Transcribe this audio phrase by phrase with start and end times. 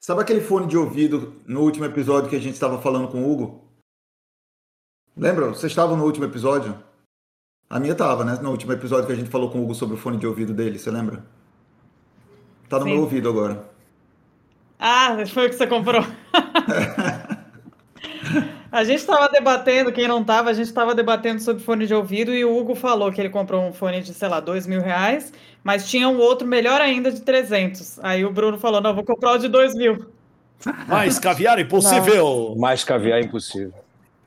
[0.00, 3.30] Sabe aquele fone de ouvido no último episódio que a gente estava falando com o
[3.30, 3.68] Hugo?
[5.14, 5.48] Lembra?
[5.48, 6.74] Vocês estavam no último episódio?
[7.68, 8.38] A minha tava, né?
[8.40, 10.54] No último episódio que a gente falou com o Hugo sobre o fone de ouvido
[10.54, 11.22] dele, você lembra?
[12.66, 12.92] Tá no Sim.
[12.92, 13.68] meu ouvido agora.
[14.78, 16.02] Ah, foi o que você comprou.
[18.70, 22.32] a gente estava debatendo, quem não estava, a gente estava debatendo sobre fone de ouvido
[22.32, 25.32] e o Hugo falou que ele comprou um fone de, sei lá, dois mil reais,
[25.64, 27.98] mas tinha um outro melhor ainda de 300.
[28.02, 30.06] Aí o Bruno falou, não, vou comprar o de dois mil.
[30.86, 32.54] Mais caviar impossível.
[32.56, 33.72] Mais caviar é impossível.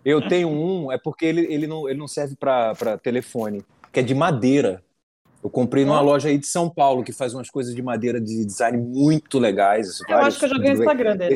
[0.04, 4.04] Eu tenho um, é porque ele, ele, não, ele não serve para telefone, que é
[4.04, 4.84] de madeira.
[5.42, 8.46] Eu comprei numa loja aí de São Paulo que faz umas coisas de madeira de
[8.46, 10.00] design muito legais.
[10.08, 11.36] Eu acho que eu vi no Instagram dele.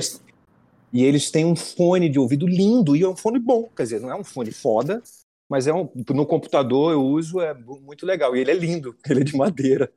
[0.92, 3.70] E eles têm um fone de ouvido lindo e é um fone bom.
[3.76, 5.02] Quer dizer, não é um fone foda,
[5.50, 8.36] mas é um no computador eu uso, é muito legal.
[8.36, 9.92] E ele é lindo, ele é de madeira.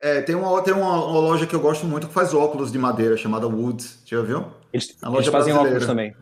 [0.00, 2.78] É, tem uma, tem uma, uma loja que eu gosto muito que faz óculos de
[2.78, 4.02] madeira, chamada Woods.
[4.04, 4.52] Já viu?
[4.72, 6.14] Eles, A loja eles fazem óculos também.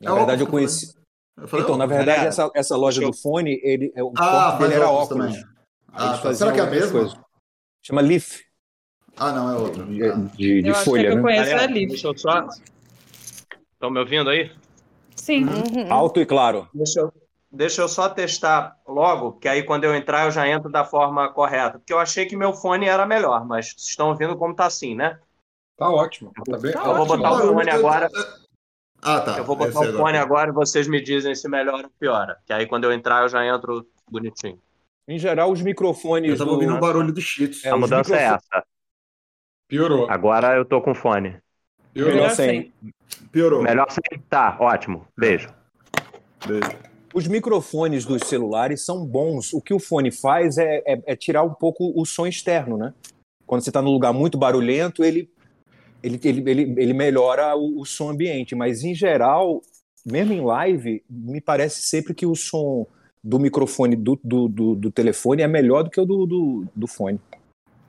[0.00, 0.94] Na É verdade, eu conheci.
[1.36, 4.12] Eu falei, Então, "Oh, na verdade, galera, essa, essa loja do fone, ele, é- o
[4.16, 5.44] Ah, forte dele era óculos óculos.
[5.92, 6.34] Ah, tá.
[6.34, 7.00] Será que é a mesma?
[7.00, 7.18] coisas.
[7.82, 8.40] Chama Leaf,
[9.18, 10.14] Ah, não, é de, Ah.
[10.34, 11.22] de, de eu acho que a folha, que eu né?
[11.22, 12.48] conheço é Galera, eu só.
[13.72, 14.50] Estão me ouvindo aí?
[15.14, 15.44] Sim.
[15.44, 15.92] Uhum.
[15.92, 16.68] Alto e claro.
[16.74, 17.12] Deixa eu,
[17.50, 21.30] deixa eu só testar logo, que aí quando eu entrar eu já entro da forma
[21.32, 21.78] correta.
[21.78, 24.94] Porque eu achei que meu fone era melhor, mas vocês estão ouvindo como tá assim,
[24.94, 25.18] né?
[25.76, 26.32] Tá ótimo.
[26.48, 26.72] Tá bem.
[26.72, 27.16] Tá Eu vou ótimo.
[27.16, 28.08] botar o Barulho fone agora.
[29.02, 29.38] Ah, tá.
[29.38, 29.98] Eu vou Esse botar o agora.
[29.98, 32.38] fone agora e vocês me dizem se melhora ou piora.
[32.46, 34.58] Que aí quando eu entrar eu já entro bonitinho.
[35.08, 36.30] Em geral, os microfones.
[36.32, 37.64] Eu tava do- ouvindo o barulho do Cheetos.
[37.64, 38.66] É, a mudança é microfo- essa.
[39.68, 40.08] Piorou.
[40.10, 41.36] Agora eu tô com fone.
[41.92, 42.14] Piorou.
[42.14, 42.72] Melhor sem.
[43.32, 43.62] Piorou.
[43.62, 44.20] Melhor sem?
[44.28, 45.06] Tá, ótimo.
[45.16, 45.48] Beijo.
[46.46, 46.70] Beijo.
[47.14, 49.52] Os microfones dos celulares são bons.
[49.52, 52.92] O que o fone faz é, é- é tirar um pouco o som externo, né?
[53.46, 55.30] Quando você está num lugar muito barulhento, ele,
[56.02, 58.54] ele, ele, ele, ele melhora o, o som ambiente.
[58.54, 59.62] Mas, em geral,
[60.04, 62.86] mesmo em live, me parece sempre que o som
[63.24, 66.86] do microfone do, do, do, do telefone é melhor do que o do, do, do
[66.86, 67.18] fone.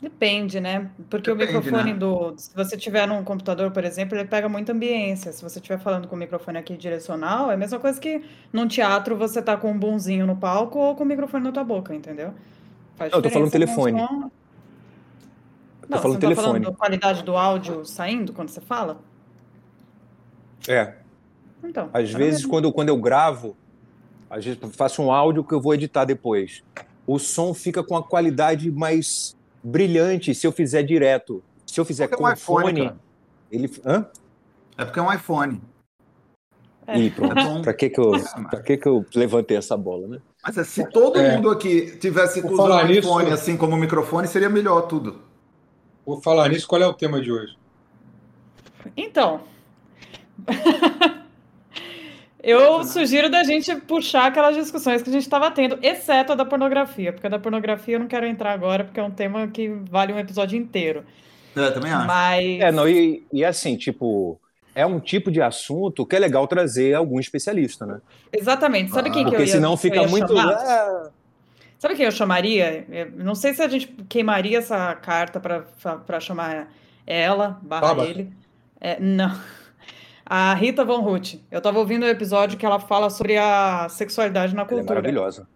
[0.01, 0.91] Depende, né?
[1.09, 1.97] Porque Depende, o microfone né?
[1.99, 2.33] do.
[2.37, 5.31] Se você tiver num computador, por exemplo, ele pega muita ambiência.
[5.33, 8.67] Se você estiver falando com o microfone aqui direcional, é a mesma coisa que num
[8.67, 11.95] teatro você tá com um bunzinho no palco ou com o microfone na tua boca,
[11.95, 12.33] entendeu?
[12.95, 13.99] Faz Não, eu tô falando telefone.
[13.99, 14.07] som.
[15.81, 16.59] Tô Não, falando você não tá falando telefone.
[16.65, 19.01] da qualidade do áudio saindo quando você fala?
[20.67, 20.95] É,
[21.63, 21.89] Então.
[21.93, 23.55] Às tá vezes, quando, quando eu gravo,
[24.29, 26.63] às vezes eu faço um áudio que eu vou editar depois.
[27.05, 31.43] O som fica com a qualidade mais brilhante se eu fizer direto.
[31.65, 32.91] Se eu fizer Porque é um com iPhone, fone,
[33.51, 33.71] ele.
[33.85, 34.05] Hã?
[34.77, 35.61] É porque é um iPhone.
[36.85, 36.97] É.
[36.99, 37.37] Ih, pronto.
[37.37, 38.11] É pra, que, que, eu,
[38.49, 40.19] pra que, que eu levantei essa bola, né?
[40.41, 41.35] Mas é, se todo É.
[41.35, 45.21] mundo aqui tivesse Por usando o falar nisso- iPhone assim como microfone, seria melhor tudo.
[46.05, 47.57] Vou falar nisso, qual é o tema de hoje?
[48.95, 49.41] Então.
[52.47, 56.45] Eu sugiro da gente puxar aquelas discussões que a gente estava tendo, exceto a da
[56.45, 59.67] pornografia, porque a da pornografia eu não quero entrar agora, porque é um tema que
[59.89, 61.03] vale um episódio inteiro.
[61.55, 62.07] É, também acho.
[62.07, 62.59] Mas.
[62.61, 64.39] É, não, e, e assim, tipo,
[64.73, 67.99] é um tipo de assunto que é legal trazer algum especialista, né?
[68.31, 68.91] Exatamente.
[68.91, 70.27] Sabe quem que eu Porque ia, senão eu fica ia muito.
[70.35, 70.53] chamar?
[70.53, 71.09] "Ah,
[71.79, 72.85] Sabe quem eu chamaria?
[72.89, 76.67] Eu Não sei se a gente queimaria essa carta para chamar
[77.05, 78.09] ela, barra Tabata.
[78.09, 78.31] ele.
[78.79, 79.35] É, não.
[80.29, 81.35] A Rita Von Ruth.
[81.49, 84.95] Eu estava ouvindo o episódio que ela fala sobre a sexualidade na ela é cultura.
[84.95, 85.47] maravilhosa.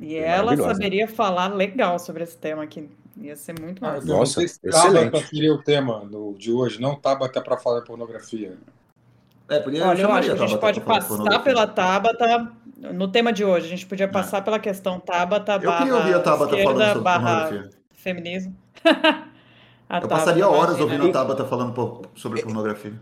[0.00, 0.74] e é ela maravilhosa.
[0.74, 2.88] saberia falar legal sobre esse tema aqui.
[3.20, 4.06] Ia ser muito Ah, massa.
[4.06, 5.10] não Nossa, excelente.
[5.10, 8.56] Tabata seria o tema do, de hoje, não Tabata para falar pornografia.
[9.50, 12.50] É, podia Olha, eu acho que a gente pode passar pela Tabata.
[12.78, 16.18] No tema de hoje, a gente podia passar pela questão Tabata Eu queria ouvir a
[16.18, 17.78] barra Tabata falando esquerda sobre barra pornografia.
[17.92, 18.56] feminismo.
[19.92, 22.94] A Eu Tabata, passaria horas ouvindo a Tabata falando por- sobre pornografia.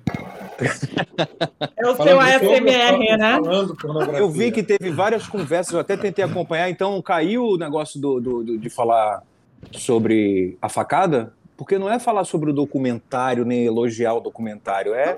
[1.77, 3.41] É o seu Falando ASMR, né?
[3.81, 4.17] Falando.
[4.17, 8.21] Eu vi que teve várias conversas, eu até tentei acompanhar, então caiu o negócio do,
[8.21, 9.23] do- do- de falar
[9.71, 15.15] sobre a facada, porque não é falar sobre o documentário, nem elogiar o documentário, é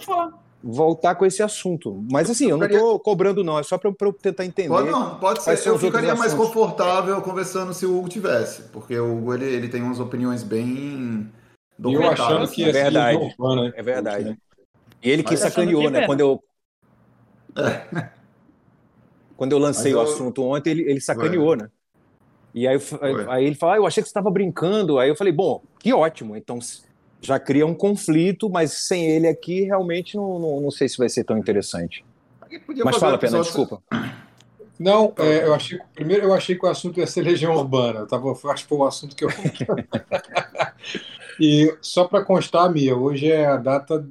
[0.63, 2.05] voltar com esse assunto.
[2.11, 4.69] Mas assim, eu não tô cobrando, não, é só para eu tentar entender.
[4.69, 5.69] Pode não, pode ser.
[5.69, 6.49] Eu ficaria mais assuntos?
[6.53, 8.65] confortável conversando se o Hugo tivesse.
[8.65, 11.31] Porque o Hugo ele, ele tem umas opiniões bem
[11.85, 13.19] E eu achando que É verdade.
[13.19, 13.73] ser urbana, né?
[13.77, 14.39] É verdade.
[15.03, 16.01] E ele que Mas sacaneou, que né?
[16.03, 16.07] é.
[16.07, 16.45] Quando eu,
[19.37, 21.69] quando eu lancei Mas o eu- assunto ontem, ele, ele sacaneou, né?
[22.55, 24.99] E aí, eu aí ele falou, ah, eu achei que você estava brincando.
[24.99, 26.37] Aí eu falei, bom, que ótimo.
[26.37, 26.59] Então
[27.21, 31.09] já cria um conflito, mas sem ele aqui, realmente não, não, não sei se vai
[31.09, 32.05] ser tão interessante.
[32.67, 33.83] Podia Mas fala, um Pena, desculpa.
[34.79, 38.01] Não, é, eu achei, primeiro eu achei que o assunto ia ser Legião Urbana.
[38.01, 39.29] Eu tava, acho que foi o assunto que eu.
[41.45, 44.07] E só para constar, Mia, hoje é a data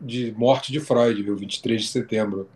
[0.00, 1.36] de morte de Freud, viu?
[1.36, 2.48] 23 de setembro.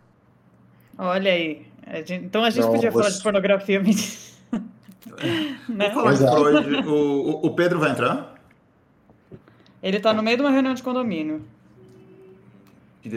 [0.97, 1.67] Olha aí.
[1.87, 3.83] A gente- então a gente Não, podia falar você- de pornografia.
[5.69, 5.91] né?
[5.91, 6.37] Vou falar de Exato.
[6.41, 6.89] Freud.
[6.89, 8.35] O, o- Pedro vai entrar?
[9.83, 11.45] Ele tá no meio de uma reunião de condomínio.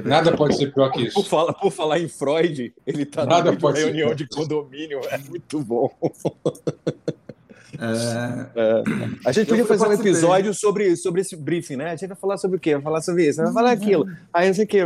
[0.03, 1.23] Nada pode ser pior que Por, isso.
[1.29, 4.13] fala- por falar em Freud, ele tá no Nada meio de uma pode ser reunião
[4.13, 5.89] de condomínio, é muito bom.
[7.73, 8.83] É,
[9.25, 11.87] A gente podia fazer um episódio sobre, sobre esse briefing, né?
[11.91, 12.73] A gente vai falar sobre o quê?
[12.75, 14.07] Vai falar sobre isso, vai falar aquilo.
[14.33, 14.79] Aí não sei o quê.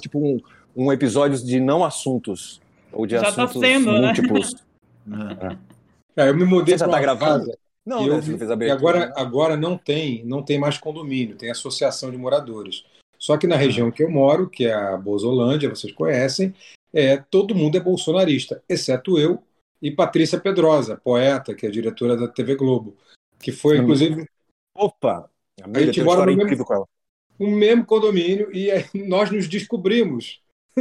[0.00, 0.40] Tipo um,
[0.76, 2.60] um episódio de não assuntos.
[2.92, 4.06] Ou de Já tá assuntos sendo, né?
[4.06, 4.56] múltiplos.
[5.52, 5.56] é.
[6.18, 7.44] É, eu me mudei Você já tá gravando?
[7.46, 8.16] casa Não, e, eu-
[8.56, 8.66] né?
[8.66, 9.12] E agora, né?
[9.16, 12.84] agora não tem, não tem mais condomínio, tem associação de moradores.
[13.18, 16.54] Só que na região que eu moro, que é a Bolsolândia, vocês conhecem,
[16.94, 19.42] é, todo mundo é bolsonarista, exceto eu
[19.80, 22.96] e Patrícia Pedrosa, poeta, que é diretora da TV Globo,
[23.38, 24.26] que foi, inclusive,
[24.76, 25.30] Opa!
[25.62, 26.86] Amiga, gente tem uma mora no ela.
[27.40, 30.40] um mesmo condomínio e aí nós nos descobrimos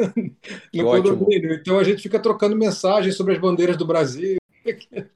[0.74, 1.18] no ótimo.
[1.18, 1.54] condomínio.
[1.54, 4.38] Então a gente fica trocando mensagens sobre as bandeiras do Brasil.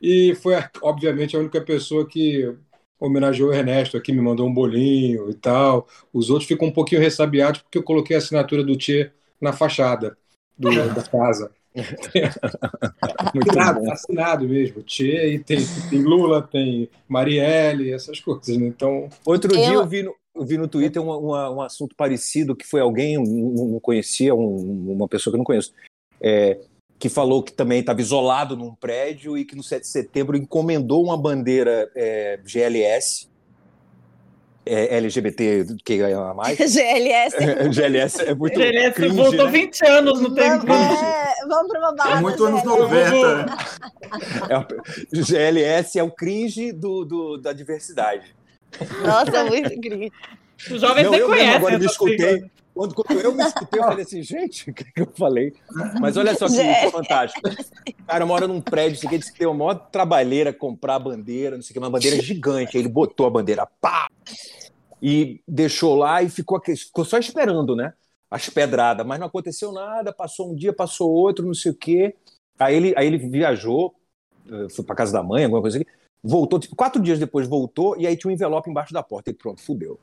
[0.00, 2.54] E foi, obviamente, a única pessoa que
[3.00, 5.88] homenageou o Ernesto aqui, me mandou um bolinho e tal.
[6.12, 9.10] Os outros ficam um pouquinho ressabiados porque eu coloquei a assinatura do Tchê
[9.40, 10.16] na fachada
[10.56, 11.52] do- da casa.
[13.34, 13.90] Muito Assinado, bom.
[13.92, 14.82] assinado mesmo.
[14.82, 15.58] Tchê, e tem,
[15.90, 18.56] tem Lula, tem Marielle, essas coisas.
[18.56, 18.66] Né?
[18.66, 21.94] Então, Outro Eu- dia eu vi no, eu vi no Twitter uma- uma- um assunto
[21.96, 25.72] parecido que foi alguém, não, não conhecia, um- uma pessoa que eu não conheço,
[26.20, 26.58] é,
[26.98, 31.02] que falou que também estava isolado num prédio e que no 7 de setembro encomendou
[31.04, 33.28] uma bandeira é, GLS,
[34.66, 36.56] é, LGBT que ganha mais.
[36.72, 37.36] GLS.
[37.70, 39.50] GLS é muito Ele cringe, voltou né?
[39.52, 40.66] 20 anos no tempo.
[40.66, 42.18] Vamos, é, vamos para uma balada.
[42.18, 43.10] É muito anos GLS.
[43.10, 43.56] 90.
[44.48, 48.34] É o- GLS é o cringe do, do- da diversidade.
[49.04, 50.10] Nossa, é muito incrível.
[50.70, 51.54] Os jovens Não, nem conhecem.
[51.54, 52.44] agora me escutei.
[52.74, 55.52] Quando, quando eu me escutei, eu falei assim, gente, o que, que eu falei?
[56.00, 57.48] Mas olha só que, que fantástico.
[57.48, 60.98] O cara mora num prédio, isso aqui, disse que tem uma maior trabalheira comprar a
[60.98, 62.76] bandeira, não sei o que, uma bandeira gigante.
[62.76, 64.08] Aí ele botou a bandeira, pá!
[65.00, 67.92] E deixou lá e ficou, aqui- ficou só esperando, né?
[68.28, 72.16] As pedradas, mas não aconteceu nada, passou um dia, passou outro, não sei o quê.
[72.58, 73.94] Aí ele, aí ele viajou,
[74.50, 75.86] eh, foi pra casa da mãe, alguma coisa assim,
[76.22, 79.34] voltou, tipo, quatro dias depois voltou, e aí tinha um envelope embaixo da porta, e
[79.34, 80.00] pronto, fudeu.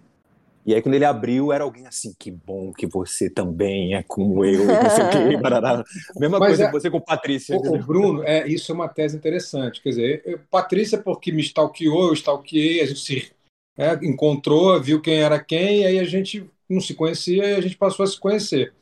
[0.65, 4.45] E aí, quando ele abriu, era alguém assim, que bom que você também é como
[4.45, 5.83] eu, não sei o quê, barará.
[6.19, 7.55] Mesma Mas coisa é- você com Patrícia.
[7.55, 9.81] Ô, ô, Bruno, é, isso é uma tese interessante.
[9.81, 13.31] Quer dizer, eu- Patrícia, porque me stalkeou, eu stalkeei, a gente se
[13.77, 17.61] é, encontrou, viu quem era quem, e aí a gente não se conhecia e a
[17.61, 18.73] gente passou a se conhecer.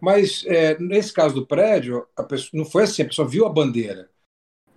[0.00, 3.48] Mas é, nesse caso do prédio, a pessoa, não foi assim, a pessoa viu a
[3.48, 4.10] bandeira,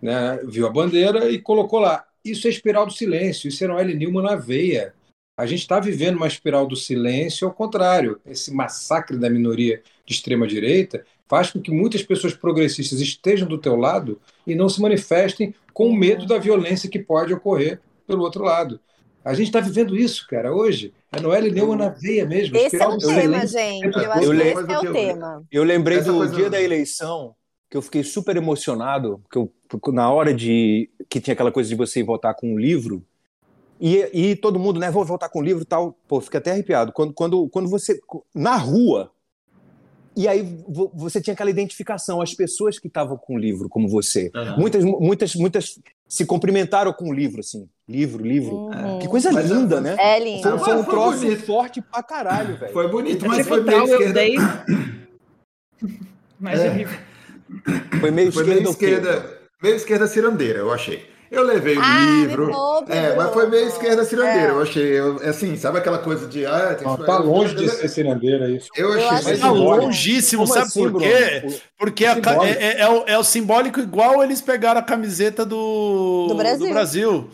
[0.01, 0.37] né?
[0.45, 2.05] viu a bandeira e colocou lá.
[2.23, 4.93] Isso é espiral do silêncio, isso é Noelle Newman na veia.
[5.37, 10.13] A gente está vivendo uma espiral do silêncio, ao contrário, esse massacre da minoria de
[10.13, 15.53] extrema-direita faz com que muitas pessoas progressistas estejam do teu lado e não se manifestem
[15.73, 18.79] com medo da violência que pode ocorrer pelo outro lado.
[19.23, 20.93] A gente está vivendo isso, cara, hoje.
[21.11, 22.55] A Noelle Neumann na veia mesmo.
[22.57, 23.47] Esse é o tema, silêncio.
[23.59, 23.97] gente.
[23.97, 25.43] Eu acho Eu que esse é o eu- tema.
[25.51, 27.35] Eu lembrei Essa do dia da eleição,
[27.69, 29.51] que eu fiquei super emocionado, que eu,
[29.91, 30.89] na hora de.
[31.09, 33.03] que tinha aquela coisa de você ir votar com um livro.
[33.79, 35.95] E, e todo mundo, né, vou votar com um livro e tal.
[36.07, 36.91] Pô, fica até arrepiado.
[36.91, 37.99] Quando, quando, quando você.
[38.33, 39.11] Na rua.
[40.15, 43.87] E aí vo- você tinha aquela identificação, as pessoas que estavam com o livro, como
[43.87, 44.31] você.
[44.35, 44.57] Aham.
[44.57, 47.69] Muitas, muitas, muitas se cumprimentaram com o livro, assim.
[47.87, 48.55] Livro, livro.
[48.55, 48.97] Uhum.
[48.99, 49.95] Que coisa Mas, linda, é- né?
[49.99, 50.41] É Foi, lindo.
[50.41, 51.45] Foi- foi um foi troço bonito.
[51.45, 52.73] forte pra caralho, velho.
[52.73, 54.21] Foi bonito, É mas tipo foi meio esquerda.
[56.39, 56.87] Mas É.
[57.99, 58.55] Foi meio Foi esquerda.
[58.55, 61.05] meio o esquerda, meio esquerda cirandeira, eu achei.
[61.29, 62.51] Eu levei o Ah, livro.
[62.51, 63.75] poupe, é, mas foi meio Bruno.
[63.77, 64.49] esquerda cirandeira, É.
[64.51, 64.83] eu achei.
[64.99, 66.45] Eu, assim, sabe aquela coisa de.
[66.45, 68.69] Ah, tem Não, tá longe de ser cirandeira isso.
[68.75, 69.23] Eu Eu achei.
[69.25, 69.85] mais Tá simbólico.
[69.87, 71.05] longíssimo, Como sabe assim, por Bruno?
[71.05, 71.59] quê?
[71.77, 72.45] Porque ca- Simbólico.
[72.59, 76.69] é, é- é o, é o simbólico igual eles pegaram a camiseta do, Do Brasil.
[76.69, 77.29] Brasil.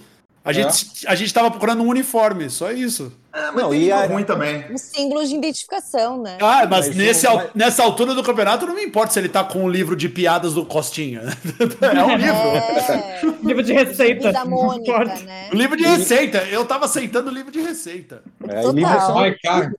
[0.46, 3.14] A, gente, a gente tava procurando um uniforme, só isso.
[3.32, 4.66] É, mas Não, tem e livro a- ruim também.
[4.72, 6.38] Um símbolo de identificação, né?
[6.42, 9.64] Ah, mas, Mas nesse, nessa altura do campeonato não me importa se ele tá com
[9.64, 11.22] um livro de piadas do Costinha.
[11.82, 12.36] É um livro.
[12.36, 13.22] É.
[13.44, 14.30] Livro de receita.
[14.30, 15.24] E da Não Mônica, importa.
[15.24, 15.50] né?
[15.52, 16.40] O livro de receita.
[16.50, 18.22] Eu tava aceitando o livro de receita.
[18.44, 18.72] É, Total.
[18.74, 19.36] livros são, Ai,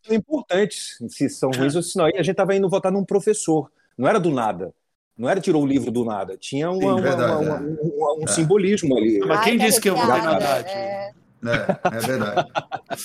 [0.06, 2.08] são importantes, se são ruins ou se não.
[2.08, 3.70] E a gente estava indo votar num professor.
[3.96, 4.72] Não era do nada.
[5.16, 6.36] Não era tirou o livro do nada.
[6.36, 7.60] Tinha uma- Sim, uma- verdade, uma- é.
[7.60, 8.26] um, um- um É.
[8.26, 9.20] simbolismo ali.
[9.20, 10.44] Mas Ai, quem tá disse que eu na arrepiada.
[10.44, 10.70] Tati?
[10.72, 11.10] É.
[11.46, 12.48] É, é verdade.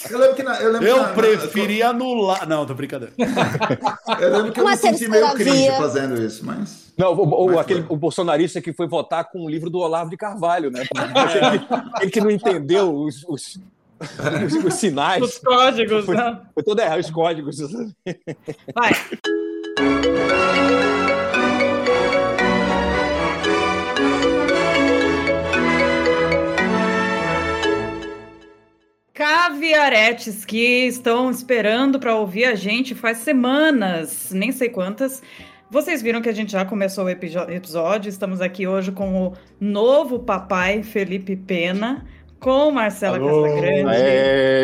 [0.10, 2.48] Eu lembro que na, eu lembro Eu na- na- preferi anular.
[2.48, 3.10] Não, tô brincando.
[4.22, 6.94] Eu lembro que eu Uma me senti meio cringe fazendo isso, mas.
[6.98, 7.96] Não, o, Mas aquele, foi.
[7.96, 10.84] o bolsonarista que foi votar com o livro do Olavo de Carvalho, né?
[11.52, 11.68] Ele,
[12.02, 13.60] ele que não entendeu os, os,
[14.46, 15.22] Os, os sinais.
[15.22, 16.40] Os códigos, Foi- né?
[16.54, 17.58] Foi todo errado, os códigos.
[18.74, 18.92] Vai.
[30.10, 35.22] Caviaretes que estão esperando para ouvir a gente faz semanas, nem sei quantas.
[35.70, 38.10] Vocês viram que a gente já começou o episódio.
[38.10, 42.06] Estamos aqui hoje com o novo papai Felipe Pena,
[42.40, 43.44] com Marcela Alô.
[43.44, 43.86] Casagrande,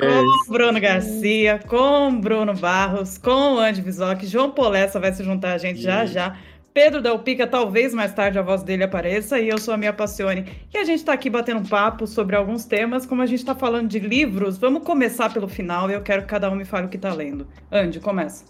[0.02, 5.58] com Bruno Garcia, com Bruno Barros, com Andy Bizoc, João Polessa vai se juntar a
[5.60, 6.36] gente já já.
[6.76, 10.46] Pedro Dalpica, talvez mais tarde a voz dele apareça, e eu sou a Minha Passione.
[10.74, 13.56] E a gente está aqui batendo um papo sobre alguns temas, como a gente está
[13.56, 16.88] falando de livros, vamos começar pelo final e eu quero que cada um me fale
[16.88, 17.48] o que está lendo.
[17.72, 18.44] Andy, começa.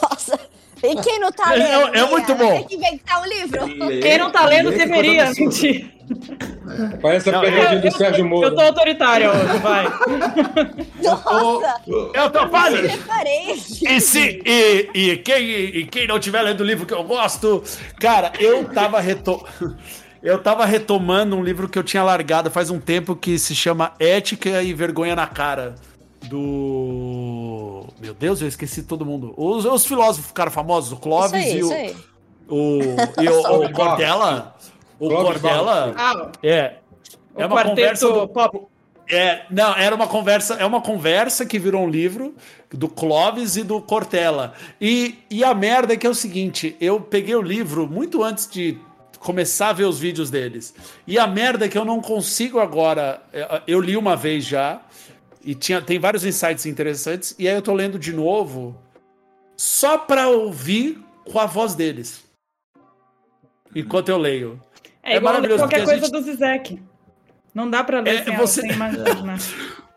[0.00, 0.38] Nossa.
[0.82, 1.96] E quem não tá É- lendo?
[1.96, 2.44] é muito Bia?
[2.46, 2.52] bom.
[2.54, 4.00] Tem que inventar um livro.
[4.00, 5.90] Quem não tá lendo Lê, deveria, mentir.
[7.02, 8.46] Parece a Não, pegadinha do Sérgio Moro.
[8.46, 9.84] Eu tô autoritária hoje, vai.
[11.02, 11.80] Nossa,
[12.14, 12.86] Eu tô falando.
[12.86, 13.84] referente.
[13.86, 17.62] E, se, e, e, quem, e quem não tiver lendo o livro que eu gosto,
[18.00, 19.44] cara, eu tava reto...
[20.20, 23.92] Eu tava retomando um livro que eu tinha largado faz um tempo que se chama
[24.00, 25.76] Ética e Vergonha na Cara.
[26.24, 27.37] Do.
[28.00, 29.34] Meu Deus, eu esqueci todo mundo.
[29.36, 31.68] Os, os filósofos ficaram famosos, o Isso Clóvis aí, e o,
[32.48, 32.80] o,
[33.22, 34.54] e o, o Cortella.
[34.98, 35.94] O Clóvis Cortella.
[35.96, 36.74] Ah, É.
[37.36, 38.60] É uma conversa do- pop.
[39.10, 42.34] É, não, era uma conversa, é uma conversa que virou um livro
[42.70, 44.52] do Clóvis e do Cortella.
[44.80, 48.46] E, e a merda é que é o seguinte, eu peguei o livro muito antes
[48.50, 48.76] de
[49.18, 50.74] começar a ver os vídeos deles.
[51.06, 54.80] E a merda é que eu não consigo agora, é, eu li uma vez já
[55.50, 58.76] e tinha tem vários insights interessantes e aí eu tô lendo de novo
[59.56, 62.22] só pra ouvir com a voz deles.
[63.74, 64.60] Enquanto eu leio.
[65.02, 66.82] É, É maravilhoso, qualquer coisa gente- do Zizek.
[67.54, 69.38] Não dá pra ler É, sem, você- sem imaginar.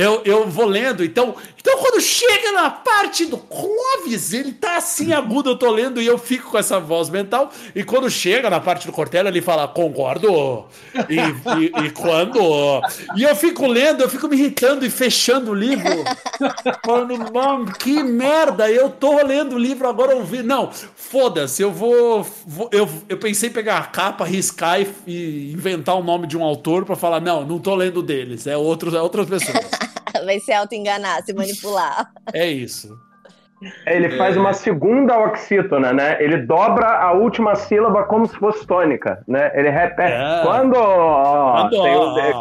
[0.00, 5.12] Eu, eu vou lendo, então, então quando chega na parte do Clóvis, ele tá assim
[5.12, 7.50] agudo, eu tô lendo e eu fico com essa voz mental.
[7.74, 10.66] E quando chega na parte do Cortella, ele fala, concordo.
[11.08, 11.16] E,
[11.80, 12.38] e, e quando?
[13.16, 15.90] E eu fico lendo, eu fico me irritando e fechando o livro.
[16.86, 20.44] Falando, mano, que merda, eu tô lendo o livro agora ouvindo.
[20.46, 22.24] Não, foda-se, eu vou.
[22.46, 26.36] vou- eu, eu pensei em pegar a capa, riscar e, e inventar o nome de
[26.38, 29.87] um autor pra falar, não, não tô lendo deles, é, outros, é outras pessoas.
[30.24, 32.10] Vai se auto-enganar, se manipular.
[32.32, 32.96] É isso.
[33.86, 36.16] Ele faz uma segunda oxítona, né?
[36.22, 39.50] Ele dobra a última sílaba como se fosse tônica, né?
[39.52, 40.12] Ele repete.
[40.12, 40.42] É.
[40.44, 40.74] Quando.
[40.76, 41.70] Quando?
[41.70, 42.32] Tem o de-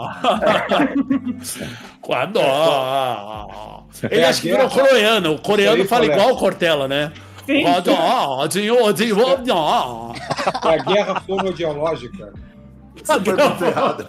[2.02, 2.40] Quando?
[2.40, 5.34] Ele É a acha que virou coreano.
[5.34, 7.12] O coreano fala igual o Cortella, né?
[7.48, 7.64] Sim.
[10.66, 12.32] É a guerra fonodiológica.
[12.96, 14.08] Isso foi muito errado.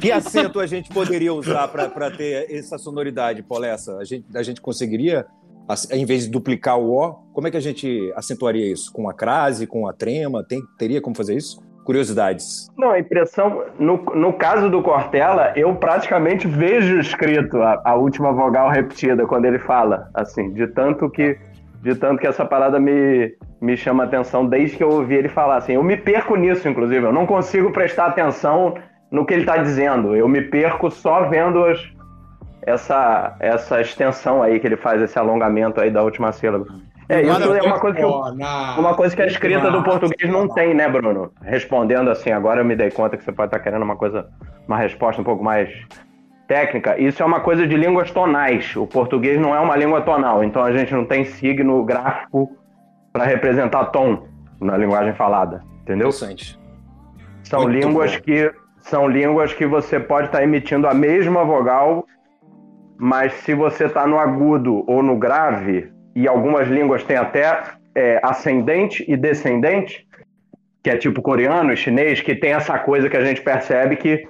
[0.00, 3.96] Que acento a gente poderia usar para ter essa sonoridade, Polessa?
[3.98, 5.26] A gente, a gente conseguiria,
[5.90, 8.92] em vez de duplicar o O, como é que a gente acentuaria isso?
[8.92, 10.44] Com a crase, com a trema?
[10.44, 11.62] Tem, teria como fazer isso?
[11.84, 12.70] Curiosidades.
[12.78, 13.62] Não, a impressão.
[13.78, 19.44] No, no caso do Cortella, eu praticamente vejo escrito a, a última vogal repetida quando
[19.44, 21.38] ele fala, assim, de tanto que.
[21.82, 25.58] De tanto que essa parada me, me chama atenção desde que eu ouvi ele falar.
[25.58, 27.04] Assim, eu me perco nisso, inclusive.
[27.04, 28.74] Eu não consigo prestar atenção
[29.14, 30.14] no que ele está dizendo.
[30.16, 31.88] Eu me perco só vendo as-
[32.62, 36.66] essa, essa extensão aí que ele faz, esse alongamento aí da última sílaba.
[37.08, 40.48] É, isso é uma coisa que eu, uma coisa que a escrita do português não
[40.48, 41.30] tem, né, Bruno?
[41.42, 44.26] Respondendo assim, agora eu me dei conta que você pode estar querendo uma coisa,
[44.66, 45.68] uma resposta um pouco mais
[46.48, 46.98] técnica.
[46.98, 48.74] Isso é uma coisa de línguas tonais.
[48.74, 52.50] O português não é uma língua tonal, então a gente não tem signo gráfico
[53.12, 54.26] para representar tom
[54.60, 56.08] na linguagem falada, entendeu?
[56.08, 56.58] Interessante.
[57.42, 58.22] São Muito línguas bom.
[58.22, 58.50] que
[58.84, 62.06] são línguas que você pode estar emitindo a mesma vogal,
[62.98, 67.62] mas se você está no agudo ou no grave, e algumas línguas têm até
[67.94, 70.06] é, ascendente e descendente,
[70.82, 74.28] que é tipo coreano e chinês, que tem essa coisa que a gente percebe que,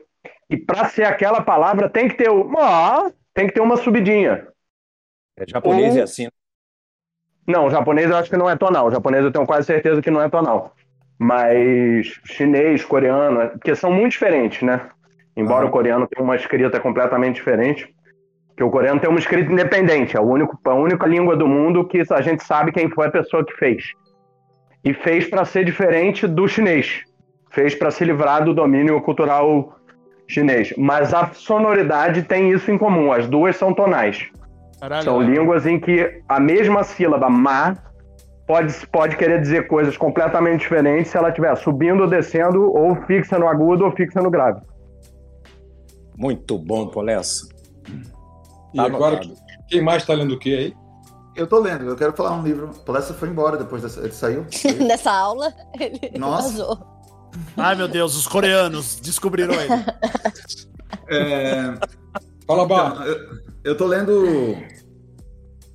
[0.48, 4.46] que para ser aquela palavra tem que ter uma tem que ter uma subidinha.
[5.36, 6.28] É, japonês Ou- é assim.
[7.46, 8.86] Não, o japonês eu acho que não é tonal.
[8.86, 10.74] O japonês eu tenho quase certeza que não é tonal.
[11.18, 14.88] Mas chinês, coreano, porque são muito diferentes, né?
[15.36, 15.68] Embora Aham.
[15.68, 17.94] o coreano tenha uma escrita completamente diferente,
[18.56, 21.86] que o coreano tem uma escrita independente, é o único, a única língua do mundo
[21.86, 23.84] que a gente sabe quem foi a pessoa que fez.
[24.84, 27.02] E fez para ser diferente do chinês.
[27.50, 29.76] Fez para se livrar do domínio cultural
[30.28, 30.74] chinês.
[30.76, 34.28] Mas a sonoridade tem isso em comum, as duas são tonais.
[34.80, 37.76] Caralho, São línguas em que a mesma sílaba ma
[38.46, 43.38] pode, pode querer dizer coisas completamente diferentes se ela estiver subindo ou descendo, ou fixa
[43.38, 44.60] no agudo ou fixa no grave.
[46.16, 47.48] Muito bom, Polessa.
[48.72, 49.36] E Tá agora, anotado.
[49.68, 50.74] quem mais está lendo o que aí?
[51.36, 52.70] Eu tô lendo, eu quero falar um livro.
[52.70, 54.00] A palestra foi embora depois dessa.
[54.00, 54.46] Ele saiu?
[54.86, 56.48] Nessa aula, ele Nossa.
[56.48, 56.78] vazou.
[57.56, 59.72] Ai, meu Deus, os coreanos descobriram ele.
[61.08, 61.74] É,
[62.46, 63.04] Fala, Bar.
[63.06, 63.16] eu,
[63.64, 64.56] eu tô lendo.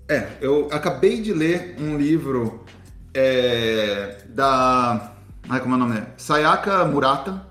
[0.09, 2.65] É, eu acabei de ler um livro
[3.13, 5.13] é, da.
[5.47, 6.03] Ai, como é o nome?
[6.17, 7.45] Sayaka Murata.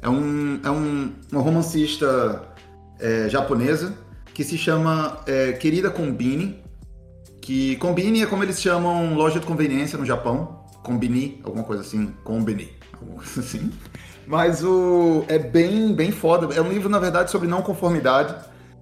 [0.00, 2.44] É, um, é um, uma romancista
[3.00, 3.92] é, japonesa
[4.32, 6.62] que se chama é, Querida Combine.
[7.40, 10.64] Que Combine é como eles chamam loja de conveniência no Japão.
[10.84, 12.14] Combini, alguma coisa assim.
[12.22, 12.70] Combini,
[13.00, 13.72] alguma coisa assim.
[14.28, 16.54] Mas o é bem, bem foda.
[16.54, 18.32] É um livro, na verdade, sobre não conformidade.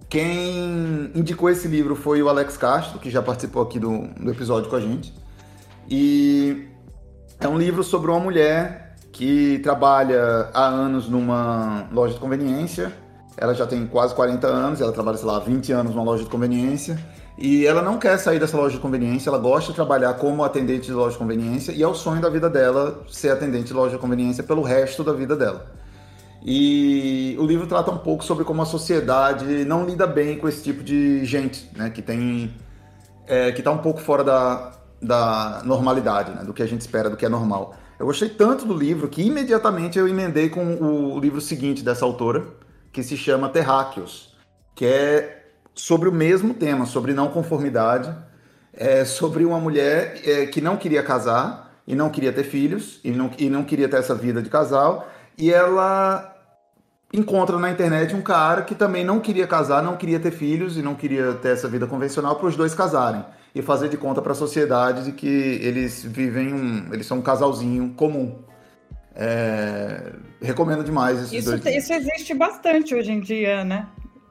[0.08, 4.70] Quem indicou esse livro foi o Alex Castro, que já participou aqui do, do episódio
[4.70, 5.12] com a gente.
[5.88, 6.68] E
[7.40, 12.92] é um livro sobre uma mulher que trabalha há anos numa loja de conveniência.
[13.37, 16.25] Ela já tem quase 40 anos, ela trabalha, sei lá, há 20 anos numa loja
[16.25, 16.99] de conveniência.
[17.37, 20.87] E ela não quer sair dessa loja de conveniência, ela gosta de trabalhar como atendente
[20.87, 23.96] de loja de conveniência e é o sonho da vida dela ser atendente de loja
[23.96, 25.66] de conveniência pelo resto da vida dela.
[26.45, 30.63] E o livro trata um pouco sobre como a sociedade não lida bem com esse
[30.63, 32.55] tipo de gente, né, que tem
[33.27, 37.09] é, que está um pouco fora da, da normalidade, né, do que a gente espera,
[37.09, 37.75] do que é normal.
[37.99, 42.45] Eu gostei tanto do livro que imediatamente eu emendei com o livro seguinte dessa autora,
[42.93, 44.37] que se chama Terráqueos,
[44.75, 48.15] que é sobre o mesmo tema, sobre não conformidade,
[48.73, 53.11] é sobre uma mulher é, que não queria casar e não queria ter filhos e
[53.13, 55.09] não, e não queria ter essa vida de casal,
[55.39, 56.34] e ela
[57.16, 60.83] encontra na internet um cara que também não queria casar, não queria ter filhos e
[60.83, 64.33] não queria ter essa vida convencional para os dois casarem e fazer de conta para
[64.33, 65.26] a sociedade de que
[65.62, 68.37] eles vivem um, eles são um casalzinho comum.
[69.16, 71.76] É, recomendo demais esses Isso, dois.
[71.76, 73.87] isso existe bastante hoje em dia, né?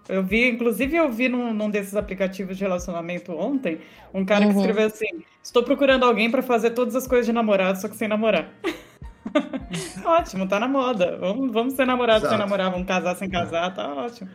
[0.10, 3.80] Eu vi, inclusive, eu vi num, num desses aplicativos de relacionamento ontem,
[4.14, 4.60] um cara que Uhum.
[4.60, 8.10] escreveu assim: Estou procurando alguém pra fazer todas as coisas de namorado, só que sem
[8.10, 8.50] namorar.
[10.06, 11.18] ótimo, tá na moda.
[11.18, 14.30] Vamos, vamos ser namorados sem namorar, vamos casar sem casar, tá ótimo.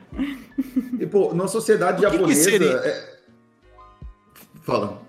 [0.98, 2.51] E pô, numa sociedade O que que japonesa.
[2.51, 2.72] seria?
[2.85, 3.18] é-
[4.62, 5.01] Fala.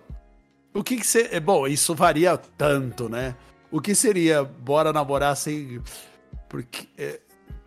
[0.74, 1.30] O que que você.
[1.32, 3.36] é, Bom, isso varia tanto, né?
[3.72, 5.82] O que seria bora namorar sem.
[6.48, 6.88] Porque.
[6.98, 7.20] É,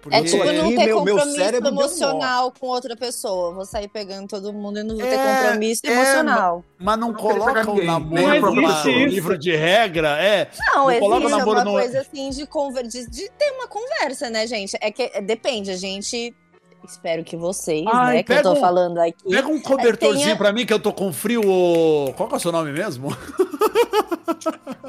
[0.03, 1.69] porque- É tipo não ter meu- meu compromisso nó.
[1.69, 3.55] emocional com outra pessoa.
[3.55, 6.65] Vou sair pegando todo mundo e não vou ter É, compromisso é, emocional.
[6.79, 10.49] Mas não, Não coloca o namoro no livro de regra, é.
[10.59, 12.87] Não, Não o existe namoro uma no- coisa assim de, conver...
[12.87, 14.77] de, de ter uma conversa, né, gente?
[14.81, 16.35] É que é, depende, a gente.
[16.85, 19.15] Espero que vocês, Ai, né, que eu tô um- falando aqui.
[19.31, 21.41] Pega um cobertorzinho tenha- pra mim que eu tô com frio.
[21.49, 23.17] ô- Qual que é o seu nome mesmo?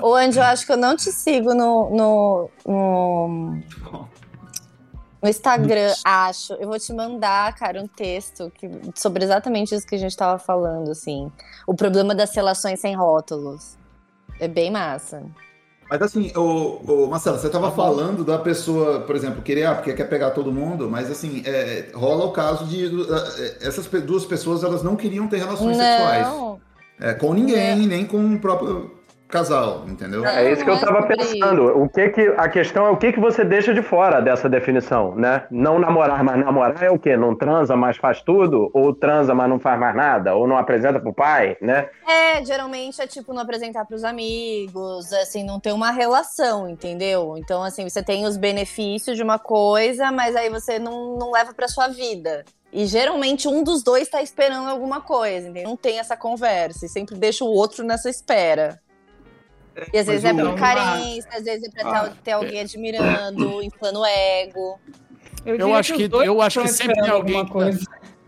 [0.01, 3.59] Ô, Andy, eu acho que eu não te sigo no, no, no,
[5.23, 6.53] no Instagram, acho.
[6.53, 10.37] Eu vou te mandar, cara, um texto que- sobre exatamente isso que a gente tava
[10.37, 11.31] falando, assim.
[11.65, 13.77] O problema das relações sem rótulos.
[14.39, 15.23] É bem massa.
[15.89, 20.05] Mas assim, o, Marcelo, você estava falando da pessoa, por exemplo, querer, ah, porque quer
[20.09, 23.05] pegar todo mundo, mas assim, é, rola o caso de uh,
[23.61, 26.27] essas pe- duas pessoas, elas não queriam ter relações sexuais.
[26.27, 26.59] Não,
[26.99, 28.91] É, com ninguém, nem com o próprio
[29.33, 30.23] casal, entendeu?
[30.23, 31.65] É isso que eu Não é tava sobre pensando.
[31.81, 35.15] O que que a questão é o que que você deixa de fora dessa definição,
[35.15, 35.47] né?
[35.49, 37.17] Não namorar, mas namorar é o quê?
[37.17, 38.69] Não transa, mas faz tudo?
[38.75, 40.35] Ou transa, mas não faz mais nada?
[40.35, 41.89] Ou não apresenta pro pai, né?
[42.07, 47.33] É, geralmente é tipo não apresentar pros amigos, assim, não ter uma relação, entendeu?
[47.35, 51.55] Então, assim, você tem os benefícios de uma coisa, mas aí você não, não leva
[51.55, 52.45] pra sua vida.
[52.71, 55.69] E geralmente um dos dois tá esperando alguma coisa, entendeu?
[55.69, 58.79] Não tem essa conversa, e sempre deixa o outro nessa espera.
[59.91, 63.61] E às vezes é por carência, às vezes é pra Ah, ter- ter alguém admirando,
[63.63, 64.79] inflando ego.
[65.43, 67.45] diria acho que- eu acho que sempre tem alguém.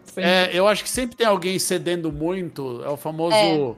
[0.06, 0.22] Sim.
[0.22, 2.82] É, eu acho que sempre tem alguém cedendo muito.
[2.84, 3.78] É o famoso.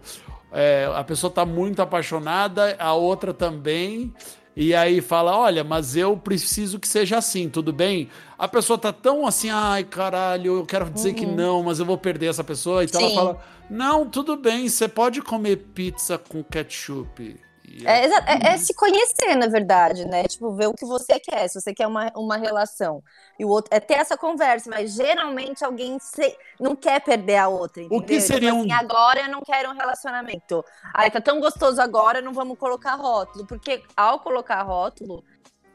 [0.53, 4.13] é, a pessoa tá muito apaixonada, a outra também.
[4.55, 8.09] E aí fala: Olha, mas eu preciso que seja assim, tudo bem?
[8.39, 11.97] A pessoa tá tão assim, ai caralho, eu quero dizer que não, mas eu vou
[11.97, 12.83] perder essa pessoa.
[12.83, 13.15] Então ela Sim.
[13.15, 17.35] fala: Não, tudo bem, você pode comer pizza com ketchup.
[17.67, 20.23] E É, exa- é- é se conhecer, na verdade, né?
[20.23, 23.03] Tipo, ver o que você quer, se você quer uma, uma relação.
[23.37, 27.47] E o outro é ter essa conversa, mas geralmente alguém se- não quer perder a
[27.49, 27.83] outra.
[27.83, 28.21] O que entendeu?
[28.21, 30.63] seria tipo um- assim, agora eu não quero um relacionamento.
[30.93, 33.45] Ai, tá tão gostoso agora, não vamos colocar rótulo.
[33.45, 35.23] Porque ao colocar rótulo,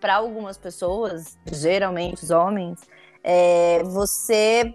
[0.00, 2.81] para algumas pessoas, geralmente os homens,
[3.22, 4.74] é, você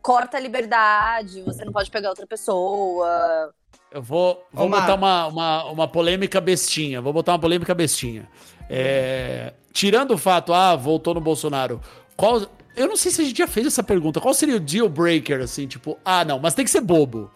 [0.00, 3.52] corta a liberdade, você não pode pegar outra pessoa.
[3.92, 4.82] Eu vou, vou Omar.
[4.82, 7.00] botar uma, uma, uma polêmica bestinha.
[7.00, 8.28] Vou botar uma polêmica bestinha.
[8.68, 11.80] É, tirando o fato, ah, voltou no Bolsonaro.
[12.16, 12.40] Qual,
[12.76, 14.20] eu não sei se a gente já fez essa pergunta.
[14.20, 17.30] Qual seria o deal breaker, assim, tipo, ah, não, mas tem que ser bobo.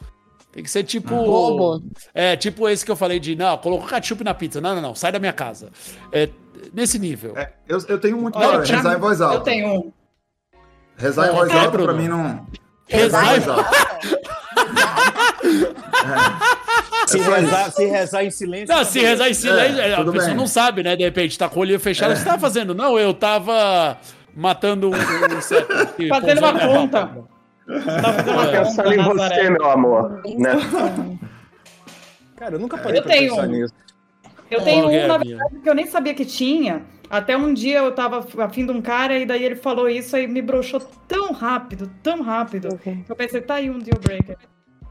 [0.53, 1.09] Tem que ser tipo.
[1.17, 1.83] Bobo.
[2.15, 4.61] É, tipo esse que eu falei de, não, colocou ketchup na pizza.
[4.61, 5.73] Não, não, não, sai da minha casa.
[6.13, 6.29] É,
[6.73, 7.37] nesse nível.
[7.37, 9.37] É, eu, eu tenho muito Olha, pra rezar em voz alta.
[9.37, 9.93] Eu tenho um.
[10.97, 12.47] Rezar em voz alta pra mim não.
[12.87, 13.71] Rezar em voz alta.
[17.07, 18.75] Se É rezar, se rezar em silêncio.
[18.75, 20.37] Não, se rezar em silêncio, É, a tudo pessoa bem.
[20.37, 20.97] não sabe, né?
[20.97, 22.11] De repente, tá com o olho fechado.
[22.11, 22.75] O que você tá fazendo?
[22.75, 23.99] Não, eu tava
[24.35, 25.69] matando um, um inseto
[26.09, 27.11] Fazendo uma minha conta.
[27.67, 28.59] Tá fazendo uma É.
[28.65, 29.51] Pensando conta, em você, Nazaré.
[29.51, 30.23] meu amor.
[30.39, 30.51] Né?
[32.37, 33.51] Cara, eu nunca parei Eu pra tenho pensar um.
[33.51, 33.75] nisso.
[34.51, 36.83] Eu tenho é um, a na verdade, que eu nem sabia que tinha.
[37.11, 40.27] Até um dia eu tava afim de um cara e daí ele falou isso e
[40.27, 42.79] me broxou tão rápido, tão rápido.
[42.83, 44.37] que Eu pensei, tá aí um deal breaker.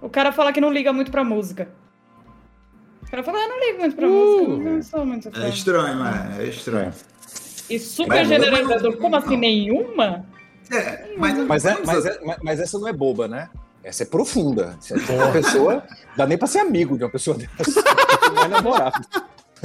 [0.03, 1.69] O cara fala que não liga muito pra música.
[3.07, 5.43] O cara fala, ah, não ligo muito pra música, não sou muito fã.
[5.45, 6.93] É estranho, mas é estranho.
[7.69, 10.25] E super Mas- generalizador, como assim, nenhuma?
[10.69, 13.49] É, mas, Mas, é, mas, é- mas- mas essa não é boba, né?
[13.81, 14.77] Essa é profunda.
[14.79, 15.83] Essa é uma pessoa.
[16.17, 17.53] Dá nem pra ser amigo de uma pessoa dessa.
[18.33, 19.05] Não é namorado.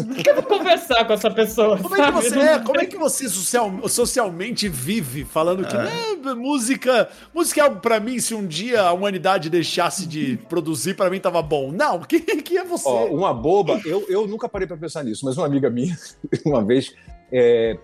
[0.06, 1.76] Por que eu vou conversar com essa pessoa?
[1.78, 2.22] Como é que sabe?
[2.28, 7.64] você, é, como é que você social- socialmente vive falando que "Né, música, música é
[7.64, 11.72] algo pra mim, se um dia a humanidade deixasse de produzir, pra mim tava bom.
[11.72, 12.88] Não, quem, quem é você?
[12.88, 15.96] Ó, uma boba, eu, eu nunca parei pra pensar nisso, mas uma amiga minha,
[16.46, 16.94] uma vez,
[17.32, 17.76] é,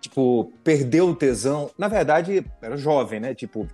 [0.00, 1.70] tipo, perdeu o tesão.
[1.76, 3.34] Na verdade, era jovem, né?
[3.34, 3.66] Tipo,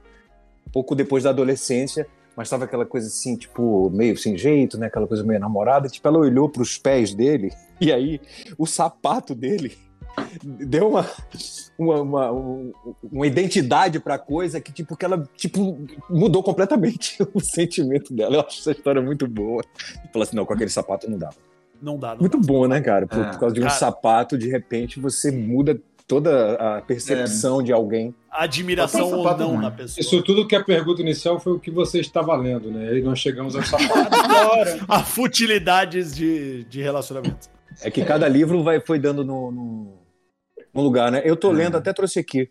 [0.72, 4.86] pouco depois da adolescência, mas tava aquela coisa assim, tipo, meio sem jeito, né?
[4.86, 5.88] Aquela coisa meio namorada.
[5.88, 8.20] Tipo, ela olhou pros pés dele e aí
[8.56, 9.76] o sapato dele
[10.44, 11.06] deu uma,
[11.78, 12.72] uma, uma, um-
[13.10, 18.36] uma identidade pra coisa que, tipo, que ela, tipo, mudou completamente o sentimento dela.
[18.36, 19.62] Eu acho essa história muito boa.
[20.12, 21.30] Falou assim, não, com aquele sapato não dá.
[21.80, 22.46] Não dá, não Muito dá.
[22.46, 23.08] bom, né, cara?
[23.08, 23.30] Por, É.
[23.30, 23.74] por causa de um Cara.
[23.76, 25.80] sapato, de repente você muda
[26.12, 28.14] toda a percepção de alguém.
[28.30, 29.98] Admiração Bota um ou não na pessoa.
[29.98, 32.98] Isso tudo que a pergunta inicial foi o que você estava lendo, né?
[32.98, 34.14] E nós chegamos ao sapato.
[34.86, 37.48] A futilidades de, de relacionamento.
[37.80, 39.94] É que cada livro vai, foi dando no, no,
[40.74, 41.22] no lugar, né?
[41.24, 41.54] Eu tô É.
[41.54, 42.50] lendo, até trouxe aqui,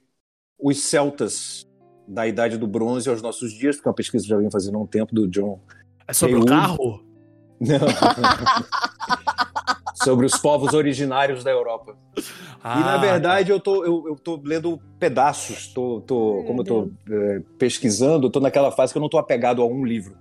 [0.60, 1.68] Os Celtas,
[2.08, 4.80] da Idade do Bronze aos Nossos Dias, que é uma pesquisa que já vem fazendo
[4.80, 5.60] há um tempo, do John
[6.08, 7.04] É sobre o carro?
[7.60, 7.78] Não.
[10.04, 11.96] Sobre os povos originários da Europa.
[12.64, 16.66] Ah, e na verdade eu tô, eu, eu tô lendo pedaços, tô, tô, como eu
[16.66, 20.16] tô é, pesquisando, eu tô naquela fase que eu não tô apegado a um livro.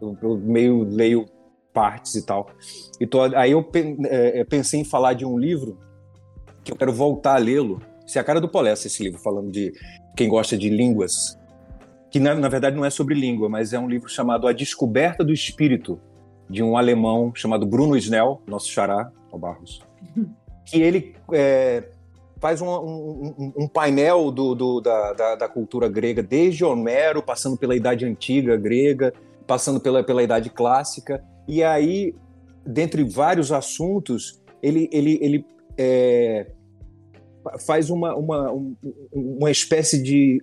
[0.00, 1.26] Eu, eu meio leio
[1.72, 2.50] partes e tal.
[3.00, 5.78] E tô, aí eu pen- é, é, pensei em falar de um livro
[6.64, 7.80] que eu quero voltar a lê-lo.
[8.06, 9.72] Isso é a cara do Polessa, esse livro, falando de
[10.16, 11.38] quem gosta de línguas.
[12.10, 15.24] Que na, na verdade não é sobre língua, mas é um livro chamado A Descoberta
[15.24, 16.00] do Espírito,
[16.48, 19.80] de um alemão chamado Bruno Snell, nosso xará, o Barros.
[20.64, 21.88] Que ele é,
[22.40, 27.56] faz um, um- um- painel do, do- da, da- da cultura grega, desde Homero, passando
[27.56, 29.12] pela Idade Antiga grega,
[29.46, 31.22] passando pela, pela Idade Clássica.
[31.46, 32.14] E aí,
[32.66, 35.46] dentre vários assuntos, ele, ele, ele
[35.78, 36.50] é,
[37.64, 38.76] faz uma, uma, um-
[39.12, 40.42] uma espécie de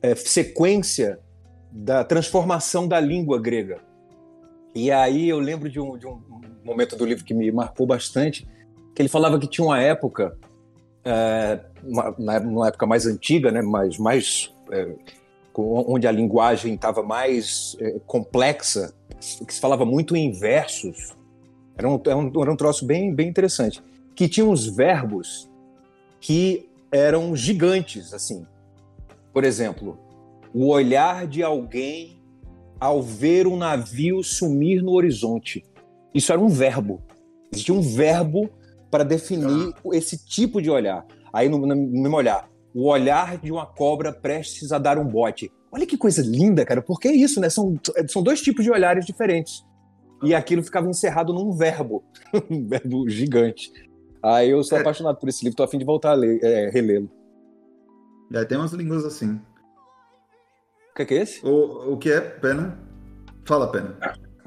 [0.00, 1.18] é, sequência
[1.70, 3.78] da transformação da língua grega.
[4.74, 6.20] E aí eu lembro de um, de um
[6.68, 8.46] momento do livro que me marcou bastante,
[8.94, 10.36] que ele falava que tinha uma época,
[11.04, 14.94] é, uma, numa época mais antiga, né, mais, mais é,
[15.54, 18.94] onde a linguagem estava mais é, complexa,
[19.46, 21.16] que se falava muito em versos.
[21.76, 23.82] Era um, era um, era um troço bem, bem interessante.
[24.14, 25.48] Que tinha uns verbos
[26.20, 28.46] que eram gigantes, assim.
[29.32, 29.98] Por exemplo,
[30.52, 32.18] o olhar de alguém
[32.80, 35.64] ao ver um navio sumir no horizonte.
[36.14, 37.02] Isso era um verbo.
[37.52, 38.50] Existia um verbo
[38.90, 41.06] para definir esse tipo de olhar.
[41.32, 45.50] Aí, no, no mesmo olhar, o olhar de uma cobra prestes a dar um bote.
[45.70, 46.80] Olha que coisa linda, cara.
[46.80, 47.50] Porque é isso, né?
[47.50, 49.64] São, são dois tipos de olhares diferentes.
[50.22, 52.02] E aquilo ficava encerrado num verbo.
[52.50, 53.70] um verbo gigante.
[54.22, 54.80] Aí eu sou É.
[54.80, 57.08] apaixonado por esse livro, tô a fim de voltar a ler, é, relê-lo.
[58.30, 59.40] Já tem umas línguas assim.
[60.90, 61.46] O que é, que é esse?
[61.46, 62.76] O, o que é, Pena?
[63.44, 63.96] Fala, Pena.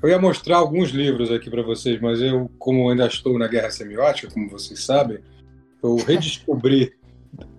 [0.02, 3.70] Eu ia mostrar alguns livros aqui para vocês, mas eu, como ainda estou na guerra
[3.70, 5.20] semiótica, como vocês sabem,
[5.84, 6.92] eu redescobri,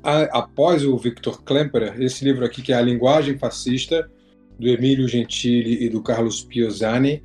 [0.03, 4.11] a- após o Victor Klemperer, esse livro aqui que é A Linguagem Fascista,
[4.59, 7.23] do Emílio Gentili e do Carlos Piosani.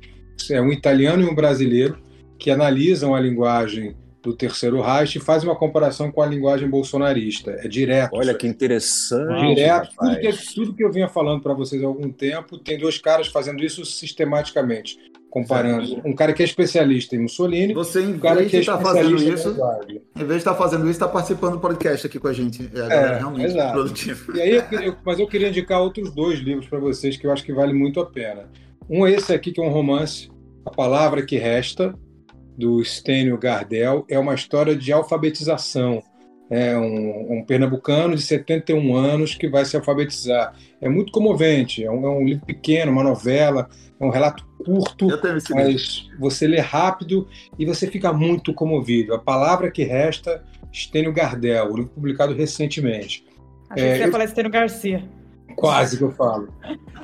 [0.50, 1.98] É um italiano e um brasileiro
[2.38, 7.52] que analisam a linguagem do Terceiro Reich e fazem uma comparação com a linguagem bolsonarista.
[7.52, 8.10] É direto.
[8.14, 9.54] Olha que interessante.
[9.54, 12.98] Direto, tudo que, tudo que eu vinha falando para vocês há algum tempo, tem dois
[12.98, 14.98] caras fazendo isso sistematicamente.
[15.30, 18.78] Comparando um cara que é especialista em Mussolini, Você, em um cara que é estar
[18.78, 19.56] fazendo isso,
[20.16, 22.64] em vez de estar fazendo isso, está participando do podcast aqui com a gente.
[22.72, 23.72] É, galera É, realmente exato.
[23.72, 24.36] produtiva.
[24.36, 27.32] E aí, eu eu- mas eu queria indicar outros dois livros para vocês que eu
[27.32, 28.48] acho que vale muito a pena.
[28.88, 30.30] Um é esse aqui, que é um romance,
[30.64, 31.94] A Palavra que Resta,
[32.56, 34.04] do Stênio Gardel.
[34.08, 36.02] É uma história de alfabetização.
[36.50, 40.54] É um, um pernambucano de 71 anos que vai se alfabetizar.
[40.80, 41.84] É muito comovente.
[41.84, 43.68] É um, é um livro pequeno, uma novela,
[44.00, 45.54] é um relato curto, livro.
[45.54, 49.14] mas você lê rápido e você fica muito comovido.
[49.14, 53.26] A Palavra que Resta, Stênio Gardel, um livro publicado recentemente.
[53.68, 55.04] Achei É, que você ia falar Estênio Garcia.
[55.54, 56.48] Quase que eu falo.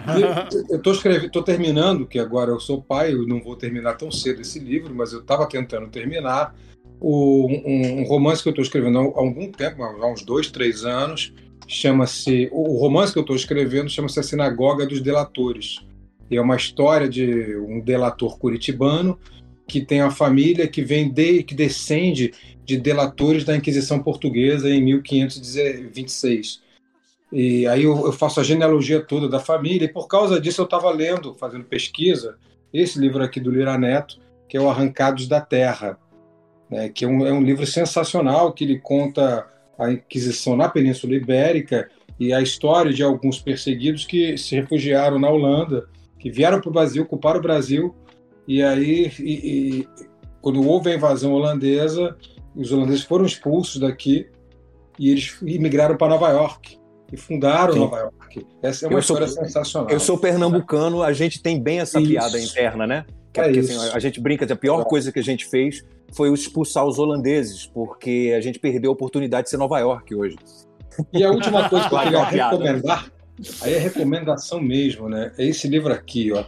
[0.69, 4.11] Eu estou escrevendo, tô terminando, que agora eu sou pai, eu não vou terminar tão
[4.11, 6.55] cedo esse livro, mas eu estava tentando terminar
[7.01, 10.85] o- um, um romance que eu estou escrevendo há algum tempo, há uns dois, três
[10.85, 11.33] anos.
[11.67, 15.81] Chama-se o romance que eu estou escrevendo chama-se A Sinagoga dos Delatores.
[16.31, 19.19] E é uma história de um delator curitibano
[19.67, 22.33] que tem uma família que vem de, que descende
[22.65, 26.63] de delatores da Inquisição Portuguesa em 1526.
[27.33, 30.67] E aí eu, eu faço a genealogia toda da família, e por causa disso eu
[30.67, 32.37] estava lendo, fazendo pesquisa,
[32.73, 35.99] esse livro aqui do Lira Neto, que é o Arrancados da Terra,
[36.71, 39.47] né, que é um, é um livro sensacional, que ele conta
[39.79, 45.29] a Inquisição na Península Ibérica e a história de alguns perseguidos que se refugiaram na
[45.29, 47.95] Holanda, que vieram para o Brasil, ocuparam o Brasil,
[48.47, 49.89] e aí, e- e
[50.41, 52.17] quando houve a invasão holandesa,
[52.55, 54.27] os holandeses foram expulsos daqui
[54.99, 56.79] e eles imigraram para Nova York
[57.13, 57.79] e fundaram Sim.
[57.81, 58.47] Nova York.
[58.63, 59.91] Essa é uma Eu sou- história sensacional.
[59.91, 62.11] Eu sou pernambucano, a gente tem bem essa Isso.
[62.11, 63.05] piada interna, né?
[63.33, 64.85] Que é É porque, assim, a gente brinca que a pior É.
[64.85, 65.83] coisa que a gente fez
[66.15, 70.37] foi expulsar os holandeses, porque a gente perdeu a oportunidade de ser Nova York hoje.
[71.13, 73.13] E a última coisa que eu queria recomendar,
[73.63, 75.33] aí é recomendação mesmo, né?
[75.37, 76.45] É esse livro aqui, ó.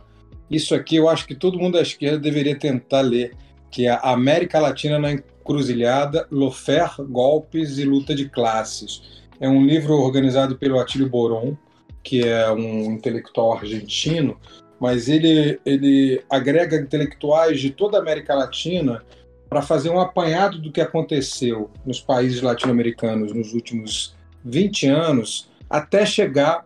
[0.49, 3.33] Isso aqui eu acho que todo mundo da esquerda deveria tentar ler,
[3.71, 9.25] que é a América Latina na Encruzilhada, Lofer, Golpes e Luta de Classes.
[9.41, 11.57] É um livro organizado pelo Atílio Boron,
[12.05, 14.39] que é um intelectual argentino,
[14.79, 19.03] mas ele, ele agrega intelectuais de toda a América Latina
[19.49, 26.05] para fazer um apanhado do que aconteceu nos países latino-americanos nos últimos 20 anos, até
[26.05, 26.65] chegar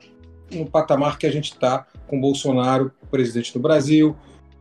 [0.51, 4.17] no patamar que a gente está com Bolsonaro, presidente do Brasil,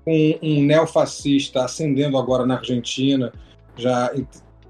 [0.05, 3.31] com um neofascista ascendendo agora na Argentina,
[3.77, 4.13] já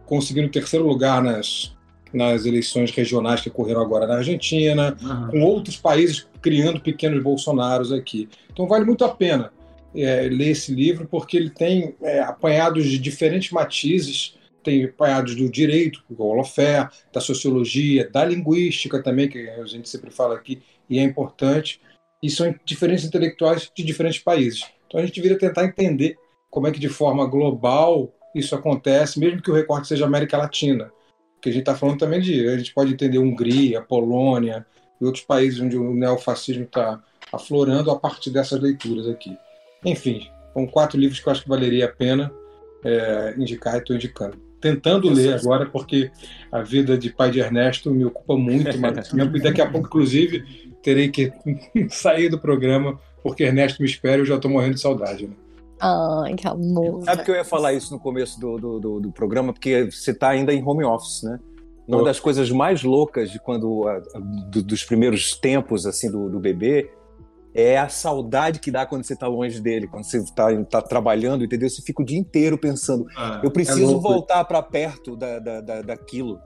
[0.05, 1.75] conseguindo o terceiro lugar nas,
[2.13, 5.29] nas eleições regionais que ocorreram agora na Argentina, Aham.
[5.29, 8.29] com outros países criando pequenos Bolsonaros aqui.
[8.51, 9.51] Então vale muito a pena
[9.95, 15.49] é, ler esse livro, porque ele tem é, apanhados de diferentes matizes, tem apanhados do
[15.49, 21.03] direito, holofer, da sociologia, da linguística também, que a gente sempre fala aqui, e é
[21.03, 21.81] importante,
[22.21, 24.63] e são diferentes intelectuais de diferentes países.
[24.87, 26.17] Então a gente deveria tentar entender
[26.49, 30.91] como é que de forma global isso acontece, mesmo que o recorte seja América Latina.
[31.35, 32.47] Porque a gente está falando também de.
[32.49, 34.65] A gente pode entender Hungria, Polônia
[34.99, 39.37] e outros países onde o neofascismo está aflorando a partir dessas leituras aqui.
[39.85, 42.31] Enfim, são quatro livros que eu acho que valeria a pena
[42.83, 44.37] é, indicar e estou indicando.
[44.61, 46.11] Tentando ler agora, porque
[46.51, 49.87] a vida de pai de Ernesto me ocupa muito mais tempo, e daqui a pouco,
[49.87, 50.43] inclusive,
[50.83, 51.31] terei que
[51.89, 55.27] sair do programa, porque Ernesto me espera e eu já estou morrendo de saudade.
[55.27, 55.33] Né?
[55.79, 57.03] Ai, que amor.
[57.05, 60.11] Sabe que eu ia falar isso no começo do, do, do- do programa, porque você
[60.11, 61.39] está ainda em home office, né?
[61.87, 66.29] Uma das coisas mais loucas de quando a- a- do- dos primeiros tempos assim do,
[66.29, 66.91] do bebê
[67.53, 71.69] é a saudade que dá quando você está longe dele, quando você está trabalhando, entendeu?
[71.69, 73.05] Você fica o dia inteiro pensando,
[73.43, 74.01] eu preciso louco.
[74.01, 76.33] voltar para perto da, da, da- daquilo.
[76.33, 76.39] Eu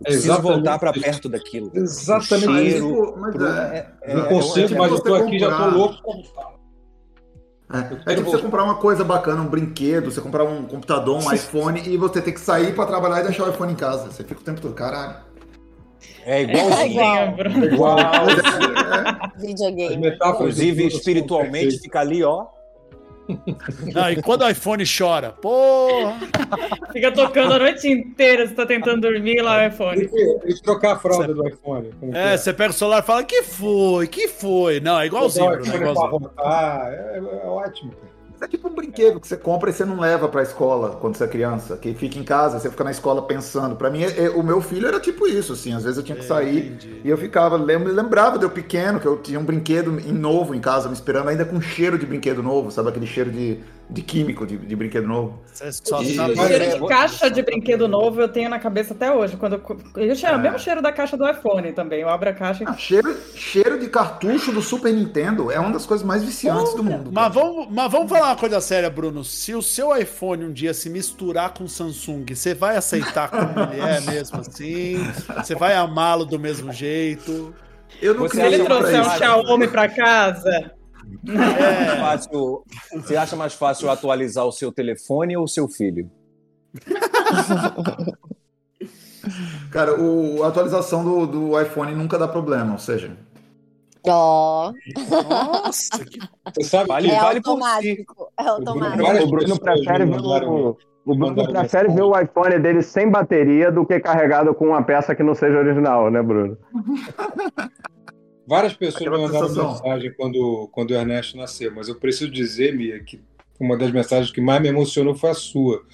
[0.00, 1.70] É preciso exatamente voltar para perto daquilo.
[1.74, 5.14] Exatamente cheiro, tipo, mas pro- é, é- não é- consigo, é- mas eu você estou
[5.16, 5.66] aqui, já comprar.
[5.68, 6.22] estou louco.
[7.70, 11.32] É, é tipo você comprar uma coisa bacana, um brinquedo, você comprar um computador, um
[11.32, 14.10] iPhone e você ter que sair pra trabalhar e deixar o iPhone em casa.
[14.10, 15.16] Você fica o tempo todo, caralho.
[16.30, 16.90] É É igualzinho.
[16.90, 17.32] igual.
[17.32, 17.64] Bruno.
[17.64, 17.98] Igual.
[17.98, 20.08] É, Videogame.
[20.24, 22.46] Inclusive, espiritualmente, fica ali, ó.
[23.94, 25.32] Não, e quando o iPhone chora?
[25.32, 26.16] Porra!
[26.92, 30.08] Fica tocando a noite inteira, você tá tentando dormir lá o iPhone.
[30.08, 31.90] tem que trocar a fralda do iPhone.
[32.00, 34.06] como que É, você pega o celular e fala, que foi?
[34.06, 34.80] Que foi?
[34.80, 36.06] Não, é igualzinho, é igualzinho.
[36.08, 37.92] rotar, é, é ótimo.
[37.92, 38.17] cara.
[38.40, 41.24] É tipo um brinquedo que você compra e você não leva pra escola quando você
[41.24, 43.74] é criança, que fica em casa, você fica na escola pensando.
[43.76, 45.72] Pra mim, é- é- o meu filho era tipo isso, assim.
[45.74, 47.00] Às vezes eu tinha que sair Entendi.
[47.04, 50.60] e eu ficava, lem- lembrava de eu pequeno, que eu tinha um brinquedo novo em
[50.60, 52.88] casa me esperando, ainda com cheiro de brinquedo novo, sabe?
[52.90, 53.58] Aquele cheiro de,
[53.90, 55.40] de químico de, de brinquedo novo.
[55.52, 56.34] Só E- cheiro
[56.78, 59.36] de caixa de brinquedo novo eu tenho na cabeça até hoje.
[59.36, 59.62] Quando eu,
[60.08, 60.38] eu cheiro, É.
[60.38, 62.00] o mesmo cheiro da caixa do iPhone também.
[62.02, 62.66] Eu abro a caixa e.
[62.66, 66.84] Ah, cheiro, cheiro de cartucho do Super Nintendo é uma das coisas mais viciantes do
[66.84, 67.10] mundo.
[67.12, 69.24] Mas vamos, mas vamos falar uma coisa séria, Bruno.
[69.24, 73.72] Se o seu iPhone um dia se misturar com o Samsung, você vai aceitar como
[73.72, 74.98] ele é mesmo assim?
[75.38, 77.54] Você vai amá-lo do mesmo jeito?
[78.02, 79.10] Eu não Se ele trouxer um.
[79.16, 80.72] Xiaomi pra casa,
[81.28, 86.10] É fácil, você acha mais fácil atualizar o seu telefone ou o seu filho?
[89.70, 93.16] Cara, o, a atualização do, do iPhone nunca dá problema, ou seja,
[94.06, 94.72] Ó,
[95.10, 96.18] Nossa, que
[96.54, 98.32] Você sabe Vale- é vale automático.
[98.38, 99.02] É automático.
[99.02, 103.10] O Bruno pessoas prefere me ver o, o Bruno prefere ver o iPhone dele sem
[103.10, 106.56] bateria do que carregado com uma peça que não seja original, né, Bruno?
[108.48, 109.72] Várias pessoas Aquela me mandaram sensação.
[109.72, 113.20] mensagem quando, quando o Ernesto nasceu, mas eu preciso dizer, Mia, que
[113.60, 115.84] uma das mensagens que mais me emocionou foi a sua.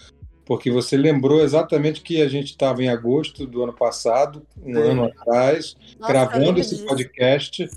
[0.46, 4.80] Porque você lembrou exatamente que a gente estava em agosto do ano passado, um Sim.
[4.80, 6.86] ano atrás, Nossa, gravando esse disso.
[6.86, 7.68] podcast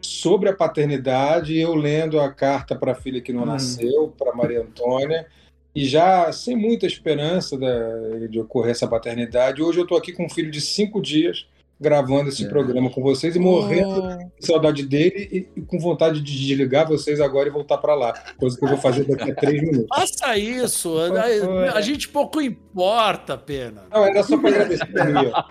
[0.00, 3.46] sobre a paternidade, e eu lendo a carta para a filha que não Hum.
[3.46, 5.26] nasceu, para Maria Antônia,
[5.74, 9.62] e já sem muita esperança da- de ocorrer essa paternidade.
[9.62, 11.46] Hoje eu estou aqui com um filho de cinco dias,
[11.80, 12.48] gravando esse É.
[12.48, 16.88] programa com vocês e morrendo Hum, de saudade dele e, e com vontade de desligar
[16.88, 19.86] vocês agora e voltar para lá, coisa que eu vou fazer daqui a três minutos.
[19.94, 20.94] Faça isso.
[20.98, 23.84] A, a gente pouco importa, pena.
[23.92, 25.30] Não, era só para agradecer para mim.
[25.32, 25.42] ó.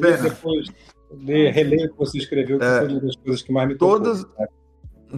[0.00, 0.16] Pena.
[0.22, 0.68] depois
[1.10, 2.78] ler, releio o que você escreveu, que É.
[2.80, 3.96] foi uma das coisas que mais me tocou.
[3.98, 4.24] Todas-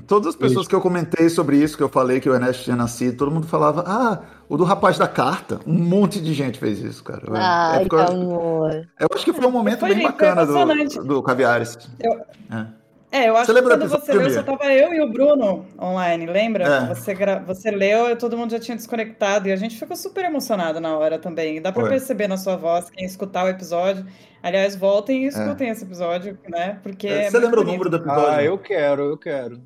[0.07, 2.77] todas as pessoas que eu comentei sobre isso, que eu falei que o Ernesto tinha
[2.77, 5.61] nascido, todo mundo falava, ah, o do rapaz da carta.
[5.67, 7.23] Um monte de gente fez isso, cara.
[7.27, 8.89] É, Ai, porque que eu, amor.
[9.01, 11.77] eu acho que foi um momento Foi bem bacana do, do Caviares.
[11.99, 12.21] Eu-
[12.57, 12.81] É.
[13.13, 15.67] É, eu acho Você que quando do você leu, só tava eu e o Bruno
[15.83, 16.63] online, lembra?
[16.65, 16.95] É.
[16.95, 17.41] Você, gra...
[17.45, 20.97] você leu e todo mundo já tinha desconectado e a gente ficou super emocionado na
[20.97, 21.57] hora também.
[21.57, 21.91] E dá pra Foi.
[21.91, 24.07] perceber na sua voz, quem escutar o episódio.
[24.41, 26.79] Aliás, voltem e escutem esse episódio, né?
[26.85, 27.73] Porque É, é Você muito lembra o bonito.
[27.85, 28.31] número do episódio?
[28.33, 29.61] Ah, eu quero, eu quero.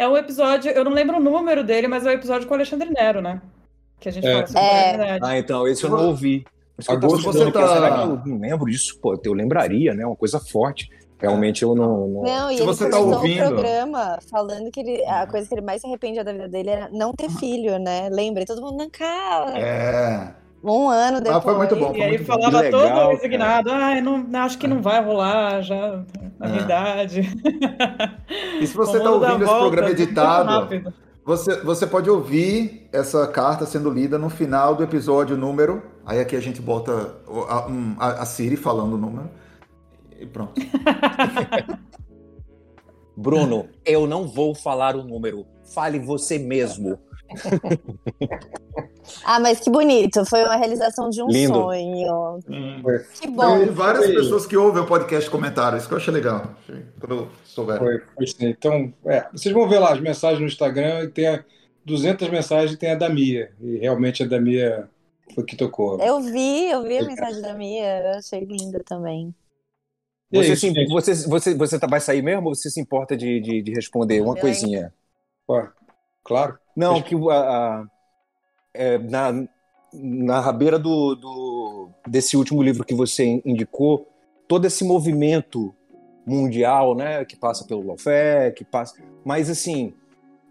[0.00, 2.56] É o episódio, eu não lembro o número dele, mas é o episódio com o
[2.56, 3.42] Alexandre Nero, né?
[4.00, 4.32] Que a gente É.
[4.32, 4.92] fala sobre É.
[4.92, 5.20] paternidade.
[5.24, 6.44] Ah, então, esse eu não ouvi.
[6.88, 8.98] Agosto você tá- será que eu não lembro disso?
[8.98, 10.06] Pô, eu lembraria, né?
[10.06, 10.88] Uma coisa forte.
[11.18, 12.08] Realmente eu não.
[12.08, 15.46] não- Não, e Se ele você tá ouvindo- o programa falando que ele, a coisa
[15.46, 18.08] que ele mais se arrependia da vida dele era não ter filho, né?
[18.10, 18.42] Lembra?
[18.42, 19.58] E todo mundo, não, cara.
[19.58, 20.34] É.
[20.62, 21.36] Um ano depois.
[21.36, 21.92] Ah, foi muito bom.
[21.94, 22.32] E aí muito bom.
[22.34, 26.02] falava legal, todo resignado, ah, não, acho que não vai rolar já
[26.38, 26.58] na É.
[26.60, 27.20] idade.
[28.60, 30.92] E se você está ouvindo esse volta programa editado,
[31.24, 35.82] você, você pode ouvir essa carta sendo lida no final do episódio número.
[36.04, 37.14] Aí aqui a gente bota
[37.48, 37.66] a,
[38.06, 39.30] a- a Siri falando o número.
[40.18, 40.60] E pronto.
[43.16, 45.46] Bruno, eu não vou falar o número.
[45.74, 46.98] Fale você mesmo.
[49.24, 50.24] Ah, mas que bonito.
[50.24, 51.54] Foi uma realização de um Lindo.
[51.54, 52.40] sonho.
[52.82, 52.98] Foi.
[53.20, 53.66] Que bom.
[53.72, 54.14] várias Foi.
[54.14, 55.76] pessoas que ouvem o podcast comentaram.
[55.76, 56.54] Isso que eu achei legal.
[57.00, 57.78] Quando souber.
[57.78, 58.48] Foi, foi sim.
[58.48, 61.44] Então, é, vocês vão ver lá as mensagens no Instagram e tem a
[61.84, 63.50] 200 mensagens e tem a da Mia.
[63.60, 64.88] E realmente a da Mia
[65.34, 65.98] foi que tocou.
[66.00, 68.00] Eu vi, eu vi a mensagem da Mia.
[68.00, 69.34] Eu achei linda também.
[70.32, 73.40] Você, isso, se, você, você, você tá- vai sair mesmo ou você se importa de,
[73.40, 74.94] de, de responder uma Eu coisinha?
[75.48, 75.66] Ó,
[76.22, 76.56] claro.
[76.74, 77.84] Não, que a, a-
[78.74, 79.46] é, na,
[79.92, 84.06] na rabeira do, do- desse último livro que você indicou,
[84.48, 85.74] todo esse movimento
[86.26, 89.92] mundial, né, que passa pelo lawfare, que passa, mas assim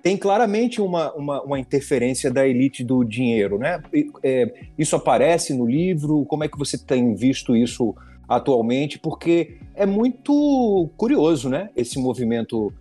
[0.01, 3.81] tem claramente uma, uma, uma interferência da elite do dinheiro, né?
[4.23, 6.23] É, isso aparece no livro.
[6.25, 7.93] Como é que você tem visto isso
[8.25, 8.97] atualmente?
[8.97, 11.69] Porque é muito curioso, né?
[11.75, 12.73] Esse movimento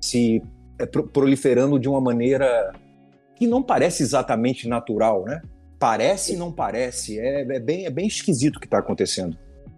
[0.00, 0.42] se
[0.86, 2.72] proliferando de uma maneira
[3.36, 5.40] que não parece exatamente natural, né?
[5.78, 7.18] Parece e não parece.
[7.18, 9.36] É, é bem, é bem esquisito o que está acontecendo.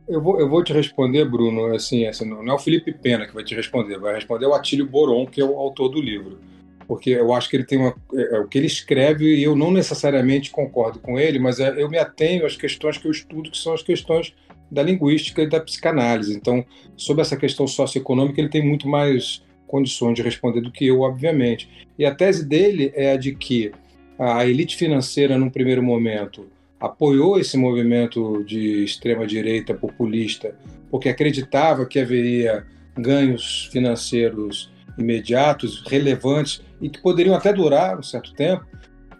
[0.09, 3.27] Eu vou, eu vou te responder, Bruno, assim, assim, não não é o Felipe Pena
[3.27, 6.41] que vai te responder, vai responder o Atílio Boron, que é o autor do livro.
[6.89, 7.95] Porque eu acho que ele tem uma.
[8.15, 11.81] É, é o que ele escreve e eu não necessariamente concordo com ele, mas é,
[11.81, 14.35] eu me atenho às questões que eu estudo, que são as questões
[14.71, 16.35] da linguística e da psicanálise.
[16.35, 16.65] Então,
[16.97, 21.69] sobre essa questão socioeconômica, ele tem muito mais condições de responder do que eu, obviamente.
[21.97, 23.71] E a tese dele é a de que
[24.19, 30.55] a elite financeira, num primeiro momento, apoiou esse movimento de extrema-direita populista
[30.91, 32.67] porque acreditava que haveria
[32.99, 38.67] ganhos financeiros imediatos, relevantes e que poderiam até durar um certo tempo.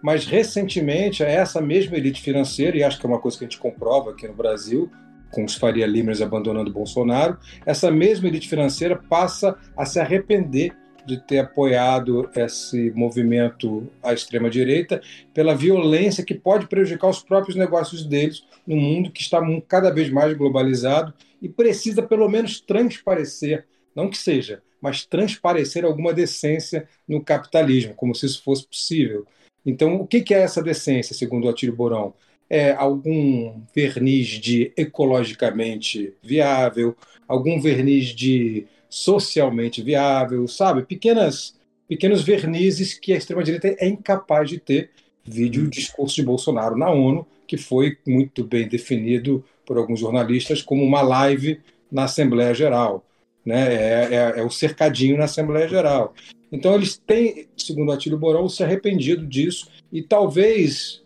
[0.03, 3.59] Mas recentemente, essa mesma elite financeira, e acho que é uma coisa que a gente
[3.59, 4.91] comprova aqui no Brasil,
[5.31, 10.75] com os Faria Limers abandonando Bolsonaro, essa mesma elite financeira passa a se arrepender
[11.05, 15.01] de ter apoiado esse movimento à extrema-direita
[15.33, 20.09] pela violência que pode prejudicar os próprios negócios deles num mundo que está cada vez
[20.09, 23.65] mais globalizado e precisa pelo menos transparecer,
[23.95, 29.25] não que seja, mas transparecer alguma decência no capitalismo, como se isso fosse possível.
[29.65, 32.13] Então, o que é essa decência, segundo o Atílio Borão?
[32.53, 40.83] É algum verniz de ecologicamente viável, algum verniz de socialmente viável, sabe?
[40.83, 41.55] Pequenas,
[41.87, 44.89] pequenos vernizes que a extrema-direita é incapaz de ter.
[45.23, 50.83] Vídeo discurso de Bolsonaro na ONU, que foi muito bem definido por alguns jornalistas como
[50.83, 53.05] uma live na Assembleia Geral.
[53.45, 53.73] Né?
[53.73, 56.13] É, é, é o cercadinho na Assembleia Geral.
[56.51, 61.01] Então, eles têm, segundo Atílio Borão, se arrependido disso e talvez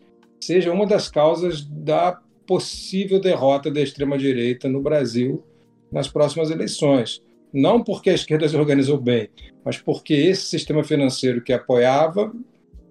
[0.45, 5.43] seja uma das causas da possível derrota da extrema-direita no Brasil
[5.91, 7.21] nas próximas eleições.
[7.51, 9.29] Não porque a esquerda se organizou bem,
[9.63, 12.31] mas porque esse sistema financeiro que apoiava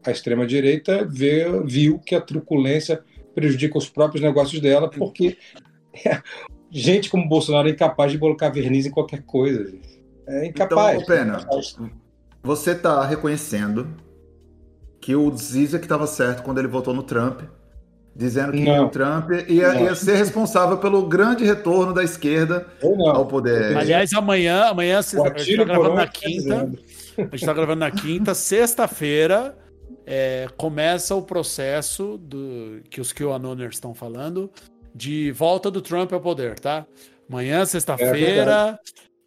[0.04, 3.02] a extrema-direita viu que a truculência
[3.34, 5.36] prejudica os próprios negócios dela, porque
[6.70, 9.72] gente como Bolsonaro é incapaz de colocar verniz em qualquer coisa.
[10.26, 11.02] É incapaz.
[11.02, 11.46] Então, Pena,
[12.42, 13.86] você está reconhecendo
[15.04, 17.42] que o Zizek estava certo quando ele votou no Trump,
[18.16, 18.86] dizendo que Não.
[18.86, 23.76] o Trump ia, ia ser responsável pelo grande retorno da esquerda ao poder.
[23.76, 26.54] Aliás, amanhã, amanhã a gente Atílio tá gravando Borão na tá quinta.
[27.18, 29.54] A gente está gravando na quinta, sexta-feira
[30.06, 34.50] é, começa o processo do que os QAnoners estão falando
[34.94, 36.86] de volta do Trump ao poder, tá?
[37.28, 38.78] Amanhã, É sexta-feira,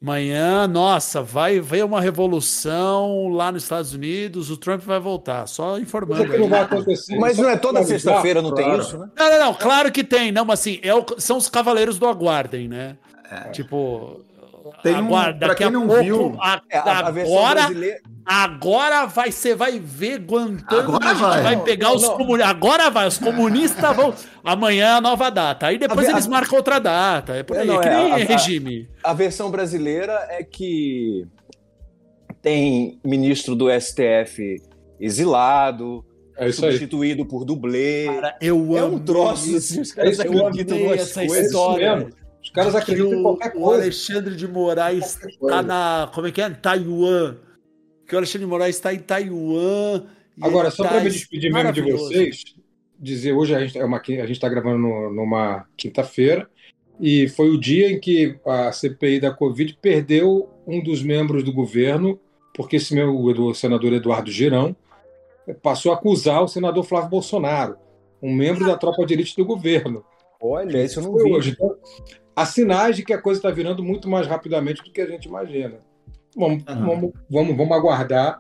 [0.01, 5.77] amanhã, nossa, vai ver uma revolução lá nos Estados Unidos, o Trump vai voltar, só
[5.79, 6.29] informando.
[6.29, 6.65] que não vai aí.
[6.65, 7.17] acontecer.
[7.17, 8.81] Mas não é toda sexta-feira, não tem claro.
[8.81, 9.09] isso, né?
[9.17, 12.07] Não, não, não, claro que tem, não, mas assim, é o- são os cavaleiros do
[12.07, 12.97] aguardem, né?
[13.51, 14.21] Tipo,
[14.83, 17.99] Tem um- aguarda, daqui quem a não pouco, viu, a- É, a, a agora brasileira.
[18.27, 21.43] Agora vai, você vai ver Guantánamo, Agora a gente vai.
[21.43, 22.49] vai pegar Não, os comunistas.
[22.49, 24.13] Agora vai, os comunistas vão.
[24.43, 25.67] Amanhã é a nova data.
[25.67, 27.33] Aí depois A- eles a- marcam outra data.
[27.35, 28.89] É por É, aí, não, é que é, nem a- regime.
[29.03, 31.25] A versão brasileira é que
[32.41, 34.61] tem ministro do STF
[34.99, 36.03] exilado,
[36.37, 36.71] É isso aí.
[36.71, 38.05] substituído por dublê.
[38.07, 39.57] Cara, eu é amo um troço, isso.
[39.57, 41.45] assim, os caras É isso, eu acreditam amei numas essa coisas.
[41.45, 42.09] história.
[42.43, 43.81] Os caras que acreditam em o, qualquer o coisa.
[43.83, 45.61] Alexandre de Moraes Qualquer tá coisa.
[45.63, 46.09] na.
[46.13, 46.49] Como é que é?
[46.49, 47.35] Taiwan.
[48.07, 50.03] Que o Alexandre de Moraes está em Taiwan.
[50.37, 52.43] e Agora, só tá para me despedir mesmo de vocês,
[52.99, 56.49] dizer hoje a gente é está gravando no- numa quinta-feira
[56.99, 61.51] e foi o dia em que a CPI da Covid perdeu um dos membros do
[61.53, 62.19] governo,
[62.53, 64.75] porque esse meu o senador Eduardo Girão
[65.61, 67.77] passou a acusar o senador Flávio Bolsonaro,
[68.21, 70.03] um membro da tropa de elite do governo.
[70.41, 71.31] Olha, isso eu não Foi vi.
[71.33, 71.51] hoje.
[71.51, 71.75] Então,
[72.35, 75.25] há sinais de que a coisa está virando muito mais rapidamente do que a gente
[75.25, 75.79] imagina.
[76.37, 76.85] Vamos, Aham.
[76.85, 78.39] vamos, vamos, vamos aguardar.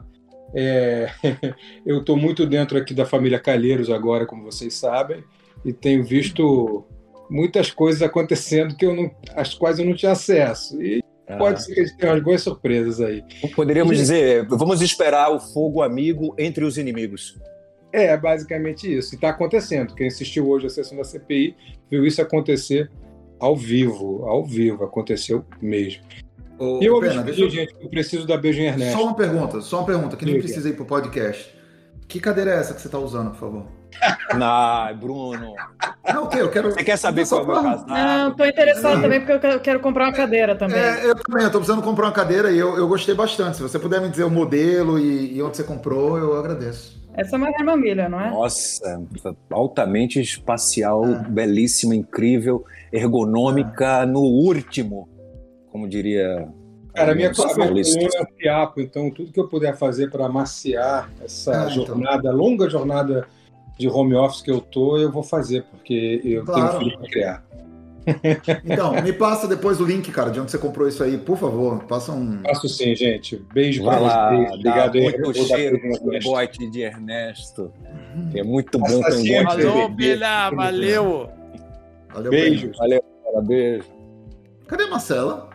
[0.55, 1.09] É,
[1.85, 5.23] eu estou muito dentro aqui da família Calheiros agora, como vocês sabem,
[5.65, 6.85] e tenho visto
[7.29, 10.81] muitas coisas acontecendo que eu não, às quais eu não tinha acesso.
[10.81, 11.35] E Ah.
[11.35, 13.21] pode ser que a gente tenha umas boas surpresas aí.
[13.53, 17.37] Poderíamos dizer, vamos esperar o fogo amigo entre os inimigos.
[17.91, 19.13] É basicamente isso.
[19.13, 19.93] E está acontecendo.
[19.93, 21.53] Quem assistiu hoje a sessão da CPI
[21.91, 22.89] viu isso acontecer
[23.39, 24.25] ao vivo.
[24.25, 26.01] Ao vivo, aconteceu mesmo.
[26.59, 27.73] Ô, eu Pena, deixa eu- gente.
[27.81, 28.97] Eu preciso dar beijo em Ernesto.
[28.97, 30.45] Só uma pergunta, só uma pergunta, que nem Diga.
[30.45, 31.55] precisa ir pro podcast.
[32.07, 33.65] Que cadeira é essa que você tá usando, por favor?
[34.41, 35.53] Ai, Bruno.
[36.13, 36.39] Não, o quê?
[36.39, 36.71] Eu quero.
[36.71, 37.89] Você quer saber qual é o meu casaco?
[37.89, 40.77] Não, tô interessado também porque eu quero- comprar uma cadeira também.
[40.77, 43.57] É, eu também, eu tô precisando comprar uma cadeira e eu, eu gostei bastante.
[43.57, 46.97] Se você puder me dizer o modelo e, e onde você comprou, eu agradeço.
[47.13, 48.29] Essa é uma armamilha, não é?
[48.29, 49.01] Nossa,
[49.49, 51.25] altamente espacial, Ah.
[51.27, 55.09] belíssima, incrível, ergonômica no último,
[55.77, 56.47] como diria.
[56.95, 60.25] Cara, a minha, a minha coluna é fiapo, então tudo que eu puder fazer para
[60.25, 61.85] amaciar essa Ah, então.
[61.85, 63.27] jornada, longa jornada
[63.77, 66.79] de home office que eu tô, eu vou fazer, porque eu Claro.
[66.79, 67.47] tenho filho para criar.
[68.65, 71.83] Então, me passa depois o link, cara, de onde você comprou isso aí, por favor.
[71.83, 72.39] Passa um.
[72.41, 73.35] Faço sim, gente.
[73.53, 74.51] Beijo Vai para lá, vocês.
[74.53, 75.01] Obrigado aí.
[75.11, 77.71] muito cheiro beijo pro bote de Ernesto.
[78.31, 80.13] que é muito bom um de Falou, bebê.
[80.13, 81.29] Pena, valeu.
[82.13, 82.67] Valeu, Beijo.
[82.67, 82.77] Pena.
[82.77, 83.83] Valeu, cara, beijo.
[84.67, 85.46] Cadê a Marcela?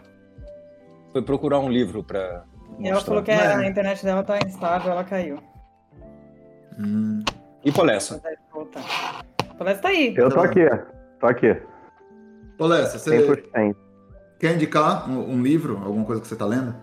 [1.12, 2.44] Foi procurar um livro para.
[2.78, 5.38] E ela falou que a internet dela tá instável, ela caiu.
[6.78, 7.22] Hum,
[7.64, 8.14] E Polessa?
[8.14, 8.82] Mas deve voltar.
[9.50, 10.14] A palestra tá aí.
[10.16, 10.60] Eu tô aqui,
[11.20, 11.56] tô aqui.
[12.56, 13.76] Polessa, você 100%.
[14.40, 16.74] quer indicar um, um livro, alguma coisa que você tá lendo?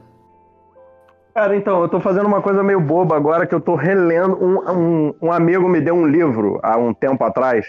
[1.34, 4.38] Cara, então, eu tô fazendo uma coisa meio boba agora que eu tô relendo.
[4.44, 7.66] Um, um, um amigo me deu um livro há um tempo atrás,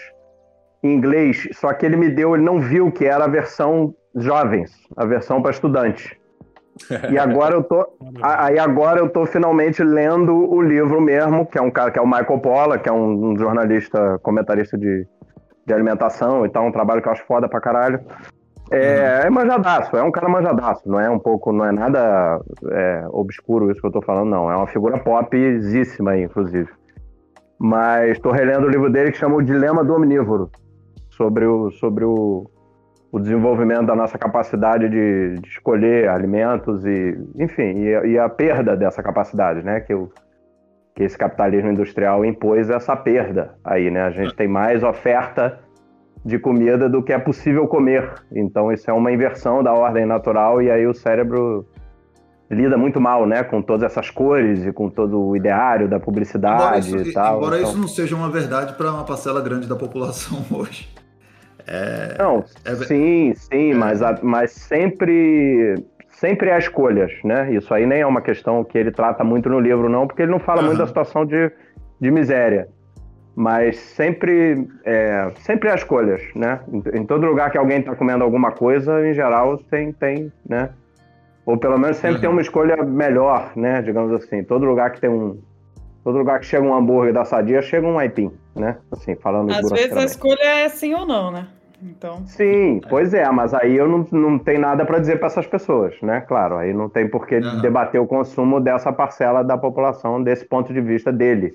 [0.83, 4.71] em inglês, só que ele me deu, ele não viu que era a versão jovens,
[4.97, 6.11] a versão para estudantes.
[7.11, 7.87] E agora eu tô.
[8.21, 12.01] Aí agora eu tô finalmente lendo o livro mesmo, que é um cara que é
[12.01, 15.07] o Michael Polla, que é um, um jornalista, comentarista de,
[15.65, 17.99] de alimentação e tal, um trabalho que eu acho foda pra caralho.
[18.71, 22.39] É, é manjadaço, é um cara manjadaço, não é um pouco, não é nada
[22.71, 24.49] é, obscuro isso que eu tô falando, não.
[24.49, 26.69] É uma figura popzíssima aí, inclusive.
[27.59, 30.49] Mas estou relendo o livro dele que chama O Dilema do Omnívoro,
[31.09, 32.49] sobre o, sobre o,
[33.11, 38.75] o desenvolvimento da nossa capacidade de, de escolher alimentos e, enfim, e, e, a perda
[38.75, 39.81] dessa capacidade, né?
[39.81, 40.09] Que, o,
[40.95, 44.03] que esse capitalismo industrial impôs essa perda aí, né?
[44.03, 45.59] A gente tem mais oferta
[46.23, 48.13] de comida do que é possível comer.
[48.31, 51.67] Então isso é uma inversão da ordem natural e aí o cérebro
[52.49, 56.61] lida muito mal, né, com todas essas cores e com todo o ideário da publicidade
[56.61, 57.37] embora isso, e tal.
[57.37, 57.69] Embora então...
[57.69, 60.90] isso não seja uma verdade para uma parcela grande da população hoje.
[61.71, 62.17] É...
[62.19, 62.75] Não, é...
[62.75, 63.75] sim, sim, é...
[63.75, 65.75] mas, mas sempre
[66.09, 67.51] sempre há escolhas, né?
[67.51, 70.31] Isso aí nem é uma questão que ele trata muito no livro, não, porque ele
[70.31, 70.67] não fala uhum.
[70.67, 71.51] muito da situação de,
[71.99, 72.67] de miséria.
[73.33, 76.59] Mas sempre, é, sempre há escolhas, né?
[76.71, 80.69] Em, em todo lugar que alguém está comendo alguma coisa, em geral, tem, tem, né?
[81.45, 82.21] Ou pelo menos sempre uhum.
[82.21, 83.81] tem uma escolha melhor, né?
[83.81, 84.43] Digamos assim.
[84.43, 85.41] Todo lugar que tem um.
[86.03, 88.77] Todo lugar que chega um hambúrguer da sadia, chega um aipim, né?
[88.91, 91.47] Assim, falando Às vezes a escolha é sim ou não, né?
[91.83, 92.25] Então...
[92.25, 95.99] Sim, pois é, mas aí eu não, não tenho nada para dizer para essas pessoas,
[96.01, 96.21] né?
[96.21, 97.61] Claro, aí não tem por que uhum.
[97.61, 101.53] debater o consumo dessa parcela da população desse ponto de vista dele,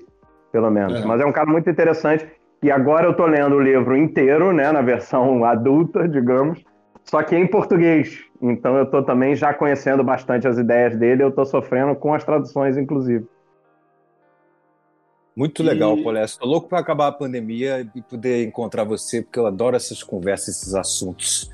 [0.51, 1.01] pelo menos.
[1.01, 1.07] Uhum.
[1.07, 2.27] Mas é um cara muito interessante.
[2.61, 4.71] E agora eu tô lendo o livro inteiro, né?
[4.71, 6.63] Na versão adulta, digamos,
[7.03, 8.25] só que em português.
[8.41, 12.23] Então eu estou também já conhecendo bastante as ideias dele, eu estou sofrendo com as
[12.23, 13.25] traduções, inclusive.
[15.37, 16.23] Muito legal, e...
[16.23, 20.55] Estou louco para acabar a pandemia e poder encontrar você, porque eu adoro essas conversas,
[20.55, 21.51] esses assuntos.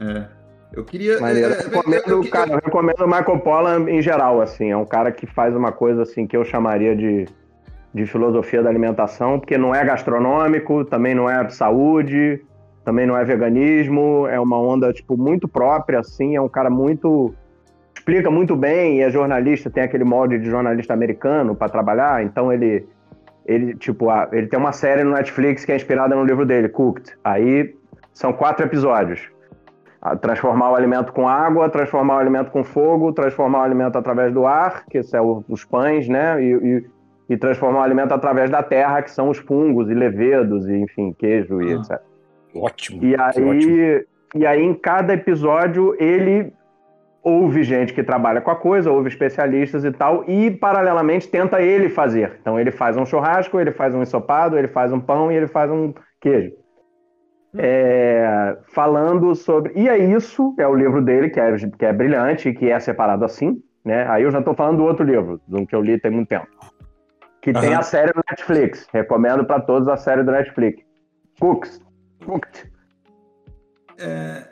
[0.00, 0.26] É.
[0.72, 1.20] Eu queria.
[1.20, 4.70] Mas eu, é, recomendo, eu, eu, cara, eu recomendo o Michael Pollan em geral, assim.
[4.70, 7.26] É um cara que faz uma coisa assim que eu chamaria de,
[7.94, 12.44] de filosofia da alimentação, porque não é gastronômico, também não é saúde,
[12.84, 17.32] também não é veganismo, é uma onda tipo muito própria assim, é um cara muito
[18.02, 22.52] explica muito bem e é jornalista, tem aquele molde de jornalista americano para trabalhar, então
[22.52, 22.84] ele
[23.46, 27.12] ele tipo, ele tem uma série no Netflix que é inspirada no livro dele, Cooked.
[27.24, 27.74] Aí
[28.12, 29.28] são quatro episódios.
[30.20, 34.46] Transformar o alimento com água, transformar o alimento com fogo, transformar o alimento através do
[34.46, 36.42] ar, que são os pães, né?
[36.42, 36.86] E, e,
[37.30, 41.12] e transformar o alimento através da terra, que são os fungos e levedos, e enfim,
[41.16, 41.76] queijo e ah.
[41.76, 42.00] etc.
[42.54, 43.04] Ótimo.
[43.04, 44.04] E aí, ótimo.
[44.36, 46.52] e aí, em cada episódio, ele
[47.22, 51.88] ouve gente que trabalha com a coisa, ouve especialistas e tal, e paralelamente tenta ele
[51.88, 52.38] fazer.
[52.40, 55.46] Então ele faz um churrasco, ele faz um ensopado, ele faz um pão e ele
[55.46, 56.52] faz um queijo.
[57.54, 57.58] Hum.
[57.58, 59.72] É, falando sobre.
[59.76, 62.80] E é isso, é o livro dele, que é, que é brilhante e que é
[62.80, 63.62] separado assim.
[63.84, 64.06] Né?
[64.08, 66.46] Aí eu já estou falando do outro livro, do que eu li tem muito tempo.
[67.40, 67.60] Que uhum.
[67.60, 68.86] tem a série do Netflix.
[68.92, 70.82] Recomendo para todos a série do Netflix.
[71.40, 71.80] Cooks.
[73.98, 74.48] É,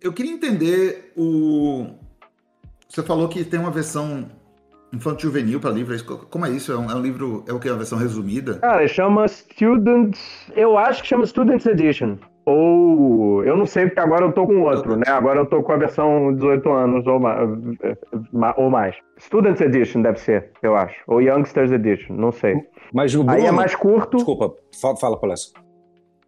[0.00, 2.01] eu queria entender o.
[2.92, 4.26] Você falou que tem uma versão
[4.92, 5.96] infantil juvenil para livro.
[6.28, 6.70] Como é isso?
[6.70, 7.42] É um, é um, livro.
[7.48, 7.70] É o que?
[7.70, 8.58] Uma versão resumida?
[8.58, 10.52] Cara, chama Students.
[10.54, 12.18] Eu acho que chama Students Edition.
[12.44, 13.42] Ou.
[13.44, 15.04] Eu não sei, porque agora eu tô com outro, né?
[15.06, 17.48] Agora eu tô com a versão 18 anos ou mais.
[18.58, 18.94] Ou mais.
[19.18, 20.94] Students Edition deve ser, eu acho.
[21.06, 22.56] Ou Youngsters Edition, não sei.
[22.92, 23.40] Mas o Bruno...
[23.40, 24.18] Aí é mais curto.
[24.18, 25.62] Desculpa, fala, fala Palestra.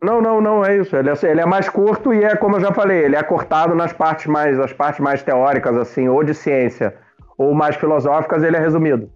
[0.04, 0.94] Não, não, não, é isso.
[0.94, 3.74] Ele é, ele é, mais curto e é, como eu já falei, ele é cortado
[3.74, 6.94] nas partes mais, as partes mais teóricas, assim, ou de ciência,
[7.38, 9.10] ou mais filosóficas, ele é resumido.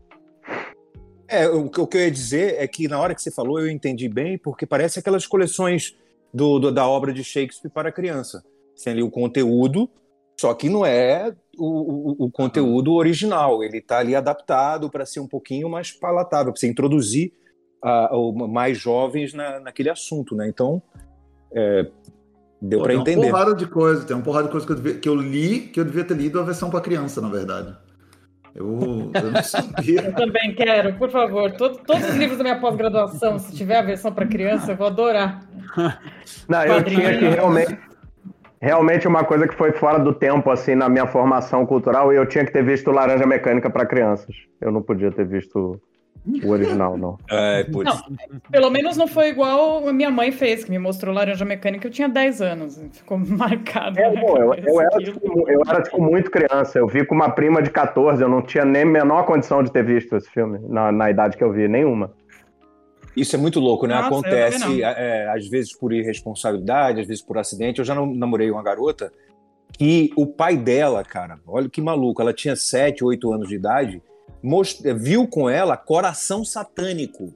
[1.28, 3.68] É, o, o que eu ia dizer é que na hora que você falou eu
[3.70, 5.94] entendi bem, porque parece aquelas coleções
[6.32, 8.42] do, do da obra de Shakespeare para criança.
[8.82, 9.90] Tem ali o conteúdo,
[10.40, 13.62] só que não é o, o, o conteúdo original.
[13.62, 17.32] Ele está ali adaptado para ser um pouquinho mais palatável, para você introduzir
[17.84, 20.48] uh, mais jovens na, naquele assunto, né?
[20.48, 20.82] Então,
[21.52, 21.86] é,
[22.60, 23.20] deu para entender.
[23.20, 25.14] Tem uma porrada de coisa, tem uma porrada de coisa que eu, devia, que eu
[25.14, 27.76] li que eu devia ter lido a versão para criança, na verdade.
[28.54, 30.02] Eu, eu não sabia.
[30.02, 31.52] eu também quero, por favor.
[31.52, 34.86] Todo, todos os livros da minha pós-graduação, se tiver a versão para criança, eu vou
[34.86, 35.40] adorar.
[36.48, 37.88] Não, eu tinha que realmente.
[38.60, 42.26] Realmente uma coisa que foi fora do tempo, assim, na minha formação cultural, e eu
[42.26, 44.34] tinha que ter visto Laranja Mecânica para crianças.
[44.60, 45.80] Eu não podia ter visto
[46.44, 47.18] o original, não.
[47.30, 47.94] É, putz.
[47.94, 51.86] Não, pelo menos não foi igual a minha mãe fez, que me mostrou Laranja Mecânica,
[51.86, 52.80] eu tinha 10 anos.
[52.92, 53.98] Ficou marcado.
[53.98, 56.78] É, bom, eu, eu, era, tipo, eu era, tipo, muito criança.
[56.78, 59.84] Eu vi com uma prima de 14, eu não tinha nem menor condição de ter
[59.84, 62.12] visto esse filme, na, na idade que eu vi, nenhuma.
[63.16, 63.94] Isso é muito louco, né?
[63.94, 67.80] Nossa, Acontece, é, às vezes por irresponsabilidade, às vezes por acidente.
[67.80, 69.12] Eu já namorei uma garota
[69.72, 74.02] que o pai dela, cara, olha que maluco, ela tinha 7, 8 anos de idade.
[74.96, 77.32] Viu com ela Coração Satânico.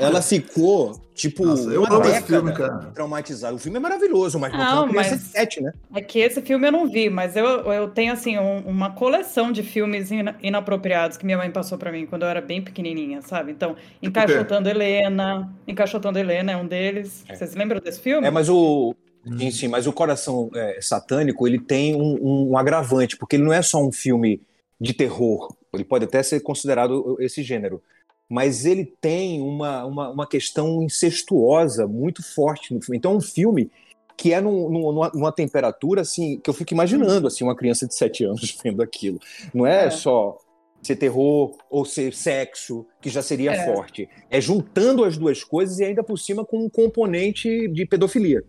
[0.00, 2.78] Ela ficou, tipo, Nossa, eu uma década filme, cara.
[2.94, 3.54] traumatizada.
[3.54, 5.70] O filme é maravilhoso, mas não, Não, mas- de sete, né?
[5.94, 9.52] É que esse filme eu não vi, mas eu, eu tenho, assim, um- uma coleção
[9.52, 13.20] de filmes ina- inapropriados que minha mãe passou pra mim quando eu era bem pequenininha,
[13.20, 13.52] sabe?
[13.52, 17.22] Então, Encaixotando Helena, Encaixotando Helena é um deles.
[17.28, 18.26] Vocês lembram desse filme?
[18.26, 18.94] É, mas o.
[19.38, 23.44] Sim, sim, mas o Coração é, Satânico ele tem um, um- um agravante, porque ele
[23.44, 24.40] não é só um filme
[24.80, 27.82] de terror, ele pode até ser considerado esse gênero,
[28.28, 32.98] mas ele tem uma, uma, uma questão incestuosa muito forte no filme.
[32.98, 33.70] Então é um filme
[34.16, 37.86] que é num- num- numa, numa temperatura assim, que eu fico imaginando assim, uma criança
[37.86, 39.18] de 7 anos vendo aquilo.
[39.52, 39.90] Não é, É.
[39.90, 40.38] só
[40.82, 43.64] ser terror ou ser sexo, que já seria É.
[43.64, 44.08] forte.
[44.30, 48.44] É juntando as duas coisas e ainda por cima com um componente de pedofilia.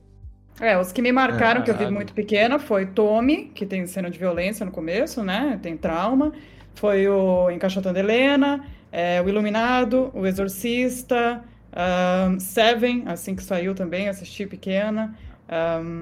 [0.59, 3.85] É, os que me marcaram, É, que eu vi muito pequena, foi Tommy, que tem
[3.87, 5.59] cena de violência no começo, né?
[5.61, 6.31] Tem trauma.
[6.75, 14.07] Foi o Encaixotando Helena, é, o Iluminado, o Exorcista, ahn, Seven, assim que saiu também,
[14.09, 15.15] assisti pequena.
[15.49, 16.01] Ahn,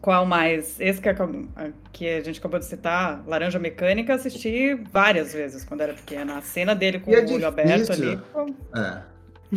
[0.00, 0.80] qual mais?
[0.80, 1.44] Esse que, acabou-
[1.92, 6.38] que a gente acabou de citar, Laranja Mecânica, assisti várias vezes quando era pequena.
[6.38, 8.18] A cena dele com é o olho aberto ali.
[8.74, 9.10] É.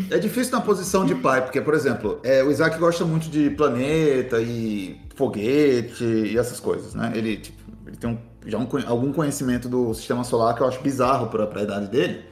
[0.10, 3.52] É difícil na posição de pai, porque, por exemplo, é, o Isaac gosta muito de
[3.52, 7.12] planeta e foguete e essas coisas, né?
[7.16, 10.82] Ele, tipo, ele tem um- já um algum conhecimento do sistema solar que eu acho
[10.82, 12.26] bizarro para a idade dele.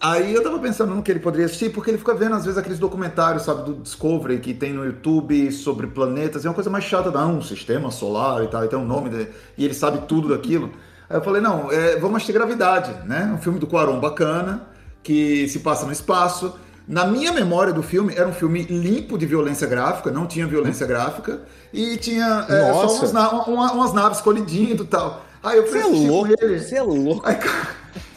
[0.00, 2.56] Aí eu tava pensando no que ele poderia assistir, porque ele fica vendo às vezes
[2.56, 6.84] aqueles documentários, sabe, do Discovery que tem no YouTube sobre planetas, é uma coisa mais
[6.84, 10.06] chata, não, um sistema solar e tal, e tem um nome, dele, e ele sabe
[10.06, 10.70] tudo daquilo.
[11.10, 13.32] Aí eu falei, não, é, vamos assistir Gravidade, né?
[13.34, 14.68] Um filme do Quaron bacana,
[15.02, 16.54] que se passa no espaço.
[16.86, 20.86] Na minha memória do filme, era um filme limpo de violência gráfica, não tinha violência
[20.86, 21.40] gráfica,
[21.72, 25.24] e tinha é, só umas, na- uma- umas naves colidindo e tal.
[25.42, 26.58] Aí eu fui Você é louco, ele.
[26.58, 27.26] você é louco.
[27.26, 27.68] Aí, cara,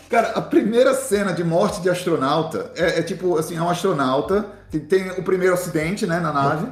[0.09, 4.45] cara, a primeira cena de morte de astronauta é, é tipo assim, é um astronauta
[4.69, 6.67] que tem o primeiro acidente, né, na nave.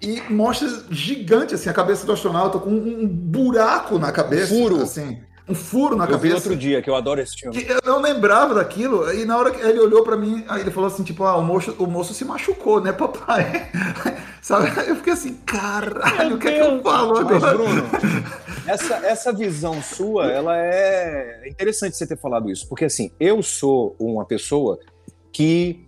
[0.00, 4.82] E mostra gigante assim a cabeça do astronauta com um buraco na cabeça, furo.
[4.82, 5.20] assim,
[5.52, 6.34] um furo na Eu vi cabeça.
[6.36, 7.56] outro dia, que eu adoro esse filme.
[7.56, 10.70] Que eu não lembrava daquilo, e na hora que ele olhou pra mim, aí ele
[10.70, 13.70] falou assim, tipo, ah, o moço, o moço se machucou, né, papai?
[14.42, 14.68] Sabe?
[14.88, 17.56] Eu fiquei assim, caralho, o que é que eu falo Mas, agora?
[17.56, 17.82] Bruno,
[18.66, 23.94] essa, essa visão sua, ela é interessante você ter falado isso, porque assim, eu sou
[24.00, 24.78] uma pessoa
[25.32, 25.86] que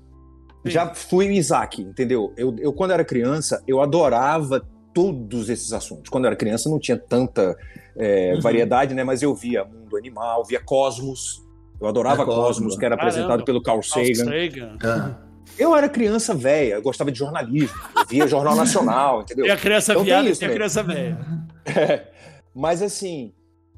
[0.65, 2.33] já fui Isaac, entendeu?
[2.37, 4.63] Eu, eu, quando era criança, eu adorava
[4.95, 6.09] todos esses assuntos.
[6.09, 7.57] Quando eu era criança, não tinha tanta
[7.97, 8.41] é, Uhum.
[8.41, 9.05] variedade, né?
[9.05, 11.43] Mas eu via Mundo Animal, via Cosmos.
[11.81, 12.45] Eu adorava É, Cosmos.
[12.47, 13.11] Cosmos, que era Caramba.
[13.13, 14.25] apresentado pelo Carl Carl Sagan.
[14.25, 14.79] Sagan.
[14.83, 15.25] É.
[15.59, 19.47] Eu era criança velha, eu gostava de jornalismo, eu via Jornal Nacional, entendeu?
[19.47, 20.55] E a criança Então viada e a né?
[20.55, 21.19] criança velha.
[21.67, 22.09] É,
[22.55, 23.33] mas assim,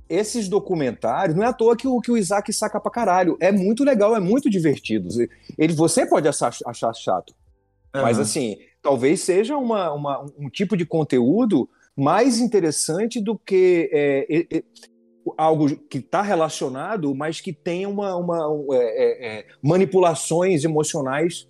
[0.09, 3.37] esses documentários, não é à toa que o, que o Isaac saca pra caralho.
[3.41, 5.09] É muito legal, é muito divertido.
[5.59, 7.33] Ele, você pode achar, achar chato,
[7.95, 8.23] mas Aham.
[8.23, 14.63] assim, talvez seja uma, uma- um tipo de conteúdo mais interessante do que é, é,
[15.37, 21.49] algo que está relacionado, mas que tem uma, uma um, é, é, é, manipulações emocionais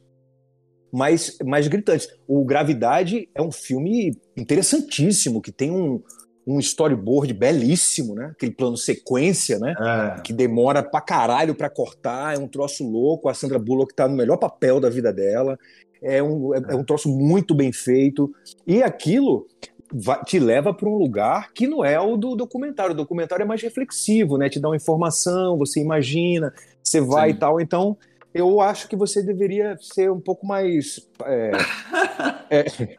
[0.92, 2.08] mais, mais gritantes.
[2.28, 6.00] O Gravidade é um filme interessantíssimo, que tem um,
[6.46, 8.30] um storyboard belíssimo, né?
[8.32, 9.74] Aquele plano sequência, né?
[9.78, 10.20] É.
[10.20, 13.28] que demora pra caralho pra cortar, é um troço louco.
[13.28, 15.58] A Sandra Bullock tá no melhor papel da vida dela.
[16.00, 18.32] É um, é, é um troço muito bem feito.
[18.66, 19.46] E aquilo
[19.92, 22.92] vai- te leva para um lugar que não é o do documentário.
[22.92, 24.48] O documentário é mais reflexivo, né?
[24.48, 27.36] Te dá uma informação, você imagina, você vai Sim.
[27.36, 27.60] e tal.
[27.60, 27.96] Então,
[28.34, 31.08] eu acho que você deveria ser um pouco mais.
[31.24, 31.50] é,
[32.50, 32.96] é,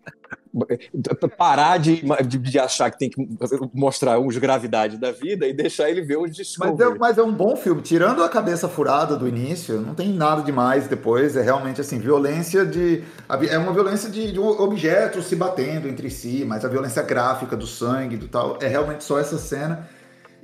[1.38, 3.28] parar de, de, de achar que tem que
[3.74, 6.96] mostrar os gravidades da vida e deixar ele ver os Mas Discovery.
[6.96, 7.82] é, mas é um bom filme.
[7.82, 11.36] Tirando a cabeça furada do início, não tem nada demais depois.
[11.36, 13.04] É realmente assim, violência de.
[13.50, 17.68] É uma violência de, de objetos se batendo entre si, mas a violência gráfica do
[17.68, 19.88] sangue do tal é realmente só essa cena.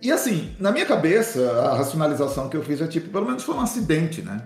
[0.02, 3.56] E assim, na minha cabeça, a racionalização que eu fiz é tipo, pelo menos foi
[3.56, 4.42] um acidente, né?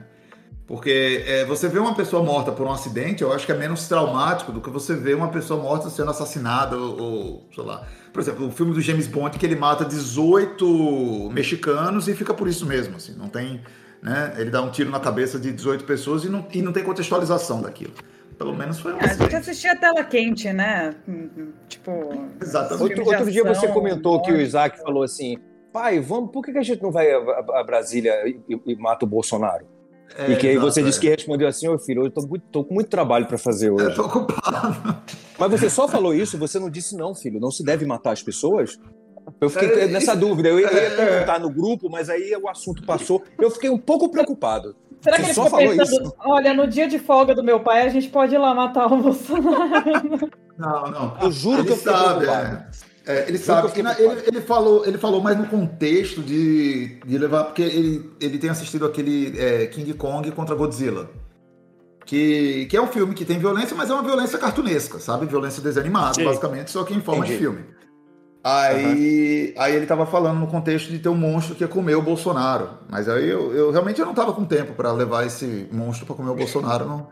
[0.68, 3.88] Porque é, você vê uma pessoa morta por um acidente, eu acho que é menos
[3.88, 7.88] traumático do que você ver uma pessoa morta sendo assassinada ou, ou, sei lá.
[8.12, 12.50] Por exemplo, o filme do James Bond que ele mata 18 mexicanos e fica por
[12.50, 13.62] isso mesmo, assim, não tem,
[14.02, 14.34] né?
[14.38, 17.62] Ele dá um tiro na cabeça de 18 pessoas e não, e não tem contextualização
[17.62, 17.94] daquilo.
[18.38, 20.94] Pelo menos foi um A gente assistia a tela quente, né?
[21.68, 21.92] Tipo.
[22.42, 22.84] Exatamente.
[22.84, 24.40] Outro, outro dia você ação, comentou que o.
[24.40, 25.38] Isaac falou assim:
[25.74, 28.62] pai, vamos, por que que a gente não vai a, a- a Brasília e, e-
[28.74, 29.66] e mata o Bolsonaro?
[30.18, 30.84] É, e que aí exato, você é.
[30.84, 33.70] disse que respondeu assim: ô filho, eu tô, muito- tô com muito trabalho para fazer
[33.72, 33.86] hoje.
[33.86, 34.98] Eu tô ocupado.
[35.38, 38.24] Mas você só falou isso, você não disse não, filho, não se deve matar as
[38.24, 38.80] pessoas?
[39.42, 40.48] Eu fiquei É, nessa isso- dúvida.
[40.50, 40.90] Eu ia é.
[40.96, 43.22] perguntar no grupo, mas aí o assunto passou.
[43.38, 44.76] Eu fiquei um pouco preocupado.
[45.02, 46.16] Será Você que ele só ficou falou pensando, isso?
[46.26, 48.98] olha, no dia de folga do meu pai, a gente pode ir lá matar o
[49.02, 50.32] Bolsonaro?
[50.58, 51.18] Não, não.
[51.22, 52.66] Eu juro ele que eu fiquei sabe, preocupado.
[53.08, 53.26] É.
[53.28, 57.18] Ele sabe que eu na- ele, ele falou, ele falou mais no contexto de, de
[57.18, 61.10] levar, porque ele, ele tem assistido aquele é, King Kong contra Godzilla.
[62.06, 65.26] Que, que é um filme que tem violência, mas é uma violência cartunesca, sabe?
[65.26, 67.44] Violência desanimada, basicamente, só que em forma de Entendi.
[67.44, 67.66] filme.
[68.44, 72.02] Aí, aí ele tava falando no contexto de ter um monstro que ia comer o
[72.02, 72.70] Bolsonaro.
[72.90, 76.16] Mas aí eu, eu realmente eu não tava com tempo para levar esse monstro para
[76.16, 77.08] comer o Bolsonaro no-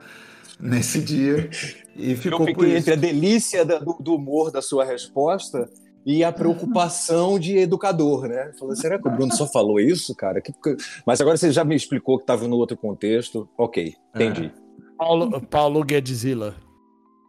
[0.60, 1.50] nesse dia.
[1.93, 2.78] E Eu ficou por fiquei isso.
[2.89, 5.70] entre a delícia do, do humor da sua resposta
[6.06, 8.51] e a preocupação de educador, né?
[8.60, 10.39] Falei, será que o Bruno só falou isso, cara?
[10.39, 13.49] Que- que- Mas agora você já me explicou que estava no outro contexto.
[13.58, 14.51] Ok, entendi.
[14.97, 16.56] Paulo, Paulo Guedzilla.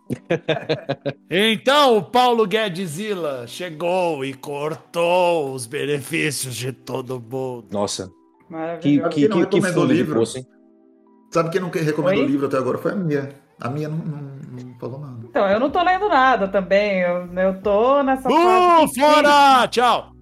[1.30, 7.66] então, o Paulo Guedzilla chegou e cortou os benefícios de todo mundo.
[7.70, 9.08] Nossa, que, Maravilhoso.
[9.10, 10.20] Que, que, que de livro?
[10.20, 10.46] poço?
[11.32, 12.78] Sabe quem não recomendou o livro até agora?
[12.78, 13.45] Foi a Mia.
[13.60, 14.20] A Mia não, não,
[14.62, 15.18] não falou nada.
[15.24, 17.00] Então, eu não tô lendo nada também.
[17.00, 18.92] Eu, eu tô nessa Uh, fase.
[18.94, 19.68] que- fora!
[19.68, 20.12] Tchau!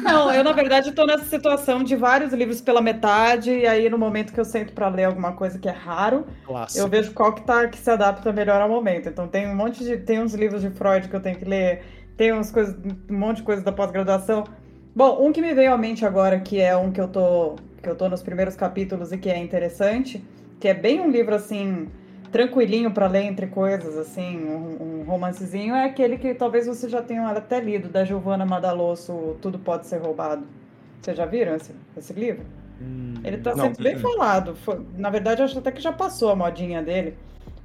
[0.00, 3.98] Não, eu na verdade tô nessa situação de vários livros pela metade, e aí no
[3.98, 6.78] momento que eu sento pra ler alguma coisa que é raro, Clássico.
[6.78, 9.08] eu vejo qual que tá que se adapta melhor ao momento.
[9.08, 11.82] Então tem um monte de tem uns livros de Freud que eu tenho que ler,
[12.16, 12.76] tem uns coisas,
[13.10, 14.44] um monte de coisas da pós-graduação.
[14.94, 17.88] Bom, um que me veio à mente agora que é um que eu tô que
[17.88, 20.24] eu tô nos primeiros capítulos e que é interessante,
[20.60, 21.88] que é bem um livro assim
[22.30, 27.02] tranquilinho pra ler entre coisas assim, um, um romancezinho, é aquele que talvez você já
[27.02, 30.44] tenha até lido da Giovanna Madalosso, Tudo pode ser roubado.
[31.00, 32.44] Vocês já viram esse, esse livro?
[32.80, 33.64] Hum, Ele tá Não.
[33.66, 34.54] sempre bem falado.
[34.56, 37.16] Foi- na verdade, acho até que já passou a modinha dele.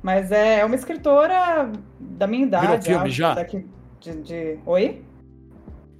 [0.02, 2.66] Mas é, é uma escritora da minha idade.
[2.68, 3.34] Virou filme acho, já?
[3.36, 3.66] daqui
[4.00, 5.02] de, de- Oi?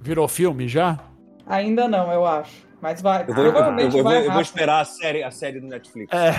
[0.00, 0.98] Virou filme já?
[1.46, 2.66] Ainda não, eu acho.
[2.82, 3.22] Mas vai.
[3.22, 5.68] Eu vou, provavelmente eu- eu vou- vai eu vou esperar a série, a série do
[5.68, 6.12] Netflix.
[6.12, 6.30] É.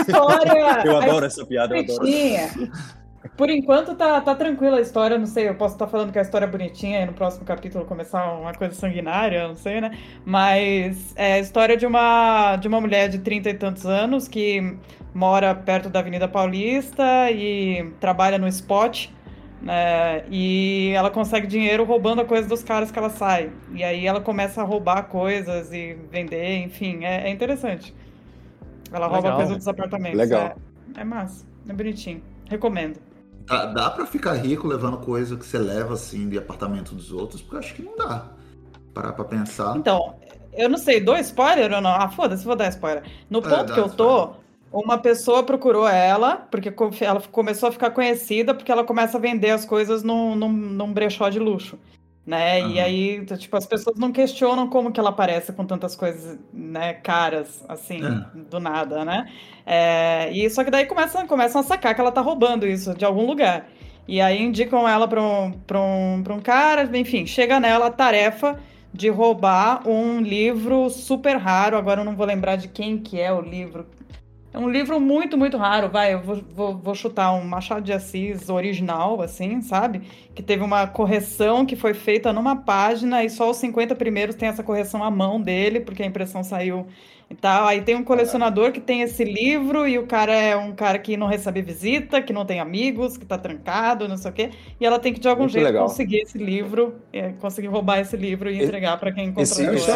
[0.00, 2.00] História, Eu adoro essa piada, eu adoro.
[2.00, 2.50] bonitinha.
[3.38, 6.22] Por enquanto tá, tá tranquila a história, não sei, eu posso estar falando que a
[6.22, 9.96] história é bonitinha e no próximo capítulo começar uma coisa sanguinária, não sei, né?
[10.26, 14.76] Mas é a história de uma, de uma mulher de trinta e tantos anos que
[15.14, 19.06] mora perto da Avenida Paulista e trabalha no spot,
[19.64, 20.24] né?
[20.30, 23.52] E ela consegue dinheiro roubando a coisa dos caras que ela sai.
[23.72, 27.94] E aí ela começa a roubar coisas e vender, enfim, é, é interessante.
[28.92, 29.36] Ela rouba Legal.
[29.36, 30.18] coisa dos apartamentos.
[30.18, 30.54] Legal.
[30.96, 32.22] É, é massa, é bonitinho.
[32.48, 33.00] Recomendo.
[33.46, 37.42] Dá, dá pra ficar rico levando coisa que você leva assim de apartamento dos outros?
[37.42, 38.32] Porque eu acho que não dá.
[38.94, 39.76] Parar pra pensar.
[39.76, 40.16] Então,
[40.52, 41.90] eu não sei, dou spoiler ou não?
[41.90, 43.02] Ah, foda-se, vou dar spoiler.
[43.28, 44.36] No É, ponto que eu tô,
[44.80, 49.50] uma pessoa procurou ela, porque ela começou a ficar conhecida porque ela começa a vender
[49.50, 51.78] as coisas num, num, num brechó de luxo.
[52.26, 52.60] Né?
[52.60, 52.82] E Aham.
[52.82, 56.94] aí, t- tipo, as pessoas não questionam como que ela aparece com tantas coisas, né,
[56.94, 58.38] caras, assim, É.
[58.48, 59.30] do nada, né?
[59.66, 63.04] É, e só que daí começam, começam a sacar que ela tá roubando isso de
[63.04, 63.68] algum lugar.
[64.08, 67.90] E aí indicam ela para um, pra um, pra um cara, enfim, chega nela a
[67.90, 68.58] tarefa
[68.92, 71.76] de roubar um livro super raro.
[71.76, 73.86] Agora eu não vou lembrar de quem que é o livro.
[74.54, 76.14] É um livro muito, muito raro, vai.
[76.14, 80.02] Eu vou, vou, vou chutar um Machado de Assis original, assim, sabe?
[80.32, 84.48] Que teve uma correção que foi feita numa página e só os 50 primeiros tem
[84.48, 86.86] essa correção à mão dele, porque a impressão saiu
[87.28, 87.66] e tal.
[87.66, 91.16] Aí tem um colecionador que tem esse livro e o cara é um cara que
[91.16, 94.50] não recebe visita, que não tem amigos, que tá trancado, não sei o quê.
[94.78, 95.88] E ela tem que de algum Muito jeito legal.
[95.88, 99.74] conseguir esse livro, é, conseguir roubar esse livro e entregar para quem encontrou Esse, É
[99.74, 99.90] esse,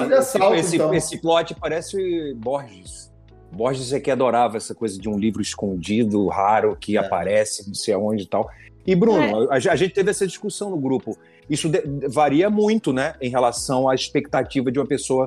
[0.56, 0.92] esse, então.
[0.92, 3.07] esse plot parece Borges.
[3.52, 7.00] Borges é que adorava essa coisa de um livro escondido, raro, que É.
[7.00, 8.48] aparece, não sei aonde e tal.
[8.86, 11.16] E, Bruno, a, a gente teve essa discussão no grupo.
[11.48, 15.26] Isso de- varia muito, né, em relação à expectativa de uma pessoa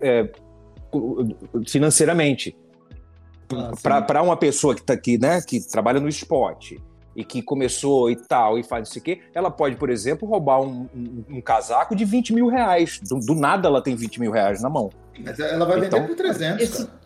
[0.00, 0.28] é,
[1.66, 2.56] financeiramente.
[3.52, 4.02] Ah.
[4.02, 6.78] Para uma pessoa que tá aqui, né, que trabalha no esporte
[7.16, 10.86] e que começou e tal, e faz isso aqui, ela pode, por exemplo, roubar um,
[10.94, 13.00] um- um casaco de 20 mil reais.
[13.08, 14.90] Do, do nada ela tem 20 mil reais na mão.
[15.18, 16.98] Mas ela vai vender Então- por 300, Isso- cara.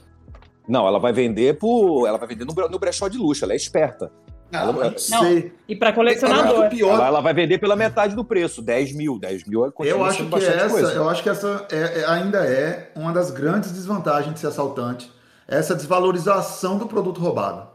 [0.68, 2.06] Não, ela vai vender por.
[2.06, 4.10] Ela vai vender no, no brechó de luxo, ela é esperta.
[4.54, 4.98] Ah, eu não Não.
[4.98, 5.52] sei.
[5.66, 6.68] E para colecionador.
[6.68, 9.18] pior, Ela, ela vai vender pela metade do preço, 10 mil.
[9.18, 10.92] 10 mil Eu acho que bastante essa, coisa.
[10.92, 15.10] eu acho que essa é- é- ainda é uma das grandes desvantagens de ser assaltante,
[15.48, 17.66] essa desvalorização do produto roubado.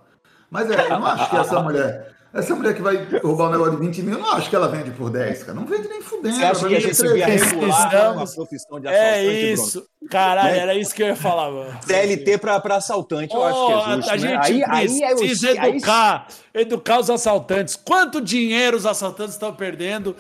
[0.51, 3.71] Mas é, eu não acho que essa mulher, essa mulher que vai roubar um negócio
[3.73, 5.53] de 20 mil, eu não acho que ela vende por 10, cara.
[5.53, 6.35] Não vende nem fudendo.
[6.35, 7.51] Você acha que a gente devia 300.
[7.51, 9.53] regular a Precisamos- profissão de assaltante, É Bruno?
[9.53, 9.85] isso.
[10.09, 10.59] Caralho, Né?
[10.59, 11.77] era isso que eu ia falar, mano.
[11.81, 14.09] CLT para assaltante, eu acho que é justo.
[14.11, 14.17] a né?
[14.19, 17.75] gente aí, aí, aí, precisa aí- educar, educar os assaltantes.
[17.75, 20.15] Quanto dinheiro os assaltantes estão perdendo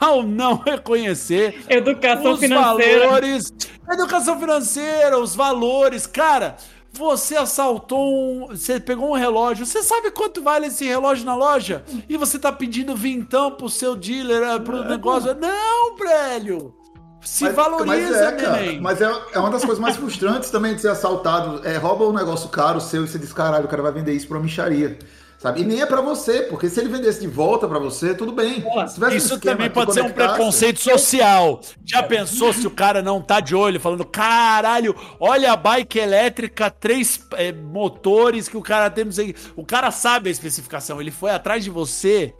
[0.00, 3.06] ao não reconhecer Educação os financeira.
[3.06, 3.52] valores,
[3.90, 6.56] educação financeira, os valores, cara.
[6.92, 8.48] Você assaltou um.
[8.48, 9.64] Você pegou um relógio.
[9.64, 11.82] Você sabe quanto vale esse relógio na loja?
[12.08, 15.34] E você tá pedindo vintão pro seu dealer, eh, pro negócio.
[15.34, 16.74] Não, velho!
[17.22, 18.80] Se Mas- valoriza, mas é, cara.
[18.80, 21.66] Mas é, é uma das coisas mais frustrantes também de ser assaltado.
[21.66, 24.26] É, rouba um negócio caro seu e você diz, caralho, o cara vai vender isso
[24.26, 24.98] pra uma micharia.
[25.42, 25.62] Sabe?
[25.62, 28.64] E nem é pra você, porque se ele vendesse de volta pra você, tudo bem.
[28.64, 31.60] Um Isso também pode ser um preconceito social.
[31.84, 36.70] Já pensou se o cara não tá de olho, falando, caralho, olha a bike elétrica,
[36.70, 39.34] três eh, motores que o cara tem, não sei.
[39.56, 42.32] O cara sabe a especificação, ele foi atrás de você.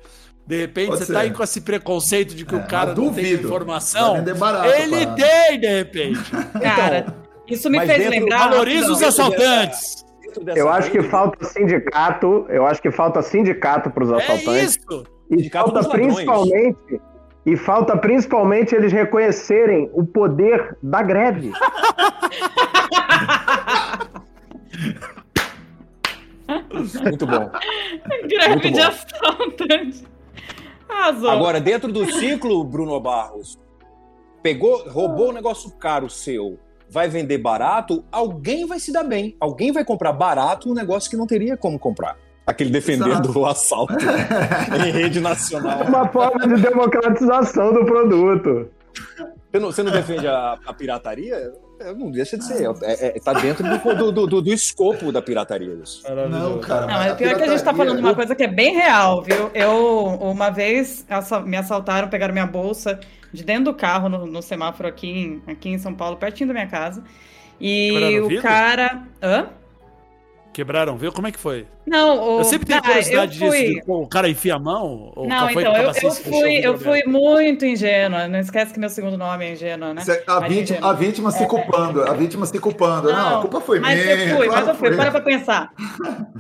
[0.47, 1.25] De repente Pode você tá ser.
[1.27, 4.23] aí com esse preconceito de que É, o cara não tem informação.
[4.39, 5.23] Barato Ele parada.
[5.23, 6.21] tem, de repente.
[6.61, 7.17] Cara,
[7.49, 8.49] isso me fez dentro- lembrar.
[8.51, 10.05] Valoriza os assaltantes.
[10.33, 14.17] Dentro dessa Eu acho que falta sindicato, eu acho que falta sindicato para os É
[14.17, 14.77] assaltantes.
[14.77, 15.05] isso.
[15.31, 17.01] E Sindicato falta principalmente
[17.45, 21.51] e falta principalmente eles reconhecerem o poder da greve.
[27.03, 27.51] Muito bom.
[28.29, 28.87] Greve Muito de bom.
[28.87, 30.05] assaltante.
[30.89, 31.31] Arrasou.
[31.31, 33.59] Agora, dentro do ciclo, Bruno Barros,
[34.43, 36.59] pegou, roubou um negócio caro seu,
[36.93, 39.35] vai vender barato, alguém vai se dar bem.
[39.41, 42.19] Alguém vai comprar barato um negócio que não teria como comprar.
[42.47, 43.39] Aquele defendendo Exato.
[43.39, 43.95] o assalto
[44.87, 45.85] em rede nacional.
[45.85, 48.69] Uma forma de democratização do produto.
[49.51, 51.53] Você não, você não defende a, a pirataria?
[51.83, 52.65] É, Não deixa de ser.
[52.83, 56.03] É, é- tá dentro do, do, do- do escopo da pirataria isso.
[56.29, 56.87] Não, cara.
[56.87, 59.23] Não, é pior que a gente tá falando de uma coisa que é bem real,
[59.23, 59.51] viu?
[59.55, 61.07] Eu, uma vez,
[61.45, 62.99] me assaltaram, pegaram minha bolsa
[63.33, 66.55] de dentro do carro no, no semáforo aqui em, aqui em São Paulo, pertinho da
[66.55, 67.03] minha casa.
[67.61, 68.43] E o o vidro?
[68.43, 69.03] cara.
[69.23, 69.49] Hã?
[70.53, 71.11] Quebraram, viu?
[71.13, 71.67] Como é que foi?
[71.87, 72.39] Não, o.
[72.41, 73.75] Eu sempre tenho Ah, curiosidade eu fui- disso.
[73.75, 75.11] de, pô, o cara enfia a mão?
[75.17, 78.29] Ou Não, foi então, eu, capacete eu fui, eu fui muito ingênua.
[78.29, 80.03] Não esquece que meu segundo nome é ingênua, né?
[80.27, 80.91] A Mas vítima, ingênua.
[80.91, 83.11] a vítima se culpando, a vítima se culpando.
[83.13, 84.15] Não, a culpa foi mas minha.
[84.15, 84.89] eu fui, claro mas eu fui.
[84.89, 84.97] foi.
[84.97, 85.73] Para pra pensar.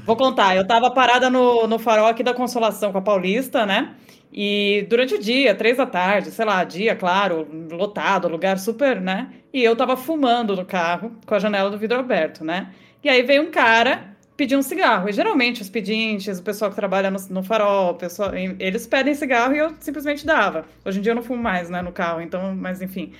[0.04, 0.56] Vou contar.
[0.56, 3.94] Eu tava parada no, no farol aqui da Consolação com a Paulista, né?
[4.34, 9.28] E durante o dia, três da tarde, sei lá, dia, claro, lotado, lugar super, né?
[9.52, 12.68] E eu tava fumando no carro com a janela do vidro aberto, né?
[13.02, 15.08] E aí veio um cara pedir um cigarro.
[15.08, 19.14] E geralmente os pedintes, o pessoal que trabalha no, no farol, o pessoal, eles pedem
[19.14, 20.64] cigarro e eu simplesmente dava.
[20.84, 23.12] Hoje em dia eu não fumo mais, né, no carro, então, mas enfim.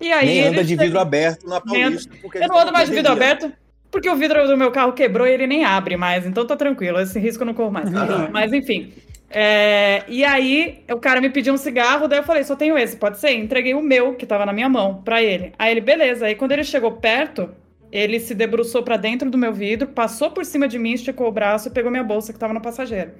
[0.00, 2.12] E aí Nem anda de vidro aberto na Paulista.
[2.20, 3.52] porque eu não ando mais de vidro aberto
[3.94, 6.98] porque o vidro do meu carro quebrou e ele nem abre mais, então tá tranquilo,
[6.98, 7.88] esse risco eu não corro mais.
[8.32, 8.92] Mas enfim.
[9.30, 12.96] é, e aí o cara me pediu um cigarro, daí eu falei, só tenho esse,
[12.96, 13.30] pode ser?
[13.34, 15.52] Entreguei o meu, que tava na minha mão, pra ele.
[15.56, 16.26] Aí ele, beleza.
[16.26, 17.50] Aí quando ele chegou perto,
[17.96, 21.32] ele se debruçou pra dentro do meu vidro, passou por cima de mim, esticou o
[21.32, 23.12] braço e pegou minha bolsa que tava no passageiro.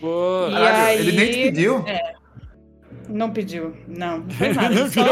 [0.00, 1.84] Pô, E Caralho, aí- Ele nem te pediu?
[3.08, 4.74] Não pediu, não, não fez nada.
[4.88, 5.04] Só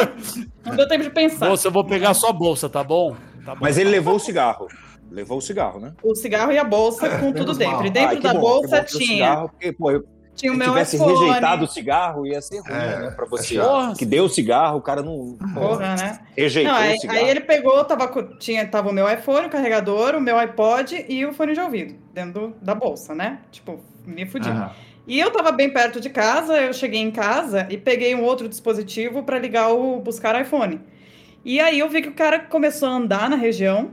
[0.64, 1.48] não deu tempo de pensar.
[1.48, 3.16] Moça, eu vou pegar a sua bolsa, tá bom?
[3.44, 3.60] Tá bom.
[3.60, 4.68] Mas ele levou o cigarro.
[5.10, 5.94] Levou o cigarro, né?
[6.02, 7.76] O cigarro e a bolsa com tudo dentro.
[7.78, 7.86] mal.
[7.86, 10.04] E dentro Ai, da bom, bolsa tinha, Cigarro, porque, pô, eu,
[10.38, 11.14] tinha o se meu tivesse iPhone.
[11.26, 13.10] rejeitado o cigarro, ia ser ruim, É, né?
[13.10, 13.54] Pra é você.
[13.56, 13.98] chato.
[13.98, 15.36] que deu o cigarro, o cara não.
[15.54, 16.18] Porra, né?
[16.36, 17.18] Rejeitou Não, aí, o cigarro.
[17.18, 18.08] aí ele pegou, tava,
[18.38, 21.94] tinha, tava o meu iPhone, o carregador, o meu iPod e o fone de ouvido
[22.14, 23.40] dentro do- da bolsa, né?
[23.50, 24.48] Tipo, me fudi.
[24.48, 24.70] Aham.
[25.06, 28.46] E eu tava bem perto de casa, eu cheguei em casa e peguei um outro
[28.48, 30.80] dispositivo para ligar o buscar iPhone.
[31.44, 33.90] E aí eu vi que o cara começou a andar na região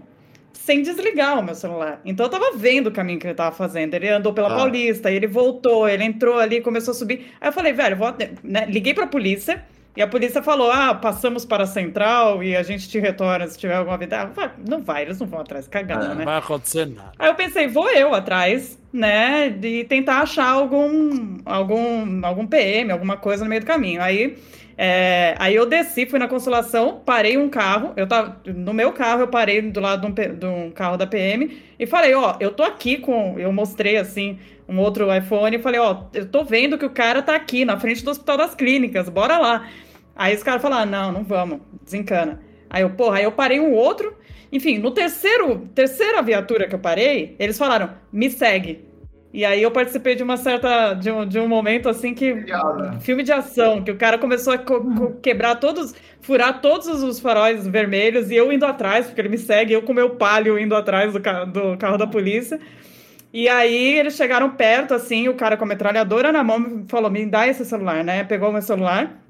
[0.56, 2.02] sem desligar o meu celular.
[2.04, 3.94] Então eu tava vendo o caminho que ele tava fazendo.
[3.94, 4.56] Ele andou pela Ah.
[4.58, 7.32] Paulista, ele voltou, ele entrou ali, começou a subir.
[7.40, 8.66] Aí eu falei, velho, vou, né?
[8.68, 9.64] liguei pra polícia.
[9.98, 13.58] E a polícia falou: ah, passamos para a central e a gente te retorna se
[13.58, 14.30] tiver alguma vida.
[14.36, 16.26] Ah, Não vai, eles não vão atrás, cagada, Não né?
[16.26, 17.14] vai acontecer nada.
[17.18, 23.16] Aí eu pensei, vou eu atrás, né, de tentar achar algum, algum, algum PM, alguma
[23.16, 24.02] coisa no meio do caminho.
[24.02, 24.36] Aí,
[24.78, 29.22] é, aí eu desci, fui na Consolação, parei um carro, eu tava, no meu carro
[29.22, 32.52] eu parei do lado de um, de um carro da PM e falei, ó, eu
[32.52, 36.78] tô aqui com, eu mostrei assim, um outro iPhone e falei, ó, eu tô vendo
[36.78, 39.70] que o cara tá aqui na frente do Hospital das Clínicas, bora lá.
[40.14, 42.42] Aí os caras falaram, não, não vamos, desencana.
[42.70, 44.14] Aí eu, porra, aí eu parei um outro,
[44.52, 48.85] enfim, no terceiro, terceira viatura que eu parei, eles falaram, me segue.
[49.36, 52.34] E aí eu participei de uma certa, de um, de um momento assim que,
[53.02, 54.58] filme de ação, que o cara começou a
[55.22, 59.74] quebrar todos, furar todos os faróis vermelhos e eu indo atrás, porque ele me segue,
[59.74, 62.60] eu com meu palio indo atrás do, ca- do carro da polícia.
[63.34, 67.26] E aí eles chegaram perto, assim, o cara com a metralhadora na mão falou, me
[67.26, 68.24] dá esse celular, né?
[68.24, 69.22] Pegou o meu celular.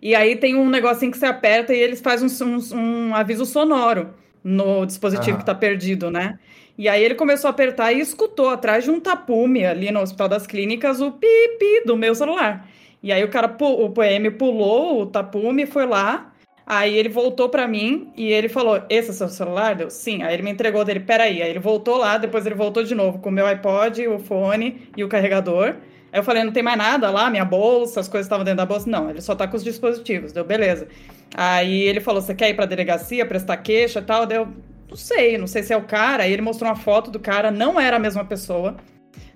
[0.00, 3.44] E aí tem um negocinho que você aperta e eles fazem um, um- um aviso
[3.46, 4.10] sonoro
[4.42, 5.40] no dispositivo Ah.
[5.40, 6.38] que tá perdido, né?
[6.76, 10.28] E aí ele começou a apertar e escutou atrás de um tapume ali no Hospital
[10.28, 12.68] das Clínicas o pipi do meu celular.
[13.02, 16.34] E aí o cara, o PM pulou o tapume, foi lá,
[16.66, 19.74] Aí ele voltou pra mim e ele falou: Esse é seu celular?
[19.74, 20.22] Deu sim.
[20.22, 21.42] Aí ele me entregou dele, peraí.
[21.42, 24.88] Aí ele voltou lá, depois ele voltou de novo com o meu iPod, o fone
[24.96, 25.76] e o carregador.
[26.10, 28.66] Aí eu falei: Não tem mais nada lá, minha bolsa, as coisas estavam dentro da
[28.66, 28.88] bolsa.
[28.88, 30.32] Não, ele só tá com os dispositivos.
[30.32, 30.88] Deu, beleza.
[31.36, 34.24] Aí ele falou: Você quer ir pra delegacia, prestar queixa tal?
[34.24, 34.48] Deu,
[34.94, 36.22] não sei, não sei se é o cara.
[36.22, 38.76] Aí ele mostrou uma foto do cara, não era a mesma pessoa.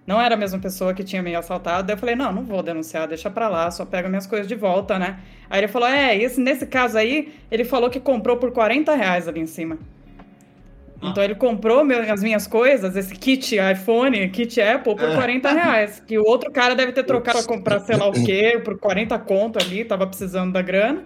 [0.06, 1.86] Não era a mesma pessoa que tinha me assaltado.
[1.86, 4.54] Daí eu falei, não, não vou denunciar, deixa pra lá, só pega minhas coisas de
[4.54, 5.18] volta, né?
[5.50, 9.26] Aí ele falou, é, esse, nesse caso aí, ele falou que comprou por 40 reais
[9.26, 9.78] ali em cima.
[11.02, 16.02] Então ele comprou meu, as minhas coisas, esse kit iPhone, kit Apple, por 40 reais.
[16.04, 19.18] Que o outro cara deve ter trocado pra comprar sei lá o quê, por 40
[19.20, 21.04] conto ali, tava precisando da grana.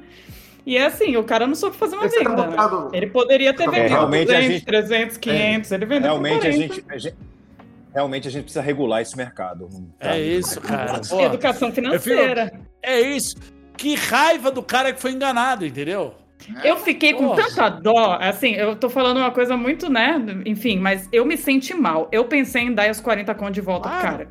[0.65, 2.57] E é assim, o cara não soube fazer uma Esse cara venda, né?
[2.57, 6.23] botado- Ele poderia ter É, vendido realmente a 200, gente- 300, 500, ele vendeu por
[6.23, 6.75] Realmente a 40.
[6.75, 7.17] gente, a gente-
[7.93, 9.69] realmente a gente precisa regular esse mercado.
[9.99, 11.01] É isso, cara.
[11.09, 12.53] Pô, Educação financeira.
[12.83, 13.37] é isso.
[13.77, 16.15] Que raiva do cara que foi enganado, entendeu?
[16.65, 17.43] Eu fiquei com Nossa.
[17.49, 21.73] tanta dó, assim, eu tô falando uma coisa muito, né, enfim, mas eu me senti
[21.73, 22.09] mal.
[22.13, 24.17] Eu pensei em dar os 40 conto de volta pro Claro.
[24.19, 24.29] cara.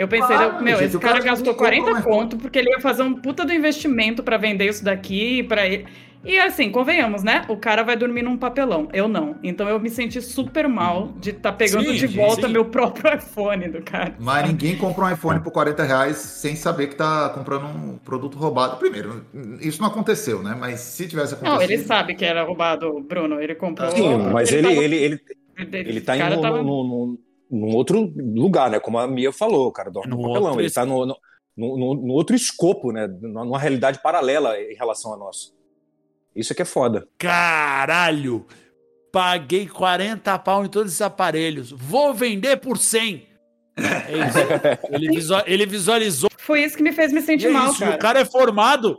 [0.00, 2.36] Eu pensei, Claro, eu- meu, gente, esse cara cara gastou não compra 40 mais conto
[2.38, 5.86] porque ele ia fazer um puta do investimento pra vender isso daqui, para ele.
[6.22, 7.46] E assim, convenhamos, né?
[7.48, 8.88] O cara vai dormir num papelão.
[8.92, 9.36] Eu não.
[9.42, 12.52] Então eu me senti super mal de estar pegando Sim, de volta sim.
[12.52, 14.14] meu próprio iPhone do cara.
[14.18, 18.36] Mas ninguém compra um iPhone por 40 reais sem saber que tá comprando um produto
[18.36, 18.76] roubado.
[18.76, 19.24] Primeiro,
[19.60, 20.54] isso não aconteceu, né?
[20.58, 21.56] Mas se tivesse acontecido.
[21.56, 23.40] Não, ele sabe que era roubado, Bruno.
[23.40, 23.90] Ele comprou.
[23.90, 25.20] Sim, mas ele, tava- ele, ele,
[25.56, 27.18] ele, ele tá em cara um- tava- num, num-
[27.50, 28.78] num outro lugar, né?
[28.80, 30.46] Como a Mia falou, o cara dorme no Num papelão.
[30.50, 31.16] outro Ele tá no, no,
[31.56, 33.06] no- no- no outro escopo, né?
[33.20, 35.52] Numa realidade paralela em relação a nós.
[36.34, 37.06] Isso é que é foda.
[37.18, 38.46] Caralho!
[39.12, 41.72] Paguei 40 pau em todos esses aparelhos.
[41.72, 43.26] Vou vender por 100.
[43.76, 44.38] É isso.
[44.94, 47.80] Ele, visual- ele visualizou Foi isso que me fez me e sentir é mal, isso.
[47.80, 47.96] Cara.
[47.96, 48.96] o cara é formado.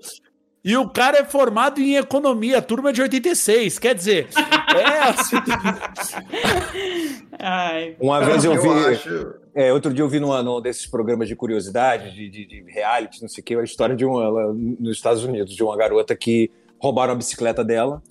[0.64, 3.80] E o cara é formado em economia, turma de 86.
[3.80, 4.28] Quer dizer,
[4.76, 5.36] é assim.
[7.40, 7.96] Ai.
[8.00, 8.70] Uma vez eu vi.
[8.70, 9.42] acho.
[9.56, 13.22] É, outro dia eu vi numa, num desses programas de curiosidade, de, de, de reality,
[13.22, 16.50] não sei o que, a história de uma, nos Estados Unidos, de uma garota que
[16.80, 18.02] roubaram a bicicleta dela,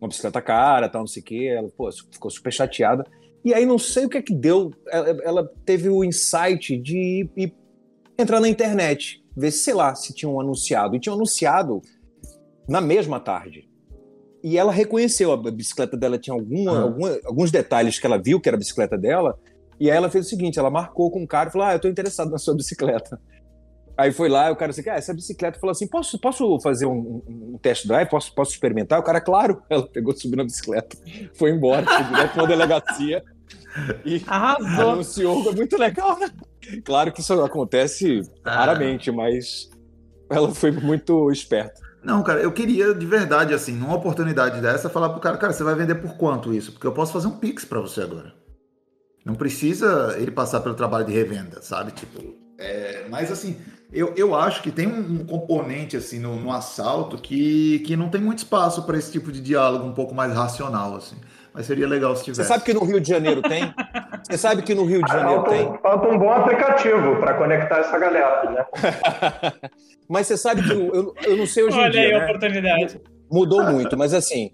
[0.00, 3.04] uma bicicleta cara, tal, não sei o que, ela pô, ficou super chateada.
[3.44, 6.96] E aí não sei o que é que deu, ela, ela teve o insight de
[6.96, 7.52] ir, ir
[8.18, 10.96] entrar na internet, ver, sei lá, se tinham anunciado.
[10.96, 11.80] E tinham anunciado
[12.68, 13.68] na mesma tarde.
[14.42, 16.82] E ela reconheceu, a bicicleta dela tinha alguma, Ah.
[16.82, 19.38] alguma- alguns detalhes que ela viu que era a bicicleta dela,
[19.80, 21.80] e aí ela fez o seguinte, ela marcou com o cara e falou, ah, eu
[21.80, 23.20] tô interessado na sua bicicleta.
[23.96, 26.86] Aí foi lá, e o cara disse, ah, essa bicicleta falou assim, posso, posso fazer
[26.86, 26.92] um,
[27.28, 28.08] um- um test drive?
[28.08, 29.00] Posso, posso experimentar?
[29.00, 29.60] O cara, claro.
[29.70, 30.96] Ela pegou, subiu na bicicleta,
[31.34, 33.24] foi embora, foi direto pra uma delegacia
[34.04, 34.90] e Arrasou.
[34.90, 35.42] anunciou.
[35.42, 36.28] Foi muito legal, né?
[36.84, 39.70] Claro que isso acontece raramente, mas
[40.30, 41.80] ela foi muito esperta.
[42.02, 45.64] Não, cara, eu queria de verdade, assim, numa oportunidade dessa, falar pro cara, cara, você
[45.64, 46.72] vai vender por quanto isso?
[46.72, 48.32] Porque eu posso fazer um Pix pra você agora.
[49.24, 51.92] Não precisa ele passar pelo trabalho de revenda, sabe?
[51.92, 52.22] Tipo,
[52.56, 53.58] é, mas assim,
[53.92, 58.08] eu, eu acho que tem um, um componente, assim, no, no assalto que, que não
[58.08, 61.16] tem muito espaço para esse tipo de diálogo um pouco mais racional, assim.
[61.58, 62.48] Mas seria legal se Você tivesse.
[62.48, 63.74] sabe que no Rio de Janeiro tem?
[64.22, 65.78] Você sabe que no Rio de Janeiro Falta, tem?
[65.82, 68.64] falta um bom aplicativo para conectar essa galera, né?
[70.08, 72.18] Mas você sabe que o- eu, eu não sei hoje em Olha dia, aí a
[72.20, 72.24] né?
[72.26, 73.00] oportunidade.
[73.28, 74.52] mudou muito, mas assim,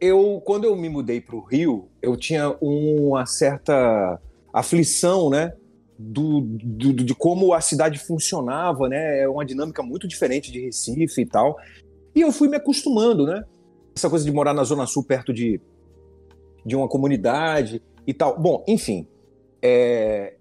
[0.00, 4.18] eu quando eu me mudei para o Rio, eu tinha uma certa
[4.52, 5.52] aflição, né,
[5.96, 11.22] do, do- de como a cidade funcionava, né, é uma dinâmica muito diferente de Recife
[11.22, 11.56] e tal,
[12.14, 13.42] e eu fui me acostumando, né,
[13.96, 15.60] essa coisa de morar na Zona Sul perto de,
[16.64, 18.38] de uma comunidade e tal.
[18.38, 19.06] Bom, enfim,
[19.62, 20.34] é,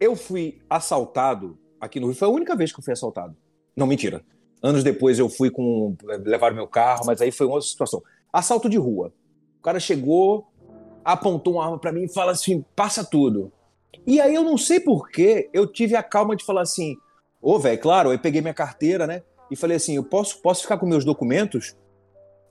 [0.00, 3.36] eu fui assaltado aqui no Rio, foi a única vez que eu fui assaltado.
[3.76, 4.24] Não, mentira.
[4.62, 5.96] Anos depois eu fui com.
[6.24, 8.02] levaram meu carro, mas aí foi uma outra situação.
[8.32, 9.12] Assalto de rua.
[9.58, 10.46] O cara chegou,
[11.04, 13.52] apontou uma arma pra mim e fala assim: passa tudo.
[14.06, 16.96] E aí eu não sei porquê, eu tive a calma de falar assim:
[17.40, 19.22] ô, velho, claro, aí peguei minha carteira, né?
[19.50, 21.76] E falei assim: eu posso, posso ficar com meus documentos?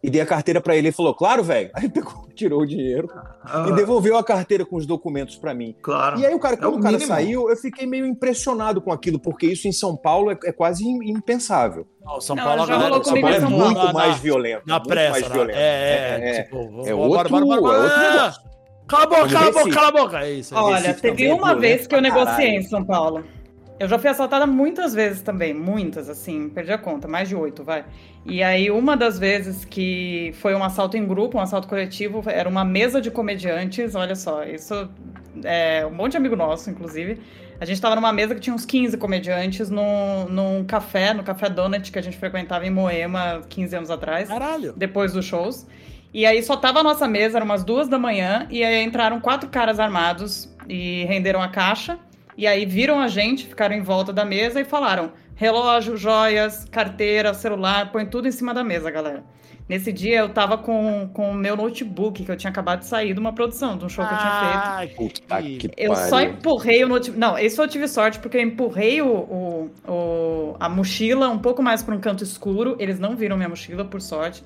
[0.04, 0.88] E dei a carteira pra ele.
[0.88, 1.70] Ele falou: claro, velho.
[1.76, 3.08] Aí pegou, tirou o dinheiro
[3.46, 5.76] Ah, e devolveu a carteira com os documentos pra mim.
[5.82, 6.20] Claro.
[6.20, 7.08] E aí o cara, É quando o o cara mínimo.
[7.14, 10.84] saiu, eu fiquei meio impressionado com aquilo, porque isso em São Paulo é, é quase
[10.84, 11.86] im- impensável.
[12.04, 14.64] Não, São Não, Paulo, galera São Paulo é muito muito mais violento.
[14.66, 15.12] na muito pressa.
[15.12, 15.34] mais né?
[15.36, 15.58] violento.
[15.58, 17.78] É, é, É, tipo, é bora, outro- bora, bora, bora.
[17.78, 18.42] é outro negócio.
[18.88, 20.20] Cala a boca, cala a boca, cala a boca.
[20.26, 20.54] É isso.
[20.56, 22.58] é Olha, teve é uma vez que eu negociei caralho.
[22.58, 23.24] em São Paulo.
[23.82, 27.64] Eu já fui assaltada muitas vezes também, muitas, assim, perdi a conta, mais de oito,
[27.64, 27.84] vai.
[28.24, 32.48] E aí, uma das vezes que foi um assalto em grupo, um assalto coletivo, era
[32.48, 34.88] uma mesa de comediantes, olha só, isso
[35.44, 37.22] é um monte de amigo nosso, inclusive.
[37.60, 41.50] A gente estava numa mesa que tinha uns 15 comediantes num, num café, no Café
[41.50, 44.74] Donut, que a gente frequentava em Moema 15 anos atrás, Caralho.
[44.78, 45.66] depois dos shows.
[46.14, 49.20] E aí só tava a nossa mesa, eram umas duas da manhã, e aí entraram
[49.20, 51.98] quatro caras armados e renderam a caixa.
[52.38, 57.34] E aí viram a gente, ficaram em volta da mesa e falaram: relógio, joias, carteira,
[57.34, 59.24] celular, põe tudo em cima da mesa, galera.
[59.70, 63.14] Nesse dia eu tava com, com o meu notebook, que eu tinha acabado de sair
[63.14, 64.64] de uma produção, de um show que eu tinha feito.
[64.66, 67.18] Ai, Puta que Eu só empurrei o notebook.
[67.18, 71.64] Não, esse eu tive sorte, porque eu empurrei o, o- o- a mochila um pouco
[71.64, 72.76] mais para um canto escuro.
[72.80, 74.44] Eles não viram minha mochila, por sorte.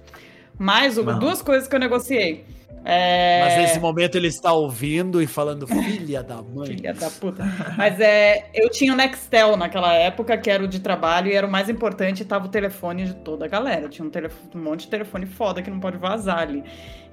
[0.60, 1.18] Mas, Não.
[1.18, 2.46] duas coisas que eu negociei.
[2.88, 3.42] É...
[3.44, 6.68] Mas nesse momento ele está ouvindo e falando, filha da mãe.
[6.68, 7.44] Filha da puta.
[7.76, 11.48] Mas é, eu tinha o Nextel naquela época, que era o de trabalho, e era
[11.48, 13.90] o mais importante, e tava o telefone de toda a galera.
[13.90, 16.64] Tinha um, telefone, um monte de telefone foda que não pode vazar ali.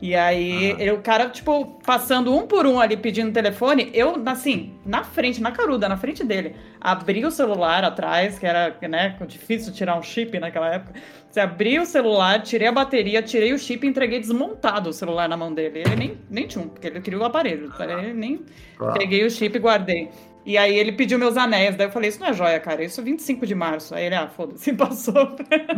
[0.03, 4.75] E aí, eu, o cara, tipo, passando um por um ali pedindo telefone, eu, assim,
[4.85, 9.73] na frente, na caruda, na frente dele, abri o celular atrás, que era, né, difícil
[9.73, 11.01] tirar um chip naquela época.
[11.31, 15.29] Você abri o celular, tirei a bateria, tirei o chip e entreguei desmontado o celular
[15.29, 15.85] na mão dele.
[15.87, 17.73] Ele nem, nem tinha um, porque ele queria o aparelho.
[17.79, 18.45] Ele nem
[18.77, 18.99] Claro.
[18.99, 20.11] Peguei o chip e guardei.
[20.45, 21.77] E aí ele pediu meus anéis.
[21.77, 22.83] Daí eu falei, isso não é joia, cara.
[22.83, 23.95] Isso é 25 de março.
[23.95, 25.37] Aí ele, ah, foda-se, passou.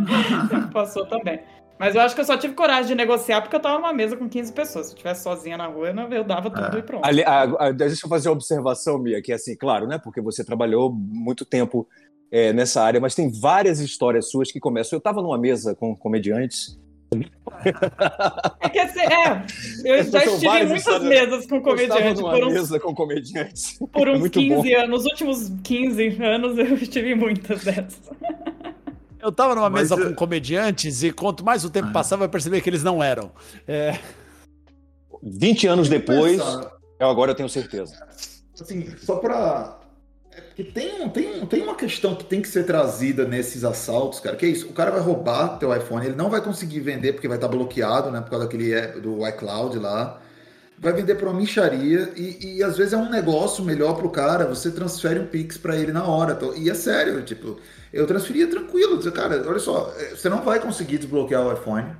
[0.72, 1.41] passou também.
[1.79, 4.16] Mas eu acho que eu só tive coragem de negociar porque eu tava numa mesa
[4.16, 4.87] com 15 pessoas.
[4.87, 6.81] Se eu tivesse sozinha na rua, eu eu dava tudo É.
[6.81, 7.05] e pronto.
[7.05, 9.99] Ali, a- a- deixa eu fazer uma observação, Mia, que é assim, claro, né?
[9.99, 11.87] Porque você trabalhou muito tempo
[12.33, 14.97] é, nessa área, mas tem várias histórias suas que começam.
[14.97, 16.79] Eu estava numa mesa com comediantes.
[18.61, 19.45] É que assim, é,
[19.85, 21.03] eu já estive em muitas histórias.
[21.09, 22.20] mesas com Eu estava comediante.
[22.20, 23.79] numa Por uns, mesa com comediantes.
[23.93, 24.77] por uns Muito 15 bom.
[24.79, 24.91] anos.
[24.91, 28.01] Nos últimos 15 anos eu estive em muitas dessas.
[29.25, 31.93] Eu tava numa Mas mesa com comediantes e quanto mais o tempo Ah.
[31.93, 33.31] passava, eu percebi que eles não eram.
[33.66, 33.99] É,
[35.22, 36.70] 20 anos depois, Pensar,
[37.01, 37.95] eu agora eu tenho certeza.
[38.61, 39.81] assim, só pra.
[40.31, 43.64] É porque tem, um, tem, um, tem uma questão que tem que ser trazida nesses
[43.64, 44.37] assaltos, cara.
[44.37, 44.66] Que é isso?
[44.66, 48.11] O cara vai roubar teu iPhone, ele não vai conseguir vender porque vai estar bloqueado,
[48.11, 48.20] né?
[48.20, 50.20] Por causa daquele app do iCloud lá.
[50.77, 54.45] Vai vender pra uma micharia e, e às vezes é um negócio melhor pro cara.
[54.47, 56.33] Você transfere um Pix pra ele na hora.
[56.35, 57.57] Então, E é sério, tipo,
[57.95, 58.99] eu transferia tranquilo.
[58.99, 61.92] Dizer, cara, olha só, é, você não vai conseguir desbloquear o iPhone.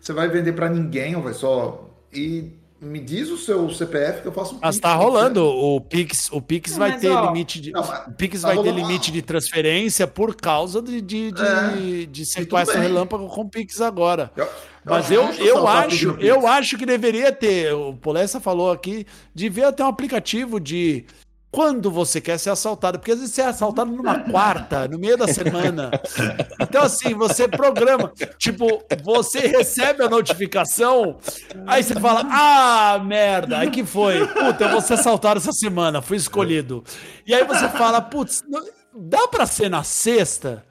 [0.00, 1.88] Você vai vender pra ninguém, ou vai só.
[2.12, 2.50] E
[2.80, 5.02] me diz o seu CPF que eu faço um mas tá você.
[5.04, 5.44] rolando.
[5.46, 7.70] O Pix, o Pix Não, vai mas, ter ó, limite de.
[7.70, 11.42] Não, mas O Pix tá vai ter limite de transferência por causa de, de, de,
[11.42, 14.32] É, de sequestro relâmpago com Pix agora.
[14.36, 14.48] Eu-
[14.84, 17.72] Mas eu, justo eu, assaltar acho, eu acho que deveria ter.
[17.72, 21.04] O Polessa falou aqui, devia ter um aplicativo de
[21.52, 25.18] quando você quer ser assaltado, porque às vezes você é assaltado numa quarta, no meio
[25.18, 25.90] da semana.
[26.58, 28.10] Então, assim, você programa.
[28.38, 31.18] Tipo, você recebe a notificação,
[31.66, 34.26] aí você fala: Ah, merda, aí que foi?
[34.26, 36.82] Puta, eu vou ser assaltado essa semana, fui escolhido.
[37.26, 38.42] E aí você fala: Putz,
[38.96, 40.64] dá pra ser na sexta?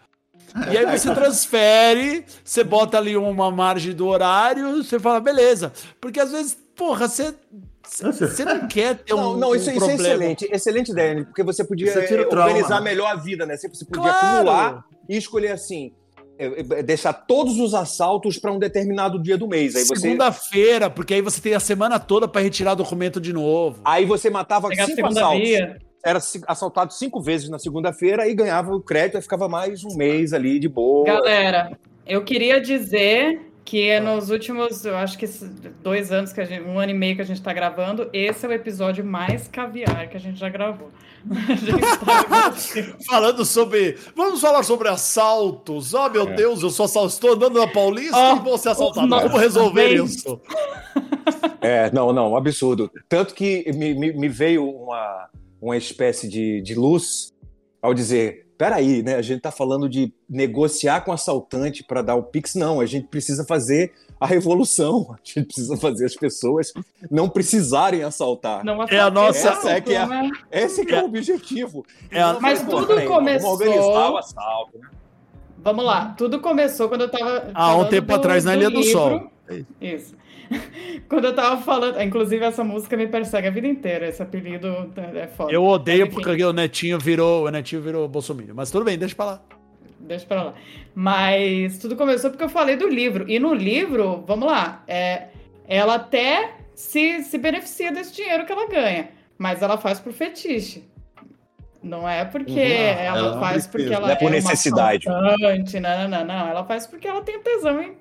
[0.71, 5.71] E aí você transfere, você bota ali uma margem do horário, você fala, beleza.
[5.99, 7.34] Porque às vezes, porra, você,
[7.84, 10.47] você não quer ter um, Não, não, isso, um isso é excelente.
[10.51, 11.23] Excelente ideia, né?
[11.23, 12.89] porque você podia Você tira o eh, trauma, organizar né?
[12.89, 13.57] melhor a vida, né?
[13.57, 14.17] Você você podia Claro.
[14.27, 15.93] acumular e escolher assim.
[16.39, 19.75] eh, eh, Deixar todos os assaltos para um determinado dia do mês.
[19.75, 23.82] Aí você, Segunda-feira, porque aí você tem a semana toda pra retirar documento de novo.
[23.86, 25.39] aí você matava Pegar a cinco assaltos.
[25.41, 25.77] via.
[26.03, 30.34] Era assaltado cinco vezes na segunda-feira e ganhava o crédito e ficava mais um mês
[30.34, 31.05] ali de boa.
[31.05, 31.77] Galera,
[32.07, 35.26] eu queria dizer que nos últimos, eu acho que
[35.84, 38.45] dois anos, que a gente, um ano e meio que a gente tá gravando, esse
[38.45, 40.89] é o episódio mais caviar que a gente já gravou.
[41.32, 43.95] A gente tá- Falando sobre.
[44.16, 45.93] Vamos falar sobre assaltos.
[45.93, 46.34] Oh, meu É.
[46.34, 47.14] Deus, eu sou assaltado.
[47.14, 49.05] Estou andando na Paulista Oh, e vou ser assaltado.
[49.05, 50.03] nossa, Como resolver bem.
[50.03, 50.41] isso?
[51.62, 52.89] É, não, não, um absurdo.
[53.07, 55.30] Tanto que me, me, me veio uma,
[55.62, 57.31] uma espécie de, de luz
[57.80, 59.15] ao dizer: peraí, né?
[59.15, 62.53] A gente tá falando de negociar com assaltante para dar o Pix.
[62.53, 65.07] Não, a gente precisa fazer a revolução.
[65.17, 66.71] A gente precisa fazer as pessoas
[67.09, 68.63] não precisarem assaltar.
[68.63, 70.29] Não É a nossa- Essa é que é né?
[70.51, 71.83] Esse que é, o objetivo.
[72.11, 74.77] É a- Não, Mas pô, tudo começou- Vamos organizar o assalto.
[74.77, 74.88] né?
[75.63, 77.49] Vamos lá, tudo começou quando eu tava.
[77.55, 78.91] Há um falando tempo atrás na Ilha do livro.
[78.91, 79.31] Sol.
[79.81, 80.15] Isso.
[81.07, 82.02] Quando eu tava falando.
[82.02, 84.07] Inclusive, essa música me persegue a vida inteira.
[84.07, 85.52] Esse apelido é foda.
[85.52, 87.45] Eu odeio Mas, porque o Netinho virou.
[87.45, 88.53] O Netinho virou Bolsonaro.
[88.53, 89.41] Mas tudo bem, deixa pra lá.
[89.99, 90.53] Deixa pra lá.
[90.95, 93.30] Mas tudo começou porque eu falei do livro.
[93.30, 95.28] E no livro, vamos lá, é,
[95.68, 100.84] ela até se, se beneficia desse dinheiro que ela ganha, mas ela faz por fetiche.
[101.84, 102.57] Não é porque Uhum.
[102.60, 103.95] ela, Ela faz porque precisa.
[103.95, 105.06] ela Não é por uma necessidade.
[105.07, 106.48] não, não, não.
[106.48, 107.95] Ela faz porque ela tem tesão em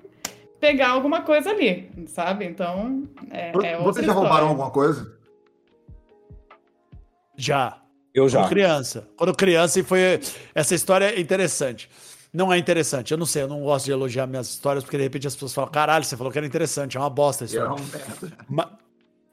[0.61, 2.45] pegar alguma coisa ali, sabe?
[2.45, 5.17] Então, é, é outra Vocês já roubaram alguma coisa?
[7.35, 7.81] Já.
[8.13, 8.41] Eu já.
[8.41, 9.07] Quando criança.
[9.17, 10.19] Quando criança, e foi.
[10.53, 11.89] Essa história é interessante.
[12.33, 13.11] Não é interessante.
[13.11, 15.53] Eu não sei, eu não gosto de elogiar minhas histórias, porque de repente as pessoas
[15.53, 17.75] falam: caralho, você falou que era interessante, é uma bosta a É história.
[18.47, 18.77] Ma-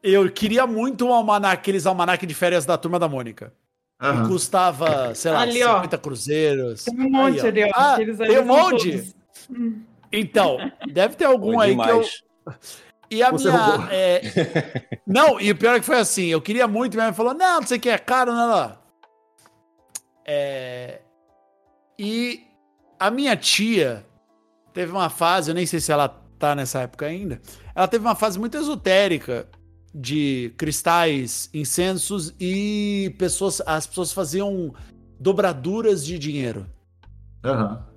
[0.02, 3.52] Eu queria muito um almanac, aqueles almanac de férias da turma da Mônica.
[4.00, 4.28] Que Aham.
[4.28, 5.74] custava, sei lá, Ali, ó.
[5.76, 6.84] 50 cruzeiros.
[6.84, 7.70] Tem um monte Aí, ali, ó.
[7.74, 8.92] Ah, tem um monte?
[8.92, 9.14] todos.
[10.12, 10.58] Então,
[10.90, 12.04] deve ter algum aí que eu.
[13.10, 13.88] E a Você minha.
[13.90, 14.20] é,
[15.06, 17.60] Não, e o pior é que foi assim: eu queria muito, minha mãe falou: não,
[17.60, 18.78] não sei o que, é caro, não, não.
[20.24, 21.00] É...
[21.98, 22.44] E
[22.98, 24.04] a minha tia
[24.74, 26.08] teve uma fase, eu nem sei se ela
[26.38, 27.40] tá nessa época ainda,
[27.74, 29.48] ela teve uma fase muito esotérica
[29.94, 34.74] de cristais, incensos e pessoas, as pessoas faziam
[35.18, 36.66] dobraduras de dinheiro.
[37.44, 37.87] Aham.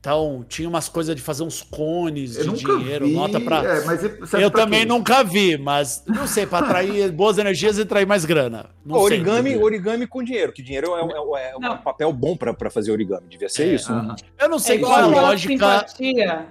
[0.00, 3.12] Então, tinha umas coisas de fazer uns cones Eu de nunca dinheiro, vi.
[3.12, 3.62] nota pra.
[3.62, 4.86] é, Eu pra também quê?
[4.86, 8.70] nunca vi, mas não sei, pra atrair boas energias e atrair mais grana.
[8.82, 9.62] Não sei, origami, entendeu?
[9.62, 11.76] origami com dinheiro, que dinheiro é, é- é um Não.
[11.76, 13.26] papel bom pra pra fazer origami.
[13.28, 13.92] Devia ser É, isso.
[13.92, 13.98] né?
[14.00, 14.16] Aham.
[14.40, 15.52] Eu não É sei igual qual é a lógica.
[15.52, 16.46] simpatia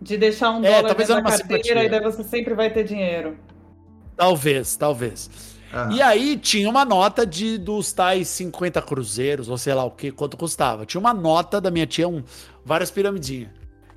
[0.00, 1.84] de deixar um É, dólar talvez uma carteira simpatia.
[1.84, 3.36] e daí você sempre vai ter dinheiro.
[4.16, 5.30] Talvez, talvez.
[5.92, 10.12] E aí tinha uma nota de dos tais 50 cruzeiros, ou sei lá o que,
[10.12, 10.86] quanto custava.
[10.86, 12.22] Tinha uma nota da minha tia, um,
[12.64, 13.50] várias piramidinhas.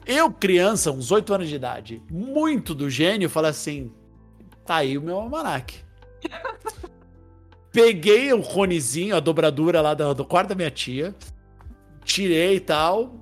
[0.06, 3.92] Eu, criança, uns 8 anos de idade, muito do gênio, falei assim:
[4.66, 5.76] tá aí o meu almanac.
[7.72, 11.14] Peguei o conezinho, a dobradura lá do, do quarto da minha tia,
[12.04, 13.14] tirei e tal,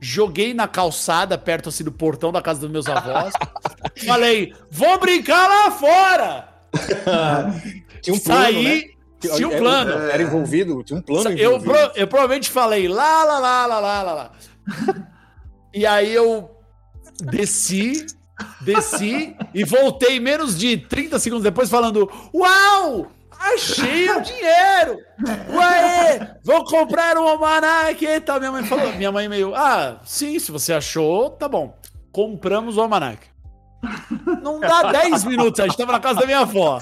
[0.00, 3.32] joguei na calçada, perto assim do portão da casa dos meus avós.
[4.04, 6.48] falei: vou brincar lá fora!
[8.02, 8.70] Tinha um plano, né?
[8.70, 9.92] Saí, tinha um Era- plano.
[10.10, 14.02] Era envolvido, tinha um plano Eu, pro- eu provavelmente falei lá, lá, lá, lá, lá,
[14.02, 14.32] lá, lá.
[15.72, 16.50] e aí eu
[17.20, 18.06] desci,
[18.60, 23.10] desci e voltei menos de 30 segundos depois falando: Uau!
[23.38, 24.98] Achei o dinheiro!
[25.50, 26.38] Ué!
[26.42, 28.20] Vou comprar um almanac!
[28.20, 28.38] Tal.
[28.38, 31.76] Minha mãe falou, minha mãe meio, ah, sim, se você achou, tá bom.
[32.10, 33.33] Compramos o almanac.
[34.42, 36.78] Não dá 10 minutos, a gente tava na casa da minha avó.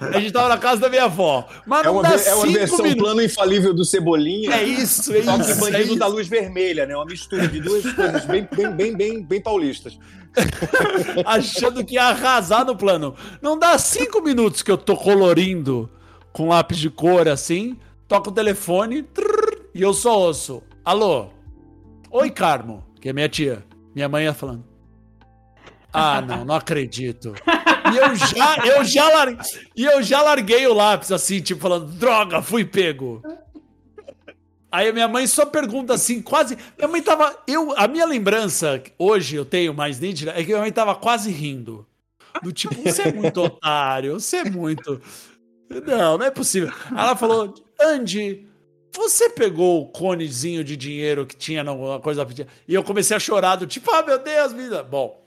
[0.00, 1.46] A gente tava na casa da minha avó.
[1.66, 3.02] Mas É não uma, dá ve- é uma 5 versão minutos.
[3.02, 4.54] plano infalível do Cebolinha.
[4.54, 5.66] É isso, é Só que isso.
[5.74, 5.96] é isso.
[5.96, 6.94] da luz vermelha, né?
[6.96, 9.98] Uma mistura de duas coisas bem, bem, bem, bem, bem paulistas.
[11.24, 13.14] achando que ia arrasar no plano.
[13.40, 15.88] Não dá cinco minutos que eu tô colorindo
[16.32, 20.62] com lápis de cor assim, toco o telefone trrr, e eu só ouço.
[20.84, 21.28] Alô?
[22.10, 23.64] Oi, Carmo, que é minha tia.
[23.94, 24.62] Minha mãe ia falando.
[25.98, 27.34] Ah, não, não acredito.
[27.92, 31.86] E eu já, eu já larguei, e eu já larguei o lápis assim, tipo falando,
[31.86, 33.22] droga, fui pego.
[34.70, 36.58] Aí a minha mãe só pergunta assim, quase.
[36.76, 37.34] Minha mãe tava.
[37.46, 41.30] Eu, a minha lembrança, hoje eu tenho mais nítida, é que minha mãe tava quase
[41.30, 41.86] rindo.
[42.42, 45.00] Do tipo, você é muito otário, você é muito.
[45.86, 46.70] Não, não é possível.
[46.90, 48.46] Ela falou, Andy,
[48.94, 52.26] você pegou o conezinho de dinheiro que tinha na coisa.
[52.68, 54.82] E eu comecei a chorar, do tipo, ah, meu Deus, vida.
[54.82, 55.25] Bom.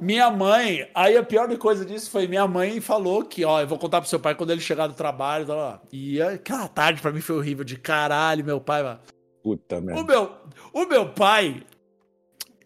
[0.00, 3.78] Minha mãe, aí a pior coisa disso foi minha mãe falou que, ó, eu vou
[3.78, 5.46] contar pro seu pai quando ele chegar do trabalho.
[5.46, 5.80] Tá lá.
[5.92, 8.82] E aquela tarde pra mim foi horrível, de caralho, meu pai.
[8.82, 9.00] Mano.
[9.42, 10.04] Puta O merda.
[10.04, 10.32] meu,
[10.72, 11.62] o meu pai,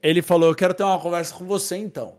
[0.02, 2.16] ele falou: Eu quero ter uma conversa com você então.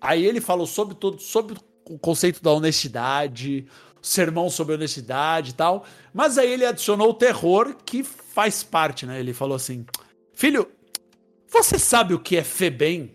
[0.00, 1.56] Aí ele falou sobre todo, sobre
[1.88, 3.66] o conceito da honestidade,
[4.00, 5.84] o sermão sobre honestidade e tal.
[6.12, 9.18] Mas aí ele adicionou o terror que faz parte, né?
[9.18, 9.84] Ele falou assim:
[10.32, 10.68] Filho,
[11.48, 13.13] você sabe o que é Febem?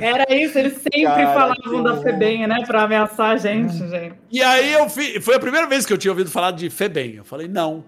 [0.00, 2.64] Era isso, eles sempre Cara, falavam que da FEBEM, né?
[2.66, 4.14] Pra ameaçar a gente, gente.
[4.30, 7.14] E aí eu fi, foi a primeira vez que eu tinha ouvido falar de Febem.
[7.14, 7.84] Eu falei: Não,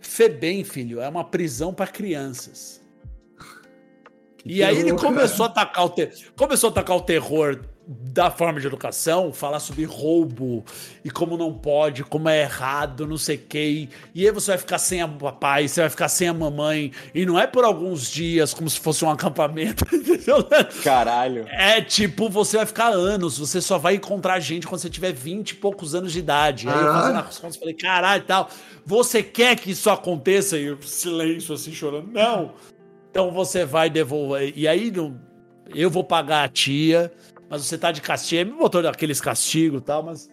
[0.00, 2.80] Febem, filho, é uma prisão para crianças.
[4.44, 6.12] E aí ele terror, começou a atacar o ter...
[6.36, 7.60] começou a atacar o terror
[7.90, 10.62] da forma de educação, falar sobre roubo
[11.02, 13.88] e como não pode, como é errado, não sei o que.
[14.14, 16.92] E aí você vai ficar sem a papai, você vai ficar sem a mamãe.
[17.14, 19.86] E não é por alguns dias, como se fosse um acampamento.
[19.96, 20.46] entendeu?
[20.84, 21.46] Caralho.
[21.48, 25.50] É tipo, você vai ficar anos, você só vai encontrar gente quando você tiver 20
[25.50, 26.68] e poucos anos de idade.
[26.68, 28.50] Aí eu fazendo as contas, falei, caralho e tal.
[28.84, 30.58] Você quer que isso aconteça?
[30.58, 32.12] E eu, silêncio assim, chorando.
[32.12, 32.52] Não.
[33.10, 34.52] Então você vai devolver.
[34.54, 35.18] E aí não-
[35.74, 37.12] eu vou pagar a tia,
[37.50, 38.52] mas você tá de castigo.
[38.52, 40.28] Me botou aqueles castigos e tal, mas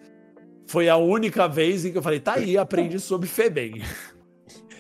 [0.67, 3.81] foi a única vez em que eu falei, tá aí, aprendi sobre Febem.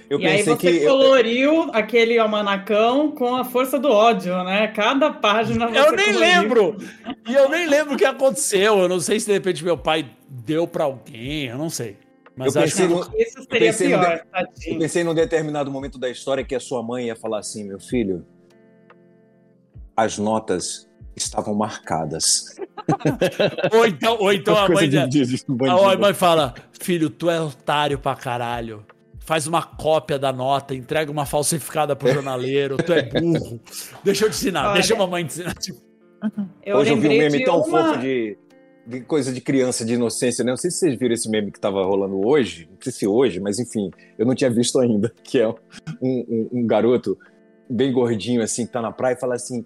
[0.07, 0.83] Eu e aí pensei você que.
[0.83, 4.67] eu- coloriu aquele almanacão com a força do ódio, né?
[4.67, 6.19] Cada página você Eu nem coloriu.
[6.19, 6.77] lembro.
[7.27, 8.77] E eu nem lembro o que aconteceu.
[8.81, 11.97] Eu não sei se de repente meu pai deu pra alguém, eu não sei.
[12.37, 14.23] Mas Eu acho pensei no- Isso seria pensei no pior,
[14.55, 17.63] de- Eu pensei num determinado momento da história que a sua mãe ia falar assim:
[17.63, 18.23] meu filho,
[19.97, 22.55] as notas estavam marcadas.
[23.73, 27.39] ou então, ou então a mãe, de- de- de- a mãe fala: "Filho, tu é
[27.41, 28.85] otário pra caralho.
[29.21, 33.59] Faz uma cópia da nota, entrega uma falsificada pro jornaleiro, tu é burro.
[34.03, 34.73] Deixa eu te ensinar, Olha.
[34.75, 35.55] deixa a mamãe te ensinar.
[35.55, 35.79] Tipo,
[36.63, 38.37] Eu Hoje eu vi um meme tão uma- fofo de,
[38.85, 40.51] de coisa de criança, de inocência, né?
[40.51, 43.39] Não sei se vocês viram esse meme que tava rolando hoje, não sei se hoje,
[43.39, 45.55] mas enfim, eu não tinha visto ainda, que é um,
[46.03, 47.17] um- um garoto
[47.67, 49.65] bem gordinho, assim, que tá na praia e fala assim,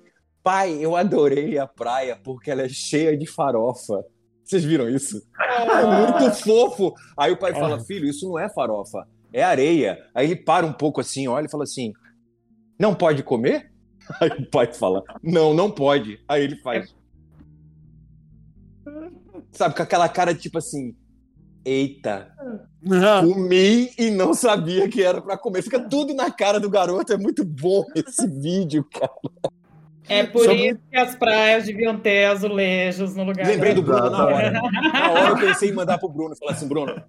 [0.49, 4.03] pai, eu adorei a praia porque ela é cheia de farofa.
[4.43, 5.21] Vocês viram isso?
[5.39, 6.91] É muito fofo.
[7.15, 10.03] Aí o pai fala, filho, isso não é farofa, é areia.
[10.11, 11.93] Aí ele para um pouco assim, olha e fala assim,
[12.79, 13.71] não pode comer?
[14.19, 16.19] Aí o pai fala, não, não pode.
[16.27, 16.95] Aí ele faz.
[19.51, 20.95] Sabe, com aquela cara tipo assim,
[21.63, 22.33] eita,
[23.21, 25.61] comi e não sabia que era pra comer.
[25.61, 29.58] Fica tudo na cara do garoto, é muito bom esse vídeo, cara.
[30.09, 33.45] É por Sobre- isso que as praias deviam ter azulejos no lugar.
[33.45, 34.51] Lembrei do Bruno na hora.
[34.93, 37.01] Na hora eu pensei em mandar pro Bruno, falar assim, Bruno,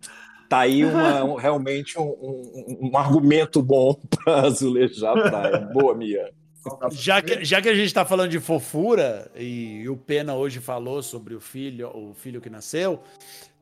[0.49, 3.95] tá aí uma- um- realmente um, um- um argumento bom
[4.25, 5.59] pra azulejar a praia.
[5.73, 6.31] Boa, Mia.
[6.93, 11.03] Já que, já que a gente tá falando de fofura, e, o Pena hoje falou
[11.03, 13.01] sobre o filho, o filho que nasceu,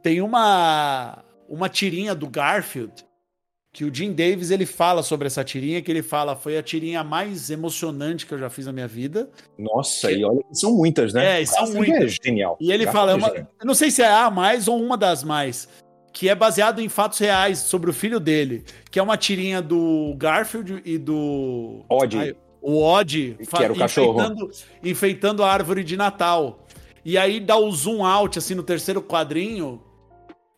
[0.02, 2.92] tem uma, uma tirinha do Garfield
[3.72, 7.04] que o Jim Davis ele fala sobre essa tirinha, que ele fala foi a tirinha
[7.04, 9.30] mais emocionante que eu já fiz na minha vida.
[9.58, 11.40] Nossa, e olha são muitas, né?
[11.42, 12.18] É, são Garfield muitas.
[12.20, 12.56] É genial.
[12.60, 13.46] E ele fala, é é uma- genial.
[13.60, 15.68] eu não sei se é a mais ou uma das mais,
[16.12, 20.14] que é baseado em fatos reais sobre o filho dele, que é uma tirinha do
[20.16, 22.18] Garfield e do Odd.
[22.18, 24.18] Ai, o Odd Que era o cachorro.
[24.20, 24.50] enfeitando,
[24.82, 26.66] enfeitando a árvore de Natal.
[27.04, 29.80] E aí dá o zoom out assim no terceiro quadrinho,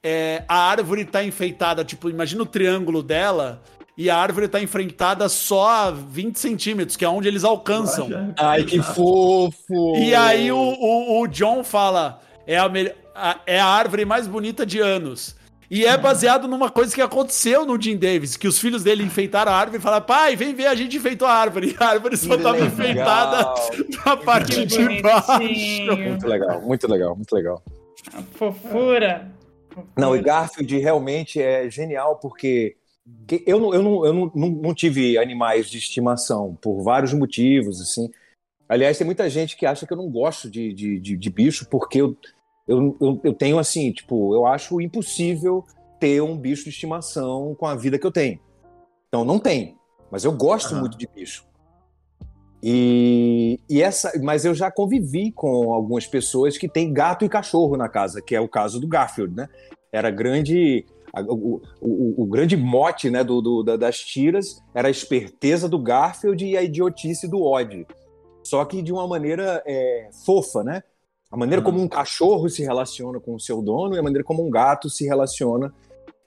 [0.03, 3.63] é, a árvore tá enfeitada, tipo, imagina o triângulo dela.
[3.99, 8.09] E a árvore tá enfrentada só a 20 centímetros, que é onde eles alcançam.
[8.39, 9.95] Ai, que fofo!
[9.97, 12.71] E aí o, o, o John fala: é a,
[13.15, 15.37] a- é a árvore mais bonita de anos.
[15.71, 19.53] E é baseado numa coisa que aconteceu no Jim Davis, que os filhos dele enfeitaram
[19.53, 21.73] a árvore e falaram: pai, vem ver, a gente enfeitou a árvore.
[21.73, 22.69] E a árvore só Que tava legal.
[22.69, 23.55] enfeitada
[24.07, 25.99] na parte de baixo.
[26.09, 27.63] Muito legal, muito legal, muito legal.
[28.35, 29.31] Fofura.
[29.97, 32.77] Não, e Garfield realmente é genial porque
[33.27, 37.81] que eu, não, eu, não, eu não, não, tive animais de estimação por vários motivos,
[37.81, 38.11] assim.
[38.69, 41.67] Aliás, tem muita gente que acha que eu não gosto de, de, de, de bicho
[41.69, 42.17] porque eu,
[42.69, 45.65] eu, eu, eu tenho, assim, tipo, eu acho impossível
[45.99, 48.39] ter um bicho de estimação com a vida que eu tenho.
[49.09, 49.77] Então, não tem.
[50.11, 50.81] Mas eu gosto Aham.
[50.81, 51.45] muito de bicho.
[52.63, 57.77] E, e essa, mas eu já convivi com algumas pessoas que têm gato e cachorro
[57.77, 59.49] na casa, que é o caso do Garfield, né?
[59.93, 64.89] Era grande a- o, o, o grande mote né, do, do- da- das tiras era
[64.89, 67.87] a esperteza do Garfield e a idiotice do Odd.
[68.45, 70.83] Só que de uma maneira é, fofa, né?
[71.31, 74.45] A maneira como um cachorro se relaciona com o seu dono e a maneira como
[74.45, 75.73] um gato se relaciona.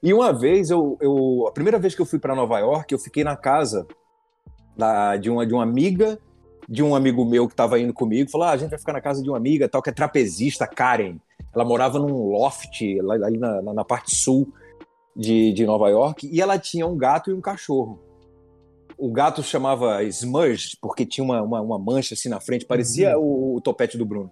[0.02, 3.00] E uma vez, eu, eu a primeira vez que eu fui para Nova York, eu
[3.00, 3.86] fiquei na casa
[4.78, 6.20] da- de, uma, de uma amiga
[6.70, 8.32] de um amigo meu que estava indo comigo.
[8.32, 10.66] Falou: ah, a gente vai ficar na casa de uma amiga, tal, que é trapezista,
[10.66, 11.18] Karen.
[11.54, 14.52] Ela morava num loft lá- ali na, na- na parte sul
[15.16, 18.00] de, de Nova York e ela tinha um gato e um cachorro.
[18.98, 23.56] O gato chamava Smudge, porque tinha uma, uma, uma mancha assim na frente, parecia o,
[23.58, 24.32] o topete do Bruno.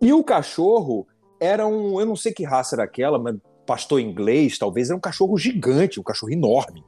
[0.00, 1.06] E o cachorro
[1.40, 3.36] era um, eu não sei que raça era aquela, mas
[3.66, 6.82] pastor inglês, talvez, era um cachorro gigante, um cachorro enorme.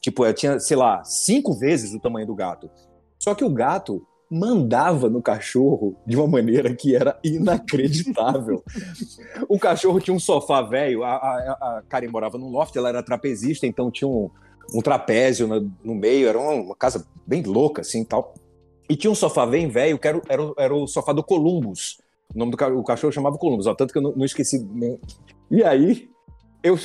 [0.00, 2.70] Tipo, eu tinha, sei lá, cinco vezes o tamanho do gato.
[3.18, 8.62] Só que o gato mandava no cachorro de uma maneira que era inacreditável.
[9.48, 13.02] o cachorro tinha um sofá velho, a, a, a Karen morava num loft, ela era
[13.02, 14.30] trapezista, então tinha um,
[14.74, 18.34] um trapézio no, no meio, era uma, uma casa bem louca, assim, tal.
[18.88, 21.98] E tinha um sofá bem velho, que era, o- era, era o sofá do Columbus.
[22.34, 24.98] O nome do o cachorro chamava Columbus, ó, tanto que eu não, não esqueci nem.
[25.50, 26.08] E aí,
[26.62, 26.78] eu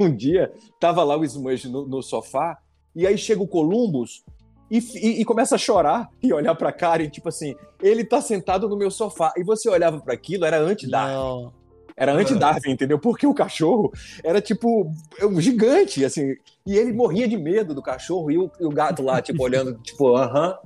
[0.00, 2.58] um dia tava lá o Smudge no, no sofá,
[2.94, 4.24] e aí chega o Columbus
[4.70, 8.68] e, e- e começa a chorar e olhar pra Karen, tipo assim, ele tá sentado
[8.68, 9.32] no meu sofá.
[9.36, 11.14] E você olhava para aquilo, era anti-Darwin.
[11.14, 11.52] Não.
[11.96, 12.98] Era anti-Darwin, entendeu?
[12.98, 13.92] Porque o cachorro
[14.24, 14.90] era tipo
[15.22, 16.34] um gigante, assim.
[16.66, 19.74] E ele morria de medo do cachorro e o, e o gato lá, tipo, olhando,
[19.80, 20.56] tipo, aham.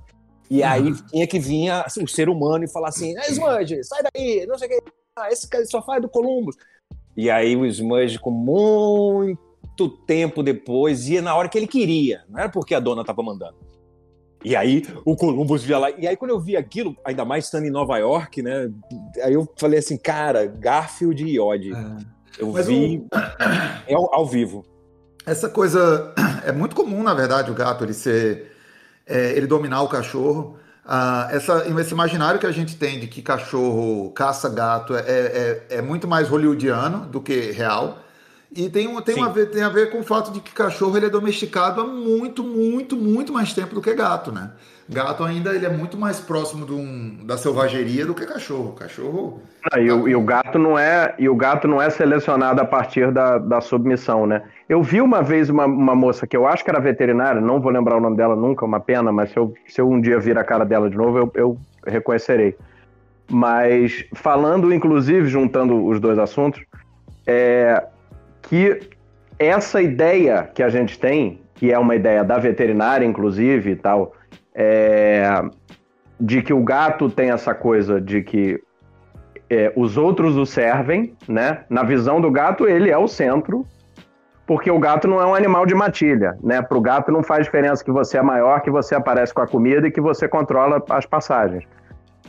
[0.51, 4.03] E aí tinha que vir a- o ser humano e falar assim: "Ah, Smudge, sai
[4.15, 4.91] daí, não sei o que.
[5.19, 6.57] Ah, esse sofá é do Columbus.
[7.19, 12.39] E aí o Smudge, com muito tempo depois, ia na hora que ele queria, não
[12.39, 13.57] era porque a dona estava mandando.
[14.45, 15.91] E aí o Columbus via lá.
[15.91, 18.71] E aí, quando eu vi aquilo, ainda mais estando em Nova York, né?
[19.21, 21.73] Aí eu falei assim, cara, Garfield e Odd.
[22.39, 23.05] Eu Mas vi
[23.89, 24.65] é ao, ao vivo.
[25.27, 26.15] Essa coisa
[26.47, 28.53] é muito comum, na verdade, o gato ele ser,
[29.05, 30.57] é, ele dominar o cachorro.
[30.91, 35.67] Ah, essa, esse imaginário que a gente tem de que cachorro caça gato é, é,
[35.69, 37.99] é muito mais hollywoodiano do que real.
[38.55, 39.21] E tem, um, tem, Sim.
[39.21, 41.81] uma, a ver- tem a ver com o fato de que cachorro ele é domesticado
[41.83, 44.53] há muito, muito, muito mais tempo do que gato, né?
[44.89, 48.73] Gato ainda ele é muito mais próximo de um- da selvageria do que cachorro.
[48.73, 49.43] Cachorro.
[49.71, 52.65] Ah, e, o, e o gato não é e o gato não é selecionado a
[52.65, 54.43] partir da, da submissão, né?
[54.67, 57.71] Eu vi uma vez uma, uma moça que eu acho que era veterinária, não vou
[57.71, 60.39] lembrar o nome dela nunca, uma pena, mas se eu, se eu um dia vir
[60.39, 62.57] a cara dela de novo, eu, eu reconhecerei.
[63.31, 66.63] Mas falando, inclusive, juntando os dois assuntos,
[67.27, 67.85] é
[68.49, 68.81] que
[69.39, 74.13] essa ideia que a gente tem, que é uma ideia da veterinária, inclusive, e tal,
[74.55, 75.29] é,
[76.21, 78.61] de que o gato tem essa coisa de que
[79.51, 81.61] é, os outros o servem, né?
[81.71, 83.65] Na visão do gato, ele é o centro,
[84.47, 86.61] porque o gato não é um animal de matilha, né?
[86.61, 89.47] Para o gato não faz diferença que você é maior, que você aparece com a
[89.47, 91.65] comida e que você controla as passagens.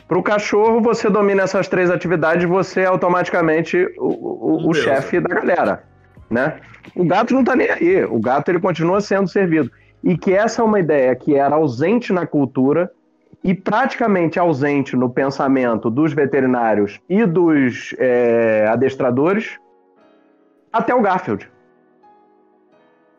[0.07, 5.19] Para o cachorro, você domina essas três atividades, você é automaticamente o, o- o chefe
[5.19, 5.83] da galera,
[6.29, 6.59] né?
[6.95, 9.71] O gato não está nem aí, o gato ele continua sendo servido.
[10.03, 12.91] E que essa é uma ideia que era ausente na cultura
[13.43, 19.57] e praticamente ausente no pensamento dos veterinários e dos é, adestradores
[20.71, 21.49] até o Garfield.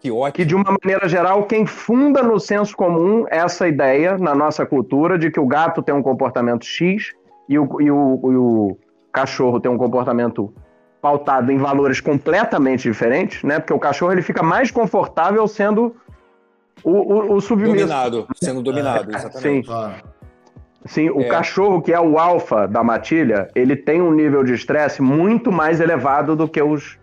[0.00, 0.32] Que ótimo.
[0.32, 5.18] Que, de uma maneira geral, quem funda no senso comum essa ideia na nossa cultura
[5.18, 7.12] de que o gato tem um comportamento X
[7.48, 8.78] e o, e o, e o
[9.12, 10.54] cachorro tem um comportamento
[11.00, 13.58] pautado em valores completamente diferentes, né?
[13.58, 15.96] Porque o cachorro ele fica mais confortável sendo
[16.84, 17.74] o, o, o submisso.
[17.74, 19.40] Dominado, sendo dominado, exatamente.
[19.40, 19.62] Sim.
[19.62, 19.94] Claro.
[20.86, 21.24] Sim, o É.
[21.28, 25.78] cachorro que é o alfa da matilha, ele tem um nível de estresse muito mais
[25.78, 26.98] elevado do que os,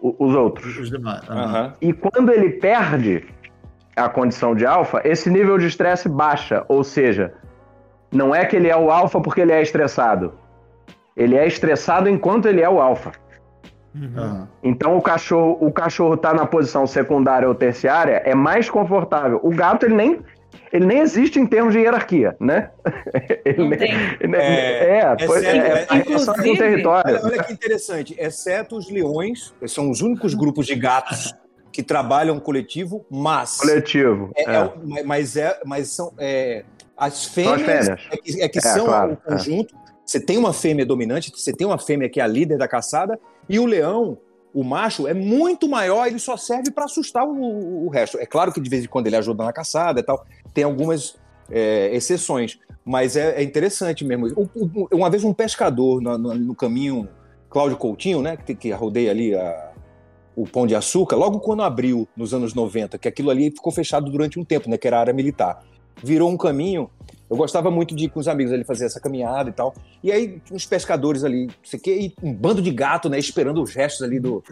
[0.00, 0.78] os outros.
[0.78, 1.22] Os demais.
[1.28, 1.72] Aham.
[1.80, 3.24] E quando ele perde
[3.96, 6.64] a condição de alfa, esse nível de estresse baixa.
[6.68, 7.32] Ou seja,
[8.12, 10.34] não é que ele é o alfa porque ele é estressado.
[11.16, 13.12] Ele é estressado enquanto ele é o alfa.
[13.96, 14.48] Aham.
[14.62, 19.38] Então o cachorro, o cachorro tá na posição secundária ou terciária, é mais confortável.
[19.42, 20.20] O gato ele nem
[20.72, 22.70] ele nem existe em termos de hierarquia, né?
[23.44, 23.94] Ele Não nem- tem.
[24.20, 27.14] ele- É, é, é pois- é, é- o inclusive- território.
[27.16, 31.32] Olha, olha que interessante, exceto os leões, que são os únicos grupos de gatos
[31.70, 34.32] que trabalham coletivo, mas Coletivo.
[34.36, 34.56] é, é.
[34.98, 36.64] é mas- é, mas são é,
[36.96, 38.00] as São as fêmeas fêmeas.
[38.10, 39.74] é que, é que É, são claro, o conjunto.
[40.04, 43.18] Você tem uma fêmea dominante, você tem uma fêmea que é a líder da caçada
[43.48, 44.18] e o leão,
[44.52, 48.18] o macho é muito maior, ele só serve para assustar o, o resto.
[48.18, 51.16] É claro que de vez em quando ele ajuda na caçada e tal, tem algumas
[51.50, 54.26] é, exceções, mas é, é interessante mesmo.
[54.36, 57.08] O- o- uma vez um pescador no, no- no caminho,
[57.50, 59.72] Cláudio Coutinho, né, que, que rodeia ali a-
[60.36, 64.10] o Pão de Açúcar, logo quando abriu, nos anos 90, que aquilo ali ficou fechado
[64.10, 65.62] durante um tempo, né, que era área militar.
[66.02, 66.90] Virou um caminho,
[67.28, 70.12] eu gostava muito de ir com os amigos ali fazer essa caminhada e tal, e
[70.12, 73.62] aí uns pescadores ali, não sei o quê, e um bando de gato, né, esperando
[73.62, 74.42] os restos ali do,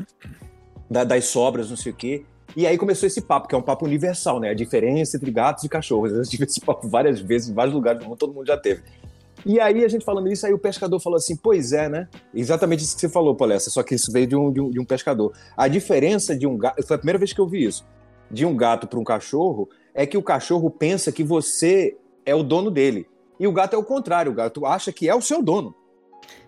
[0.90, 2.24] da- das sobras, não sei o quê.
[2.54, 4.50] E aí começou esse papo, que é um papo universal, né?
[4.50, 6.12] A diferença entre gatos e cachorros.
[6.16, 8.82] Eu tive esse papo várias vezes, em vários lugares do mundo, todo mundo já teve.
[9.46, 12.08] E aí a gente falando isso, aí o pescador falou assim: pois é, né?
[12.34, 14.78] Exatamente isso que você falou, Palestra, só que isso veio de um, de um, de
[14.78, 15.32] um pescador.
[15.56, 16.86] A diferença de um gato.
[16.86, 17.86] Foi a primeira vez que eu vi isso.
[18.30, 22.42] De um gato para um cachorro é que o cachorro pensa que você é o
[22.42, 23.06] dono dele.
[23.38, 25.74] E o gato é o contrário, o gato acha que é o seu dono.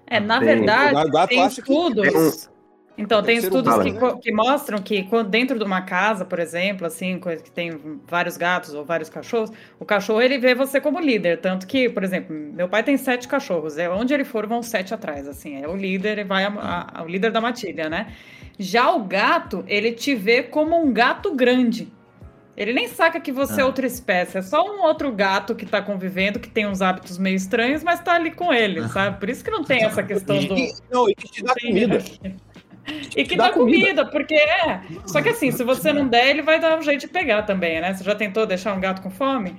[0.07, 2.51] É, na verdade, O gato tem acha que- estudos.
[2.97, 4.19] Então, tem estudos humano, que, né?
[4.23, 8.73] que mostram que quando dentro de uma casa, por exemplo, assim, que tem vários gatos
[8.73, 11.41] ou vários cachorros, o cachorro ele vê você como líder.
[11.41, 13.79] Tanto que, por exemplo, meu pai tem sete cachorros.
[13.79, 15.27] É onde ele for, vão sete atrás.
[15.27, 18.13] Assim, é o líder, ele vai a- a- o líder da matilha, né?
[18.61, 21.93] Já o gato, ele te vê como um gato grande.
[22.57, 23.67] Ele nem saca que você é Ah.
[23.67, 27.35] outra espécie, é só um outro gato que tá convivendo, que tem uns hábitos meio
[27.37, 29.19] estranhos, mas tá ali com ele, sabe?
[29.19, 30.57] Por isso que não tem essa questão do.
[30.57, 31.99] E, não, e que te dá comida.
[33.17, 34.05] E que Dá dá, comida.
[34.05, 34.79] porque é.
[35.07, 37.81] Só que assim, se você não der, ele vai dar um jeito de pegar também,
[37.81, 37.95] né?
[37.95, 39.57] Você já tentou deixar um gato com fome?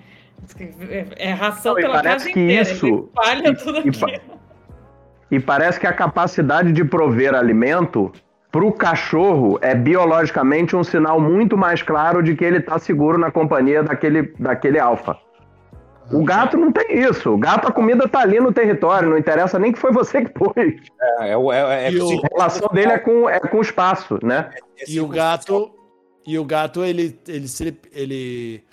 [1.17, 2.61] É ração Não, pela parece casa que inteira.
[2.61, 4.21] isso- Ele espalha e- tudo e aquilo.
[5.31, 8.11] E parece que a capacidade de prover alimento
[8.55, 13.17] para o cachorro é biologicamente um sinal muito mais claro de que ele está seguro
[13.17, 15.17] na companhia daquele, daquele alfa.
[16.09, 17.33] O gato não tem isso.
[17.33, 20.31] O gato, a comida tá ali no território, não interessa nem que foi você que
[20.31, 20.55] pôs.
[20.55, 24.17] É, é, o- é, é, o- A relação dele é com, é com o espaço,
[24.23, 24.49] né?
[24.79, 25.71] é E o gato,
[26.25, 28.63] e o gato ele ele se- ele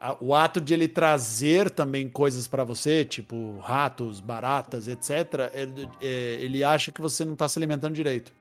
[0.00, 5.86] a- o ato de ele trazer também coisas pra você, tipo ratos, baratas, etc, ele,
[6.00, 8.32] é, ele acha que você não tá se alimentando direito.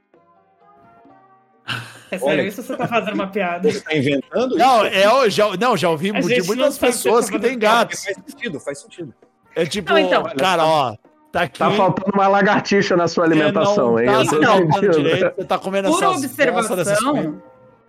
[2.11, 3.69] É sério, Olha- isso você tá fazendo uma piada.
[3.69, 7.25] Você tá inventando Não, é, eu já, não, já ouvi A de não muitas pessoas
[7.25, 8.03] tá que têm gatos.
[8.03, 9.13] Faz sentido, faz sentido.
[9.55, 10.23] É tipo, Não, então.
[10.37, 10.95] cara, ó,
[11.31, 11.57] tá aqui.
[11.57, 14.05] Tá faltando uma lagartixa na sua você alimentação, não hein?
[14.05, 17.41] tá Eu direito, você tá comendo Por observação.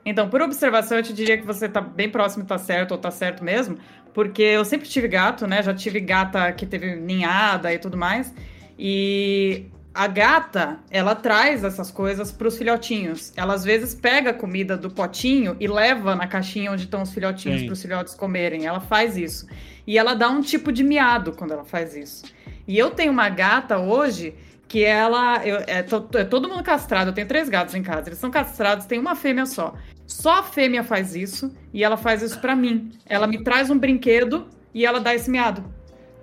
[0.05, 2.98] Então, por observação, eu te diria que você tá bem próximo e tá certo, ou
[2.98, 3.77] tá certo mesmo,
[4.15, 5.62] porque eu sempre tive gato, né?
[5.62, 8.32] Já tive gata que teve ninhada e tudo mais.
[8.78, 9.66] E
[9.97, 13.32] a gata, ela traz essas coisas pros filhotinhos.
[13.36, 17.12] Ela às vezes pega a comida do potinho e leva na caixinha onde estão os
[17.12, 17.66] filhotinhos Sim.
[17.66, 18.66] pros filhotes comerem.
[18.66, 19.47] Ela faz isso.
[19.86, 22.24] E ela dá um tipo de miado quando ela faz isso.
[22.68, 24.35] E eu tenho uma gata hoje
[24.68, 25.44] que ela.
[25.47, 27.10] eu- é, to- é todo mundo castrado.
[27.10, 28.09] Eu tenho três gatos em casa.
[28.09, 29.74] Eles são castrados, tem uma fêmea só.
[30.06, 32.93] Só a fêmea faz isso e ela faz isso pra mim.
[33.06, 35.64] Ela me traz um brinquedo e ela dá esse miado.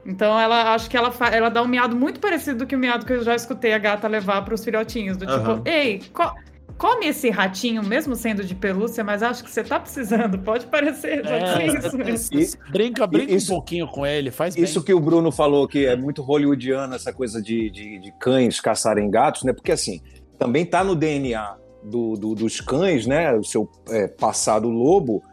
[0.06, 3.06] Então ela acho que ela, ela dá um miado muito parecido do que o miado
[3.06, 5.16] que eu já escutei a gata levar pros filhotinhos.
[5.18, 6.34] Do tipo, ei, co-
[6.78, 10.38] come esse ratinho, mesmo sendo de pelúcia, mas acho que você tá precisando.
[10.40, 12.60] Pode parecer, já É, isso mesmo.
[12.70, 14.86] brinca, brinca Isso- um pouquinho com ele, faz Isso bem.
[14.88, 19.10] que o Bruno falou, que é muito hollywoodiano, essa coisa de, de, de cães caçarem
[19.10, 19.54] gatos, né?
[19.54, 20.02] Porque assim,
[20.38, 23.34] também tá no DNA do, do- dos cães, né?
[23.34, 25.24] O seu é, passado lobo,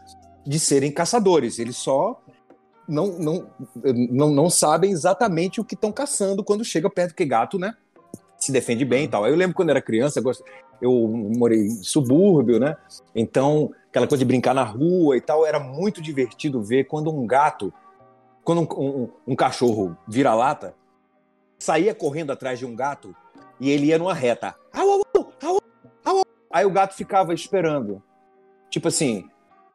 [0.47, 1.59] de serem caçadores.
[1.59, 2.21] Eles só
[2.91, 3.47] não, não,
[4.11, 7.75] não, não sabem exatamente o que estão caçando quando chega perto, porque gato, né?
[8.39, 9.27] Se defende bem e tal.
[9.27, 10.25] Eu lembro quando era criança, eu,
[11.37, 12.77] morei em subúrbio, né?
[13.15, 17.27] Então, aquela coisa de brincar na rua e tal, era muito divertido ver quando um
[17.27, 17.73] gato
[18.43, 20.75] quando um, um- um cachorro vira lata,
[21.59, 23.15] saía correndo atrás de um gato
[23.61, 24.55] e ele ia numa reta.
[24.73, 25.03] Au,
[25.43, 25.61] au,
[26.05, 26.23] au.
[26.51, 28.03] Aí o gato ficava esperando.
[28.71, 29.29] Tipo assim,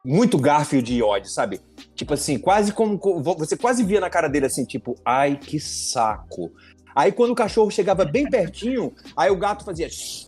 [0.06, 1.60] muito Garfield e Odd, sabe?
[1.94, 2.98] Tipo assim, quase como.
[3.38, 6.52] Você quase via na cara dele assim, tipo, ai que saco.
[6.94, 9.88] Aí quando o cachorro chegava bem pertinho, aí o gato fazia.
[9.88, 10.26] "Shh",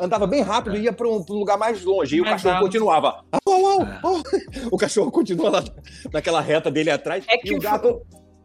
[0.00, 2.16] Andava bem rápido e ia para um, um lugar mais longe.
[2.16, 3.22] E o cachorro continuava.
[3.30, 4.22] Au, au, au, au.
[4.72, 5.64] O cachorro continua lá
[6.10, 7.22] naquela reta dele atrás.
[7.28, 8.00] É que e o o- gato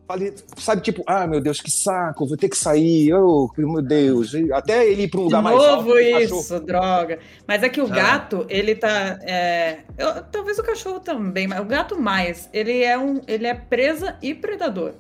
[0.08, 4.34] Falei, sabe, tipo, ah, meu Deus, que saco, vou ter que sair, oh, meu Deus.
[4.54, 5.76] Até ele ir para um De lugar mais alto.
[5.86, 7.20] novo o cachorro- isso, droga.
[7.46, 7.90] Mas é que o Ah.
[7.90, 9.20] gato, ele tá.
[9.24, 13.20] é, eu- talvez o cachorro também, mas o gato mais, ele é um.
[13.28, 14.94] Ele é presa e predador.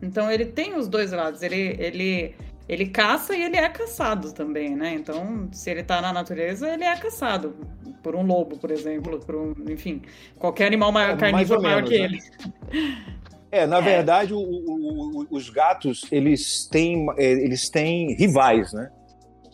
[0.00, 1.42] Então ele tem os dois lados.
[1.42, 2.34] Ele, ele,
[2.68, 4.94] ele caça e ele é caçado também, né?
[4.94, 7.54] Então, se ele tá na natureza, ele é caçado.
[8.00, 9.18] Por um lobo, por exemplo.
[9.20, 10.02] Por um, enfim,
[10.38, 12.04] qualquer animal maior, É, mais carnívoro maior menos, que né?
[12.04, 13.21] ele.
[13.52, 18.90] É, na verdade, o- o- o- os gatos, eles têm, é, eles têm rivais, né?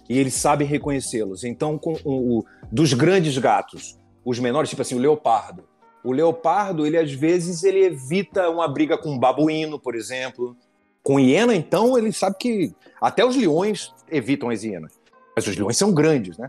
[0.08, 1.42] E eles sabem reconhecê-los.
[1.42, 5.64] Então, com o, dos grandes gatos, os menores, tipo assim, o leopardo.
[6.04, 10.56] O leopardo, ele às vezes, ele evita uma briga com um babuíno, por exemplo.
[11.02, 14.92] Com hiena, então, ele sabe que até os leões evitam as hienas.
[15.34, 16.48] Mas os leões são grandes, né?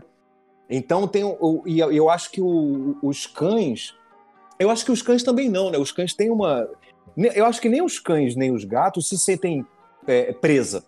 [0.68, 1.22] Então, tem
[1.66, 3.92] e eu, acho que os cães...
[4.58, 5.78] Eu acho que os cães também não, né?
[5.78, 6.68] Os cães têm uma...
[7.16, 9.64] Eu acho que nem os cães nem os gatos se sentem
[10.06, 10.84] é, presa.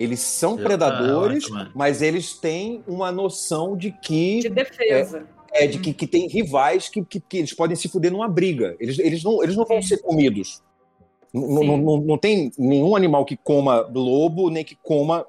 [0.00, 1.70] Eles são Eu- predadores, ah, eu acho, mano.
[1.74, 5.26] mas eles têm uma noção de que De defesa.
[5.52, 8.74] é de que, que tem rivais que, que, que eles podem se fuder numa briga.
[8.80, 10.62] Eles, eles, não, eles não vão ser comidos.
[11.32, 15.24] Não, não, não tem nenhum animal que coma lobo, nem que coma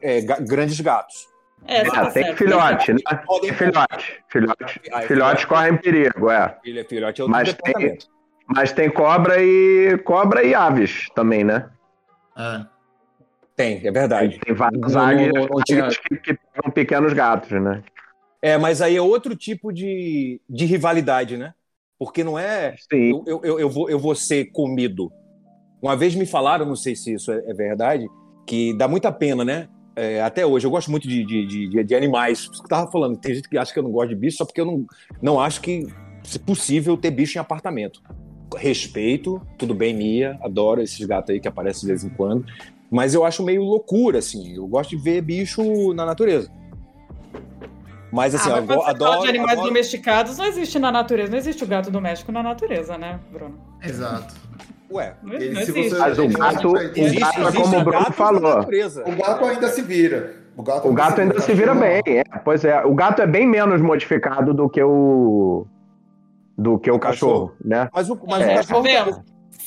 [0.00, 1.26] é, grandes gatos.
[1.66, 2.36] É, Ah, tá tem certo.
[2.38, 2.98] filhote, né?
[3.26, 4.22] Podem- Tem filhote.
[4.28, 4.80] Filhote.
[4.92, 6.58] Ah, é Filhotes correm perigo, é.
[6.66, 7.96] É filhote, é outro Mas tem-.
[8.46, 11.68] Mas tem cobra e cobra e aves também, né?
[12.36, 12.66] É.
[13.56, 14.38] Tem, é verdade.
[14.40, 17.82] Tem várias Não- não- águias, que, que pegam pequenos gatos, né?
[18.42, 21.54] É, mas aí é outro tipo de, de rivalidade, né?
[21.98, 23.10] Porque não é Sim.
[23.10, 25.10] eu, eu, eu, eu vou, eu vou ser comido.
[25.80, 28.06] Uma vez me falaram, não sei se isso é, é verdade,
[28.46, 29.68] que dá muita pena, né?
[29.96, 32.40] É, até hoje, eu gosto muito de, de, de, de animais.
[32.40, 34.38] Isso que eu tava falando, tem gente que acha que eu não gosto de bicho
[34.38, 34.84] só porque eu não,
[35.22, 35.86] não acho que
[36.34, 38.02] é possível ter bicho em apartamento.
[38.56, 42.44] Respeito, tudo bem, Mia, adoro esses gatos aí que aparecem de vez em quando,
[42.90, 44.56] mas eu acho meio loucura, assim.
[44.56, 46.50] Eu gosto de ver bicho na natureza.
[48.12, 48.96] Mas assim, ah, eu mas quando adoro.
[48.96, 51.30] você fala de animais adoro- domesticados, não existe na natureza.
[51.32, 53.54] Não existe o gato doméstico na natureza, né, Bruno?
[53.82, 54.34] Exato.
[54.92, 55.90] Ué, Não, Ele- não se existe.
[55.90, 58.60] você- Mas o gato- o gato é existe- como o Bruno falou.
[59.06, 60.34] O gato ainda se vira.
[60.56, 62.22] O gato, O gato ainda se vira bem, é.
[62.44, 65.66] Pois é, o gato é bem menos modificado do que o
[66.56, 67.88] do que o cachorro, né?
[67.92, 68.82] Mas o, mas É, o cachorro.
[68.82, 69.22] vendo?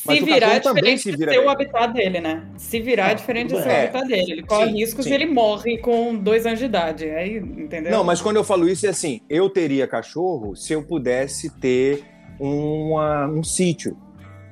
[0.06, 2.46] Mas Se virar é cachorro diferente se de vira o habitat dele, né?
[2.58, 3.84] Se virar é diferente de ser o É.
[3.84, 4.32] habitat dele.
[4.32, 5.12] Ele corre Sim, riscos sim.
[5.12, 7.06] e ele morre com dois anos de idade.
[7.10, 7.92] Aí, entendeu?
[7.92, 12.04] Não, mas quando eu falo isso é assim, eu teria cachorro se eu pudesse ter
[12.40, 13.98] uma- um sítio.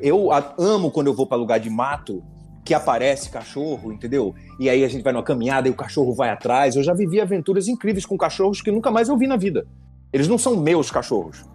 [0.02, 2.22] Eu a- amo quando eu vou para lugar de mato
[2.66, 4.34] que aparece cachorro, entendeu?
[4.60, 6.76] E aí a gente vai numa caminhada e o cachorro vai atrás.
[6.76, 9.66] Eu já vivi aventuras incríveis com cachorros que nunca mais eu vi na vida.
[10.12, 11.46] Eles não são meus cachorros,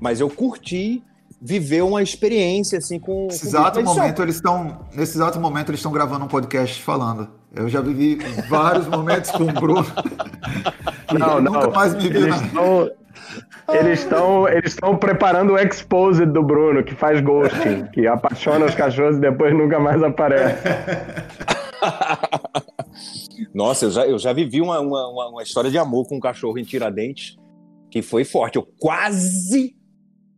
[0.00, 1.02] mas eu curti
[1.40, 3.26] viver uma experiência assim com.
[3.26, 4.80] Nesse com exato momento eles estão.
[4.94, 7.28] Nesse exato momento eles estão gravando um podcast falando.
[7.54, 8.16] Eu já vivi
[8.48, 9.86] vários momentos com o Bruno.
[11.16, 11.70] Não, ele Nunca não.
[11.72, 12.90] mais me viu Eles estão.
[13.68, 18.74] Eles estão eles estão preparando o exposed do Bruno, que faz ghosting, que apaixona os
[18.74, 20.62] cachorros e depois nunca mais aparece.
[23.54, 26.20] Nossa, eu já, eu já vivi uma, uma, uma- uma história de amor com um
[26.20, 27.36] cachorro em Tiradentes
[27.90, 28.56] que foi forte.
[28.56, 29.76] Eu quase.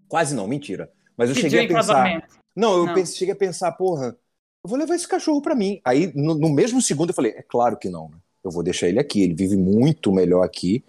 [0.08, 0.90] Quase não, mentira.
[1.16, 2.28] Mas eu Pediu cheguei a pensar.
[2.54, 2.94] Não, eu Não.
[2.94, 4.16] pense- cheguei a pensar, porra,
[4.64, 5.80] eu vou levar esse cachorro pra mim.
[5.84, 8.16] Aí, no, no mesmo segundo, eu falei, é claro que não, né?
[8.44, 9.22] Eu vou deixar ele aqui.
[9.22, 10.84] Ele vive muito melhor aqui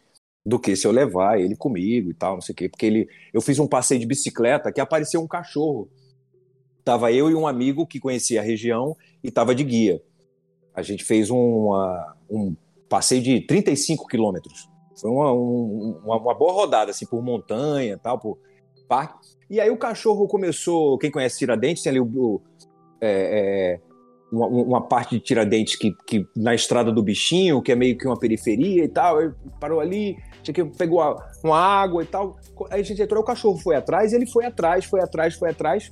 [0.46, 2.70] do que se eu levar ele comigo e tal, não sei o quê.
[2.70, 5.90] Porque ele, eu fiz um passeio de bicicleta que apareceu um cachorro.
[6.86, 10.02] Tava eu e um amigo que conhecia a região e tava de guia.
[10.74, 12.56] A gente fez uma- um
[12.88, 14.70] passeio de 35 quilômetros.
[14.96, 18.38] Foi uma, um- uma, uma boa rodada, assim, por montanha e tal, por
[18.88, 19.28] parque.
[19.50, 22.42] E aí o cachorro começou, quem conhece Tiradentes, tem ali o, o-
[23.02, 23.80] é, é,
[24.32, 28.06] uma, uma parte de Tiradentes que, que na estrada do bichinho, que é meio que
[28.08, 29.18] uma periferia e tal,
[29.60, 31.00] parou ali, que pegou
[31.44, 32.38] uma água e tal.
[32.70, 35.92] Aí a gente entrou, o cachorro foi atrás, ele foi atrás, foi atrás, foi atrás.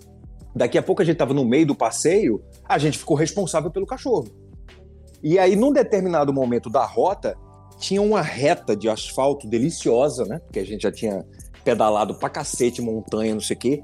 [0.56, 3.86] Daqui a pouco a gente estava no meio do passeio, a gente ficou responsável pelo
[3.86, 4.26] cachorro.
[5.22, 7.36] E aí, num determinado momento da rota,
[7.80, 10.40] tinha uma reta de asfalto deliciosa, né?
[10.40, 11.26] Porque a gente já tinha
[11.66, 13.84] pedalado pra cacete, montanha, não sei o quê.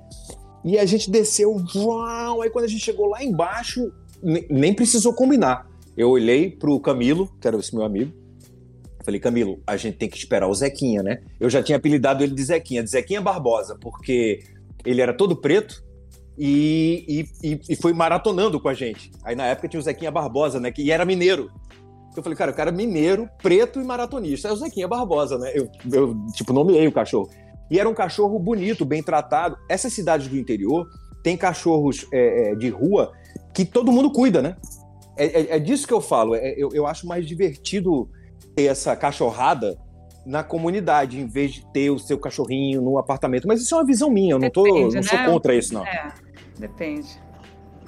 [0.64, 2.41] E a gente desceu, uau!
[2.41, 3.91] Aí quando a gente chegou lá embaixo,
[4.24, 5.68] ne- nem precisou combinar.
[5.98, 8.14] Eu olhei pro Camilo, que era esse meu amigo,
[9.03, 11.22] falei, Camilo, a gente tem que esperar o Zequinha, né?
[11.40, 14.40] Eu já tinha apelidado ele de Zequinha, de Zequinha Barbosa, porque
[14.86, 15.84] ele era todo preto
[16.38, 19.12] e, e, e- foi maratonando com a gente.
[19.24, 20.72] Aí na época tinha o Zequinha Barbosa, né?
[20.72, 21.49] Que, era mineiro.
[22.16, 24.48] Eu falei, cara, o cara é mineiro, preto e maratonista.
[24.49, 25.52] É o Zequinha Barbosa, né?
[25.56, 27.30] Eu, eu, tipo, nomeei o cachorro.
[27.72, 29.57] E era um cachorro bonito, bem tratado.
[29.69, 30.85] Essas cidades do interior
[31.23, 33.14] tem cachorros é, é, de rua
[33.53, 34.57] que todo mundo cuida, né?
[35.18, 36.35] É, é- é disso que eu falo.
[36.35, 38.10] É- eu, eu acho mais divertido
[38.53, 39.80] ter essa cachorrada
[40.26, 43.48] na comunidade, em vez de ter o seu cachorrinho no apartamento.
[43.48, 45.26] Mas isso é uma visão minha, eu não, tô, Depende, não sou né?
[45.26, 45.85] contra isso, não.
[45.88, 46.14] É,
[46.60, 47.19] depende.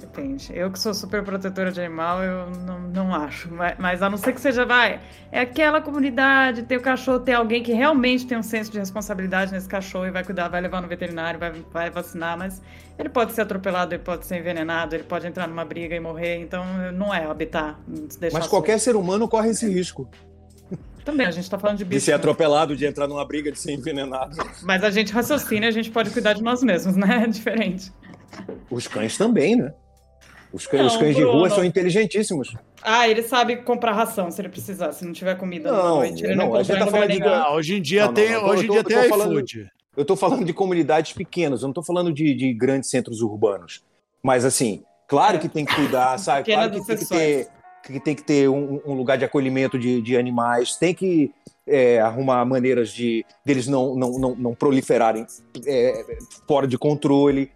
[0.03, 0.51] Depende.
[0.53, 3.51] Eu que sou super protetora de animal, eu não, não acho.
[3.51, 4.99] Mas, mas a não ser que seja, vai,
[5.31, 9.51] é aquela comunidade, ter o cachorro, ter alguém que realmente tem um senso de responsabilidade
[9.51, 12.61] nesse cachorro e vai cuidar, vai levar no veterinário, vai, vai vacinar, mas
[12.99, 16.37] ele pode ser atropelado, ele pode ser envenenado, ele pode entrar numa briga e morrer,
[16.37, 17.79] então não é habitar.
[18.31, 20.17] Mas qualquer ser humano corre esse risco solto.
[21.05, 22.05] Também, a gente tá falando de de bicho.
[22.05, 22.15] ser né?
[22.15, 24.37] atropelado, de entrar numa briga, de ser envenenado.
[24.61, 27.23] Mas a gente raciocina e a gente pode cuidar de nós mesmos, né?
[27.23, 27.91] É diferente.
[28.69, 29.73] Os cães também, né?
[30.53, 31.39] Os cães, Não, os cães de Bruno.
[31.39, 32.55] rua são inteligentíssimos.
[32.83, 34.91] Ah, ele sabe comprar ração se ele precisar.
[34.91, 36.85] Se não tiver comida Não, na noite, ele não, não, a compra gente em tá
[36.85, 37.33] lugar falando de- nenhum.
[37.33, 38.89] Ah, hoje em dia Não, não, tem, não, eu tô- hoje em eu dia tô-
[38.89, 39.67] tem eu tô falando- iFood.
[39.95, 43.83] Eu tô falando de comunidades pequenas, eu não tô falando de, de grandes centros urbanos.
[44.23, 45.39] Mas assim, claro É.
[45.39, 46.45] que tem que cuidar, sabe?
[46.45, 47.19] Pequenas Claro que tem que exceções.
[47.19, 51.31] ter, que tem que ter um, um lugar de acolhimento de, de animais, tem que
[51.65, 55.25] é, arrumar maneiras de deles não, não, não, não proliferarem
[55.65, 56.03] é,
[56.47, 57.51] fora de controle.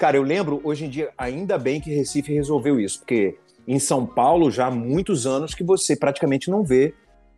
[0.00, 3.36] Cara, eu lembro, hoje em dia, ainda bem que Recife resolveu isso, porque
[3.68, 6.94] em São Paulo já há muitos anos que você praticamente não vê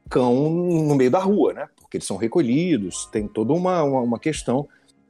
[0.08, 1.68] cão no meio da rua, né?
[1.80, 4.68] Porque eles são recolhidos, tem toda uma, uma, uma questão.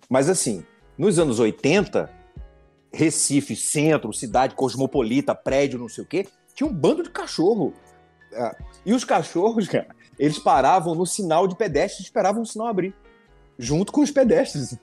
[0.08, 0.64] Mas assim,
[0.96, 2.08] nos anos 80,
[2.90, 7.74] Recife, centro, cidade cosmopolita, prédio, não sei o quê, tinha um bando de cachorro.
[8.32, 8.56] Ah,
[8.86, 9.88] E os cachorros, cara,
[10.18, 12.94] eles paravam no sinal de pedestre e esperavam o sinal abrir.
[13.58, 14.74] Junto com os pedestres.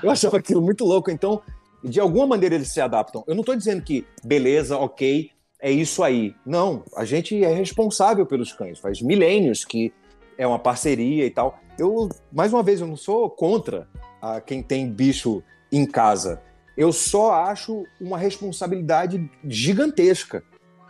[0.00, 1.10] Eu achava aquilo muito louco.
[1.10, 1.42] Então,
[1.82, 3.24] de alguma maneira eles se adaptam.
[3.26, 5.30] Eu não estou dizendo que beleza, ok,
[5.60, 6.34] é isso aí.
[6.44, 8.78] Não, a gente é responsável pelos cães.
[8.78, 9.92] Faz milênios que
[10.38, 11.58] é uma parceria e tal.
[11.78, 13.88] Eu, mais uma vez, eu não sou contra
[14.20, 16.40] a quem tem bicho em casa.
[16.76, 20.42] Eu só acho uma responsabilidade gigantesca.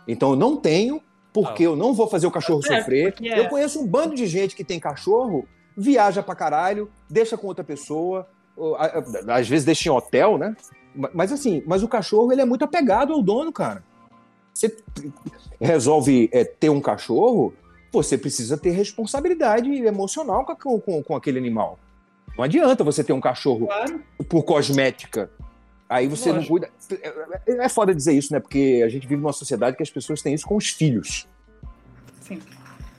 [0.07, 1.01] Então eu não tenho,
[1.33, 3.15] porque eu não vou fazer o cachorro É, sofrer.
[3.21, 3.39] é.
[3.39, 7.63] Eu conheço um bando de gente que tem cachorro, viaja pra caralho, deixa com outra
[7.63, 8.27] pessoa,
[9.27, 10.55] às vezes deixa em hotel, né?
[10.95, 13.83] Ma- Mas assim, mas o cachorro ele é muito apegado ao dono, cara.
[14.53, 14.75] Você
[15.59, 17.53] resolve é, ter um cachorro,
[17.91, 21.79] você precisa ter responsabilidade emocional com, com, com aquele animal.
[22.37, 24.01] Não adianta você ter um cachorro Claro.
[24.29, 25.29] por cosmética.
[25.89, 26.53] Aí você não Lógico.
[26.53, 26.69] cuida.
[27.47, 28.39] É é foda dizer isso, né?
[28.39, 31.27] Porque a gente vive numa sociedade que as pessoas têm isso com os filhos.
[32.21, 32.39] Sim.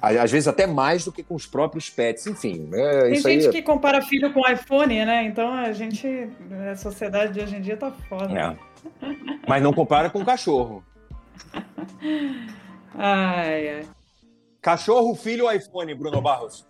[0.04, 2.26] Às vezes até mais do que com os próprios pets.
[2.26, 3.40] Enfim, é, Tem isso aí.
[3.40, 5.24] gente que compara filho com iPhone, né?
[5.24, 6.28] Então a gente.
[6.70, 8.32] A sociedade de hoje em dia tá foda.
[8.38, 8.56] É.
[9.48, 10.84] Mas não compara com cachorro.
[12.96, 13.86] Ai, ai.
[14.62, 16.66] Cachorro, filho ou iPhone, Bruno Barros?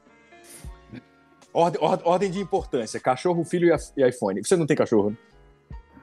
[1.53, 4.43] Ordem, or- ordem de importância: cachorro, filho e e iPhone.
[4.43, 5.17] Você não tem cachorro, né?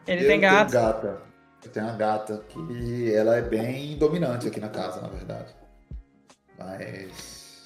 [0.07, 0.71] Ele Eu tem gato.
[0.71, 1.21] Tenho gata.
[1.63, 5.53] Eu tenho uma gata que ela é bem dominante aqui na casa, na verdade.
[6.65, 7.61] Mas.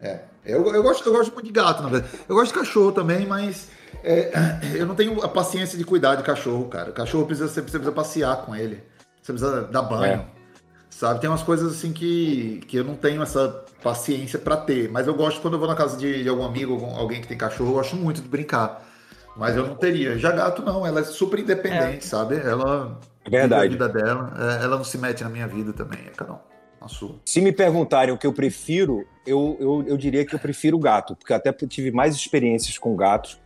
[0.00, 0.20] É.
[0.44, 2.12] Eu, eu, gosto, eu gosto muito de gato, na verdade.
[2.28, 3.68] Eu gosto de cachorro também, mas.
[4.02, 4.32] é,
[4.74, 6.90] eu não tenho a paciência de cuidar de cachorro, cara.
[6.90, 8.82] O cachorro precisa, você precisa passear com ele.
[9.22, 10.26] Você precisa dar banho.
[10.88, 11.20] Sabe?
[11.20, 14.90] Tem umas coisas assim que, que eu não tenho essa paciência pra ter.
[14.90, 17.28] Mas eu gosto quando eu vou na casa de, de algum amigo, algum- alguém que
[17.28, 18.86] tem cachorro, eu gosto muito de brincar.
[19.36, 20.18] Mas eu não teria.
[20.18, 22.36] Já gato não, ela é super independente, sabe?
[22.36, 23.68] Ela É vive a verdade.
[23.68, 24.32] vida dela.
[24.60, 26.38] é, ela não se mete na minha vida também, é cada um.
[26.80, 27.16] Na sua.
[27.26, 31.14] Se me perguntarem o que eu prefiro, eu, eu, eu diria que eu prefiro gato,
[31.14, 33.38] porque até tive mais experiências com gatos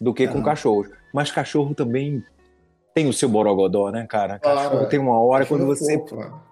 [0.00, 0.88] do que com cachorros.
[1.14, 2.24] Mas cachorro também
[2.94, 4.38] tem o seu borogodó, né, cara?
[4.38, 6.04] Cachorro tem uma hora Cachorro quando é você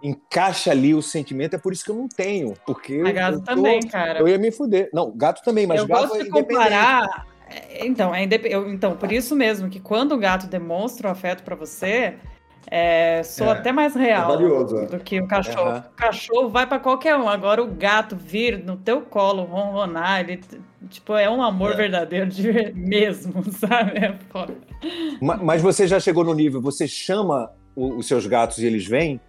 [0.02, 2.54] encaixa ali o sentimento, é por isso que eu não tenho.
[2.64, 4.20] Porque eu, A gato eu tô- também, cara.
[4.20, 4.88] Eu ia me fuder.
[4.92, 7.26] Não, gato também, mas eu gato gosto é de comparar.
[7.48, 11.10] é, Então, é indep- eu- então, por isso mesmo que quando o gato demonstra o
[11.10, 12.14] afeto pra você,
[12.68, 14.78] é, soa É, até mais É real valioso.
[14.78, 14.86] é.
[14.86, 15.70] do que o cachorro.
[15.70, 15.84] Aham.
[15.92, 17.28] O cachorro vai pra qualquer um.
[17.28, 20.40] Agora o gato vir no teu colo, ronronar, ele
[20.88, 21.76] tipo é um amor É.
[21.76, 23.98] verdadeiro de ver- mesmo, sabe?
[23.98, 24.54] É foda.
[25.20, 28.86] Ma- Mas você já chegou no nível, você chama o- os seus gatos e eles
[28.86, 29.20] vêm?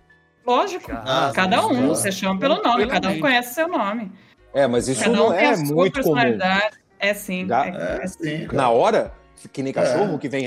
[0.46, 0.92] Lógico.
[0.92, 4.12] Ah, cada um, você chama pelo nome, cada um conhece seu nome.
[4.54, 6.16] É, mas isso Cada um não tem é a sua muito comum.
[6.16, 6.78] personalidade.
[7.00, 7.48] É sim.
[7.48, 8.48] Já- é- É, sim.
[8.52, 9.14] Na hora,
[9.54, 10.18] que nem cachorro É.
[10.18, 10.46] que vem.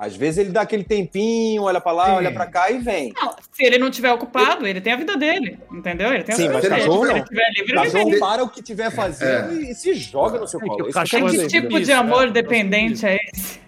[0.00, 2.12] É, Às vezes ele dá aquele tempinho, olha pra lá, Sim.
[2.12, 3.12] olha pra cá e vem.
[3.14, 6.12] Não, se ele não tiver ocupado, ele tem a vida dele, entendeu?
[6.12, 6.74] Ele tem a Sim, vida mas dele.
[6.76, 7.24] cachorro se ele
[7.56, 8.18] livre, ele vem.
[8.18, 10.82] para o que tiver fazendo e, e se joga no seu É que colo.
[10.84, 11.48] que eu cachorro Que é dizer.
[11.60, 12.32] tipo de Isso, amor né?
[12.32, 13.60] dependente é esse?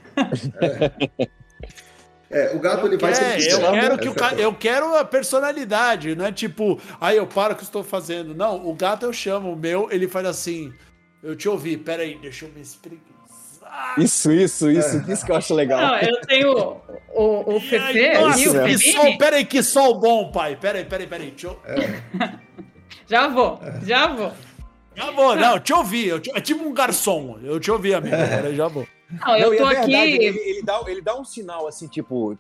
[2.30, 4.32] É, o gato ele vai É, sempre eu quero que o ca...
[4.34, 8.34] eu quero a personalidade, não é tipo, aí eu paro o que eu estou fazendo.
[8.34, 10.72] Não, o gato eu chamo, o meu, ele faz assim.
[11.22, 13.11] Eu te ouvi, peraí, deixa eu me espreguiçar.
[13.98, 15.12] Isso, isso, isso, É.
[15.12, 15.80] isso que eu acho legal.
[15.80, 16.76] Não, eu tenho
[17.14, 20.56] o, o Fefe Ai, nossa, e o que sol, peraí, que sol bom, pai.
[20.56, 21.30] Peraí, peraí, peraí.
[21.30, 21.58] Deixa eu...
[23.08, 24.32] Já vou, já vou.
[24.94, 26.06] Já vou, não, te ouvi.
[26.06, 27.38] Eu te- É tipo um garçom.
[27.42, 28.14] Eu te ouvi, amigo.
[28.14, 28.86] Agora já vou.
[29.10, 30.24] Não, eu Não, e tô é verdade, aqui.
[30.24, 32.38] Ele, ele dá, ele dá um sinal assim, tipo.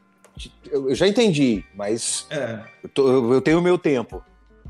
[0.70, 2.60] Eu eu já entendi, mas É.
[2.82, 4.22] eu, tô- eu tenho o meu tempo.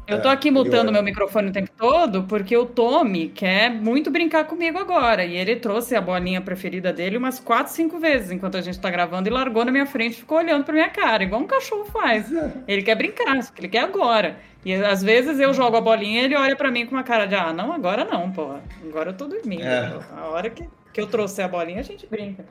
[0.07, 0.93] Eu tô É, aqui ele mutando olha.
[0.93, 5.25] meu microfone o tempo todo porque o Tommy quer muito brincar comigo agora.
[5.25, 8.91] E ele trouxe a bolinha preferida dele umas quatro, cinco vezes enquanto a gente tá
[8.91, 11.85] gravando e largou na minha frente e ficou olhando pra minha cara, igual um cachorro
[11.85, 12.27] faz.
[12.67, 14.37] Ele quer brincar, só que ele quer agora.
[14.65, 17.27] E às vezes eu jogo a bolinha e ele olha pra mim com uma cara
[17.27, 18.63] de: ah, não, agora não, porra.
[18.89, 19.63] Agora eu tô dormindo.
[19.63, 19.99] É.
[20.17, 22.45] A hora que, que eu trouxer a bolinha, a gente brinca.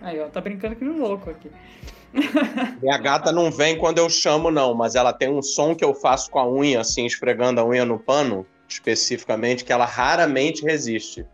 [0.00, 1.50] Aí, ó, tá brincando que nem louco aqui.
[2.82, 5.94] Minha gata não vem quando eu chamo, não, mas ela tem um som que eu
[5.94, 11.26] faço com a unha, assim, esfregando a unha no pano, especificamente, que ela raramente resiste.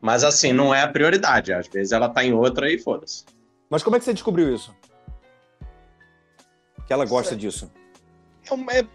[0.00, 1.52] Mas assim, não é a prioridade.
[1.52, 3.24] Às vezes ela tá em outra e foda-se.
[3.70, 4.74] Mas como é que você descobriu isso?
[6.86, 7.70] Que ela gosta disso.
[8.48, 8.86] É uma- é-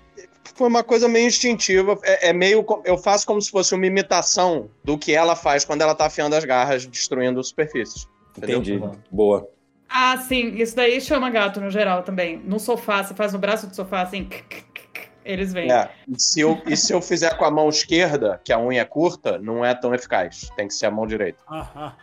[0.56, 1.98] foi uma coisa meio instintiva.
[2.03, 2.66] É, é meio.
[2.86, 6.36] Eu faço como se fosse uma imitação do que ela faz quando ela tá afiando
[6.36, 8.08] as garras, destruindo superfícies.
[8.38, 8.60] Entendeu?
[8.62, 8.99] Entendi.
[9.12, 9.48] Boa.
[9.94, 12.38] Ah, sim, isso daí chama gato no geral também.
[12.38, 14.30] No sofá, você faz no braço do sofá assim,
[15.26, 15.70] eles vêm.
[15.72, 18.82] É, e se, eu, e se eu fizer com a mão esquerda, que a unha
[18.82, 20.50] é curta, não é tão eficaz.
[20.56, 21.44] Tem que ser a mão direita.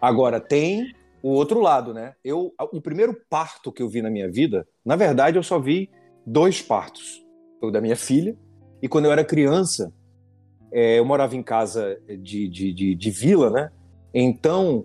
[0.00, 2.14] Agora, tem o outro lado, né?
[2.22, 5.90] Eu, o primeiro parto que eu vi na minha vida, na verdade, eu só vi
[6.26, 7.24] dois partos.
[7.58, 8.36] Foi o da minha filha,
[8.82, 9.90] e quando eu era criança,
[10.70, 13.72] é, eu morava em casa de, de, de, de vila, né?
[14.12, 14.84] Então,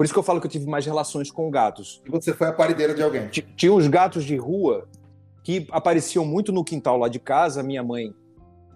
[0.00, 2.00] por isso que eu falo que eu tive mais relações com gatos.
[2.06, 3.28] E você foi a parideira de alguém.
[3.28, 4.88] Ti- Tinha uns gatos de rua
[5.44, 7.62] que apareciam muito no quintal lá de casa.
[7.62, 8.14] Minha mãe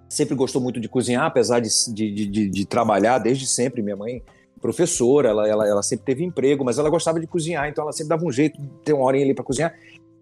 [0.07, 3.81] sempre gostou muito de cozinhar, apesar de, de, de, de trabalhar desde sempre.
[3.81, 4.23] Minha mãe,
[4.61, 8.11] professora, ela, ela, ela sempre teve emprego, mas ela gostava de cozinhar, então ela sempre
[8.11, 9.75] dava um jeito de ter uma horinha ali para cozinhar.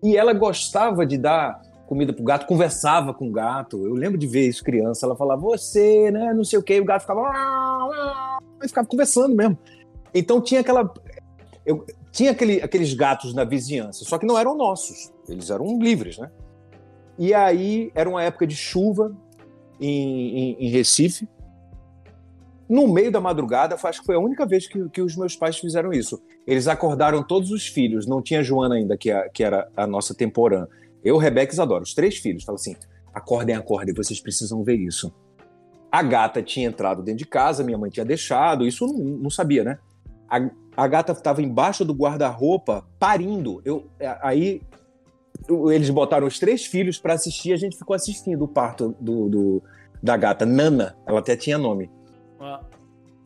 [0.04, 3.84] E ela gostava de dar comida pro gato, conversava com o gato.
[3.84, 5.04] Eu lembro de ver isso criança.
[5.04, 7.22] Ela falava, você, né, não sei o quê, e o gato ficava.
[8.62, 9.58] E ficava conversando mesmo.
[10.14, 10.92] Então tinha aquela.
[11.64, 16.18] Eu, tinha aquele, aqueles gatos na vizinhança, só que não eram nossos, eles eram livres,
[16.18, 16.30] né?
[17.18, 19.16] E aí era uma época de chuva
[19.80, 21.28] em, em- em Recife,
[22.68, 25.58] No meio da madrugada, acho que foi a única vez que, que os meus pais
[25.58, 26.22] fizeram isso.
[26.46, 30.14] Eles acordaram todos os filhos, não tinha Joana ainda, que, a, que era a nossa
[30.14, 30.66] temporã.
[31.04, 32.44] Eu, Rebeca e Isadora, os três filhos.
[32.44, 32.76] Falaram assim:
[33.12, 35.12] acordem, acordem, vocês precisam ver isso.
[35.90, 39.62] A gata tinha entrado dentro de casa, minha mãe tinha deixado, isso não, não sabia,
[39.64, 39.78] né?
[40.32, 43.60] A, a gata estava embaixo do guarda-roupa, parindo.
[43.64, 44.62] Eu, é, aí
[45.70, 49.62] eles botaram os três filhos para assistir, a gente ficou assistindo o parto do, do-
[50.02, 51.90] da gata, Nana, ela até tinha nome.
[52.40, 52.60] Ah,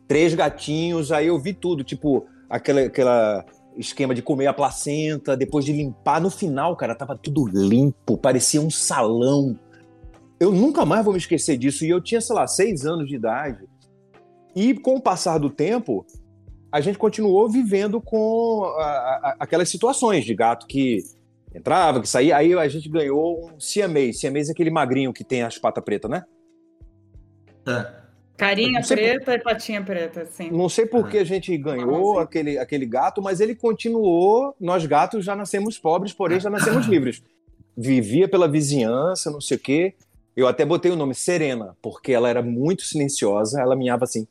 [0.07, 5.65] Três gatinhos, aí eu vi tudo, tipo, aquela, aquela esquema de comer a placenta, depois
[5.65, 6.21] de limpar.
[6.21, 9.57] No final, cara, tava tudo limpo, parecia um salão.
[10.39, 11.83] Eu nunca mais vou me esquecer disso.
[11.83, 13.67] E eu tinha, sei lá, seis anos de idade.
[14.55, 16.05] E com o passar do tempo,
[16.71, 21.03] a gente continuou vivendo com a- a- aquelas situações de gato que
[21.55, 22.35] entrava, que saía.
[22.37, 24.19] Aí a gente ganhou um siamês.
[24.19, 26.23] Siamês é aquele magrinho que tem as patas pretas, né?
[27.67, 28.07] É.
[28.37, 30.51] Carinha sei por- preta e patinha preta, assim.
[30.51, 34.55] Não sei por que a gente ganhou aquele, aquele gato, mas ele continuou.
[34.59, 37.23] Nós gatos já nascemos pobres, porém já nascemos livres.
[37.75, 39.95] Vivia pela vizinhança, não sei o quê.
[40.35, 44.27] Eu até botei o nome Serena, porque ela era muito silenciosa, ela minhava assim.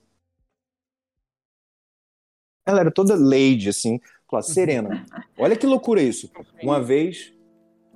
[2.66, 4.01] Ela era toda lady, assim.
[4.30, 5.06] Falava, Serena.
[5.38, 6.28] Olha que loucura isso.
[6.62, 7.32] Uma vez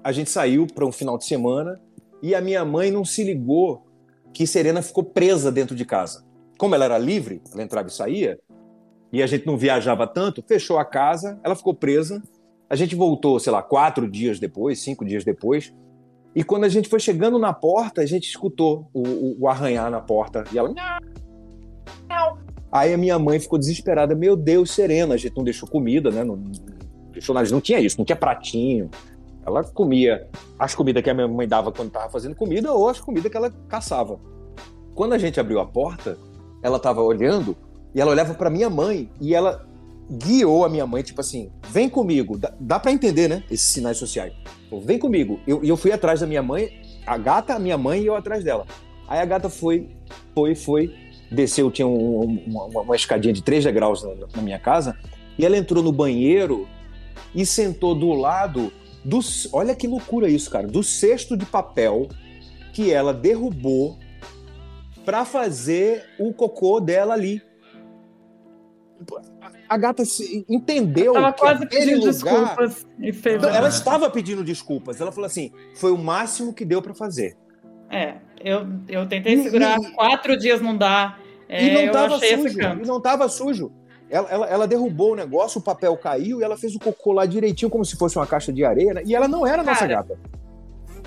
[0.03, 1.81] a gente saiu para um final de semana
[2.23, 3.85] e a minha mãe não se ligou
[4.33, 6.25] que Serena ficou presa dentro de casa.
[6.57, 8.39] Como ela era livre, ela entrava e saía,
[9.13, 12.23] e a gente não viajava tanto, fechou a casa, ela ficou presa.
[12.69, 15.75] A gente voltou, sei lá, quatro dias depois, cinco dias depois.
[16.33, 19.91] E quando a gente foi chegando na porta, a gente escutou o, o- o arranhar
[19.91, 20.45] na porta.
[20.53, 20.73] E ela.
[22.73, 24.15] Aí a minha mãe ficou desesperada.
[24.15, 26.23] Meu Deus, Serena, a gente não deixou comida, né?
[26.23, 26.53] Não, não
[27.51, 28.89] não tinha isso, não tinha pratinho.
[29.45, 30.29] Ela comia
[30.59, 33.37] as comidas que a minha mãe dava quando estava fazendo comida ou as comidas que
[33.37, 34.19] ela caçava.
[34.95, 36.19] Quando a gente abriu a porta,
[36.63, 37.57] ela estava olhando
[37.95, 39.67] e ela olhava para minha mãe e ela
[40.11, 42.37] guiou a minha mãe, tipo assim, vem comigo.
[42.37, 43.45] Dá, dá para entender, né?
[43.51, 44.33] Esses sinais sociais.
[44.69, 45.41] Falou, vem comigo.
[45.47, 46.71] E eu, eu fui atrás da minha mãe,
[47.07, 48.67] a gata, a minha mãe e eu atrás dela.
[49.09, 49.97] Aí a gata foi,
[50.35, 50.95] foi, foi,
[51.31, 54.97] desceu, tinha um- um- uma, uma escadinha de 3 degraus na, na minha casa,
[55.39, 56.69] e ela entrou no banheiro
[57.35, 58.73] e sentou do lado
[59.05, 59.19] do.
[59.52, 60.66] Olha que loucura isso, cara.
[60.66, 62.09] Do cesto de papel
[62.73, 63.98] que ela derrubou
[65.05, 67.43] para fazer o cocô dela ali.
[69.69, 71.66] A gata se- entendeu que quase
[72.07, 72.35] lugar...
[72.47, 73.36] desculpas e fez.
[73.36, 75.01] Então, ela estava pedindo desculpas.
[75.01, 77.36] Ela falou assim: foi o máximo que deu para fazer.
[77.91, 81.17] É, eu, eu tentei E- segurar, e- quatro dias não dá.
[81.49, 82.61] É, e não estava sujo.
[82.61, 83.73] E não estava sujo.
[84.09, 87.27] Ela, ela, ela derrubou o negócio, o papel caiu e ela fez o cocô lá
[87.27, 88.95] direitinho, como se fosse uma caixa de areia.
[88.95, 89.03] né?
[89.05, 90.19] E ela não era nossa Cara, gata.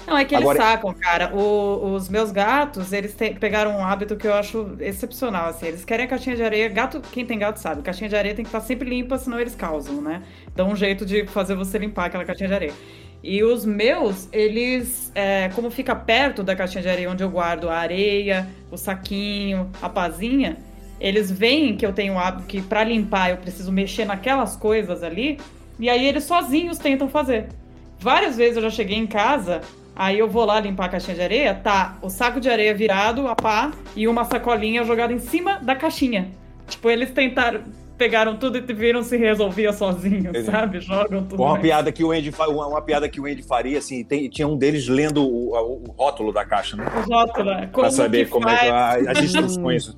[0.05, 1.33] Não, é que eles Agora- sacam, cara.
[1.33, 5.67] O- os meus gatos, eles te- pegaram um hábito que eu acho excepcional, assim.
[5.67, 6.67] Eles querem a caixinha de areia.
[6.67, 9.55] Gato, quem tem gato sabe, caixinha de areia tem que estar sempre limpa, senão eles
[9.55, 10.21] causam, né?
[10.53, 12.73] Dão um jeito de fazer você limpar aquela caixinha de areia.
[13.23, 17.69] E os meus, eles, é, como fica perto da caixinha de areia onde eu guardo
[17.69, 20.57] a areia, o saquinho, a pazinha,
[20.99, 25.39] eles veem que eu tenho hábito que pra limpar eu preciso mexer naquelas coisas ali,
[25.79, 27.47] e aí eles sozinhos tentam fazer.
[27.97, 29.61] Várias vezes eu já cheguei em casa,
[29.95, 33.25] aí eu vou lá limpar a caixinha de areia, tá o saco de areia virado,
[33.29, 36.29] a pá, e uma sacolinha jogada em cima da caixinha.
[36.67, 37.61] Tipo, eles tentaram,
[38.03, 40.43] pegaram tudo e viram se resolvia sozinho, Entendi.
[40.45, 40.79] sabe?
[40.81, 41.41] Jogam tudo.
[41.41, 44.29] Uma piada que o Andy, fa- uma, uma piada que o Andy faria, assim, tem-
[44.29, 46.85] tinha um deles lendo o, o- o rótulo da caixa, né?
[46.85, 47.61] O rótulo, né?
[47.61, 49.07] Pra Como saber que como é que faz?
[49.07, 49.97] a- as instruções.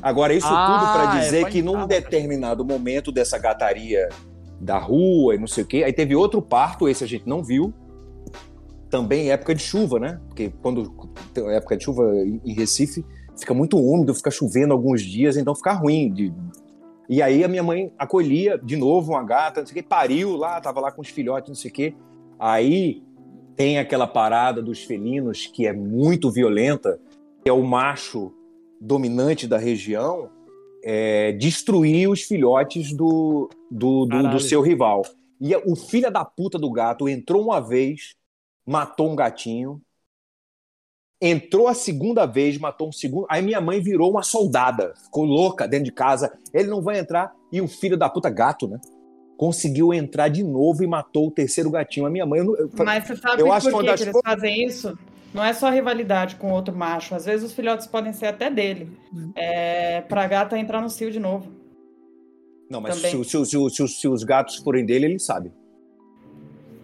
[0.00, 4.08] Agora, isso Ah, tudo para é, dizer pode que num determinado momento dessa gataria
[4.60, 7.42] da rua e não sei o quê, aí teve outro parto, esse a gente não
[7.42, 7.74] viu.
[8.88, 10.20] Também em época de chuva, né?
[10.28, 10.90] Porque quando
[11.34, 13.04] tem época de chuva em em Recife,
[13.38, 16.12] fica muito úmido, fica chovendo alguns dias, então fica ruim.
[16.12, 16.32] de-
[17.10, 20.36] E aí a minha mãe acolhia de novo uma gata, não sei o quê, pariu
[20.36, 21.94] lá, tava lá com os filhotes, não sei o quê.
[22.38, 23.02] Aí
[23.56, 27.00] tem aquela parada dos felinos que é muito violenta,
[27.42, 28.32] que é o macho
[28.80, 30.30] dominante da região
[30.84, 35.02] é, destruir os filhotes do, do, do, do seu rival.
[35.40, 38.14] E o filho da puta do gato entrou uma vez,
[38.64, 39.82] matou um gatinho.
[41.22, 43.26] Entrou a segunda vez, matou um segundo.
[43.28, 46.32] Aí minha mãe virou uma soldada, ficou louca dentro de casa.
[46.52, 47.32] Ele não vai entrar.
[47.52, 48.80] E o filho da puta, gato, né?
[49.36, 52.06] Conseguiu entrar de novo e matou o terceiro gatinho.
[52.06, 52.38] A minha mãe.
[52.40, 54.64] Eu, não- eu, Mas você sabe Eu acho por uma que, das que eles fazem
[54.64, 54.98] isso?
[55.34, 57.14] Não é só rivalidade com outro macho.
[57.14, 58.90] Às vezes os filhotes podem ser até dele.
[59.36, 61.48] É, pra gata entrar no cio de novo.
[62.68, 65.52] não, mas se- se- se- se os gatos forem dele, ele sabe.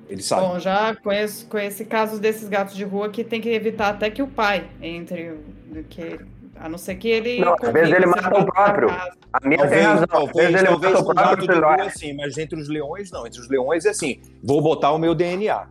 [0.09, 0.43] Ele sabe.
[0.47, 4.23] Bom, já conheço, conheci casos desses gatos de rua que tem que evitar até que
[4.23, 5.31] o pai entre.
[5.33, 6.19] o- Que
[6.59, 7.39] A não ser que ele.
[7.39, 8.89] Não, às vezes ele mata o próprio.
[8.91, 10.03] A minha tem Talvez, razão.
[10.05, 11.89] Às talvez, vezes ele talvez mata o o gato próprio de rua filhote.
[11.89, 13.27] assim, mas entre os leões não.
[13.27, 15.67] Entre os leões é assim, vou botar o meu DNA.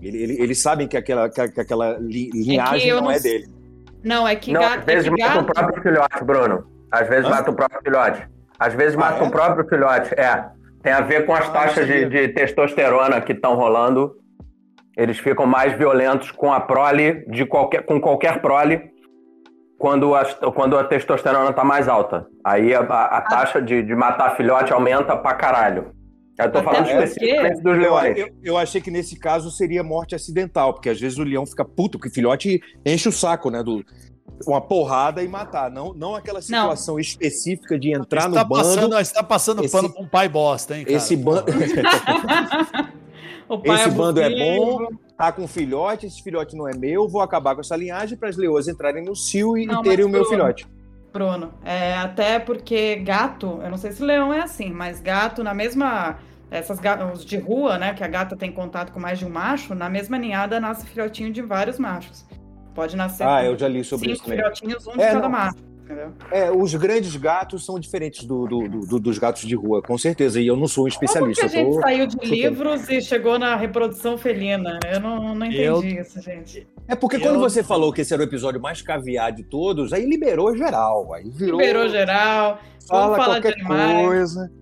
[0.00, 3.18] Ele- ele- eles sabem que aquela, que, que aquela li- linhagem eu não, não é
[3.18, 3.48] dele.
[4.04, 4.78] Não, é que Não, gato.
[4.78, 6.66] às vezes é que mata o gato- próprio filhote, Bruno.
[6.92, 7.30] Às vezes Hã?
[7.30, 8.28] mata o próprio filhote.
[8.58, 9.26] Às vezes Ah, mata é?
[9.26, 10.14] o próprio filhote.
[10.14, 10.44] É.
[10.82, 14.16] Tem a ver com as Ah, taxas de, de testosterona que estão rolando.
[14.96, 18.90] Eles ficam mais violentos com a prole, de qualquer, com qualquer prole,
[19.78, 22.26] quando a, quando a testosterona tá mais alta.
[22.44, 25.92] Aí a, a- a taxa de, de matar filhote aumenta pra caralho.
[26.38, 28.18] Eu tô Até falando porque- especificamente dos Eu, leões.
[28.18, 31.64] eu, eu achei que nesse caso seria morte acidental, porque às vezes o leão fica
[31.64, 33.62] puto, porque o filhote enche o saco, né?
[33.62, 33.84] Do,
[34.46, 35.70] uma porrada e matar.
[35.70, 38.48] Não, não aquela situação específica de entrar no bando.
[38.54, 40.96] passando, você tá passando Esse- pano pra um pai bosta, hein, cara?
[40.96, 41.44] Esse bando.
[43.64, 44.86] Esse bando é bom,
[45.18, 48.36] tá com filhote, esse filhote não é meu, vou acabar com essa linhagem para as
[48.36, 50.68] leoas entrarem no cio e, Não, terem o meu Bruno, filhote.
[51.12, 55.52] Bruno, é, até porque gato, eu não sei se leão é assim, mas gato na
[55.52, 56.18] mesma.
[56.48, 57.92] Essas ga- os de rua, né?
[57.94, 61.32] Que a gata tem contato com mais de um macho, na mesma ninhada nasce filhotinho
[61.32, 62.24] de vários machos.
[62.74, 65.28] Pode nascer Ah, eu já li sobre cinco isso filhotinhos, um de É, cada não.
[65.30, 65.56] macho.
[65.84, 66.12] Entendeu?
[66.30, 69.98] É, os grandes gatos são diferentes do, do- do- do- dos gatos de rua, com
[69.98, 70.40] certeza.
[70.40, 71.46] E eu não sou um Como que especialista.
[71.46, 74.78] a gente tô- saiu de livros e chegou na reprodução felina?
[74.88, 76.64] Eu não, não entendi Eu- isso, gente.
[76.86, 79.92] É porque Eu- quando você falou que esse era o episódio mais caviar de todos,
[79.92, 81.12] aí liberou geral.
[81.12, 81.60] Aí virou.
[81.60, 82.60] Liberou geral.
[82.88, 84.06] Fala Vamos falar de qualquer animais.
[84.06, 84.52] coisa.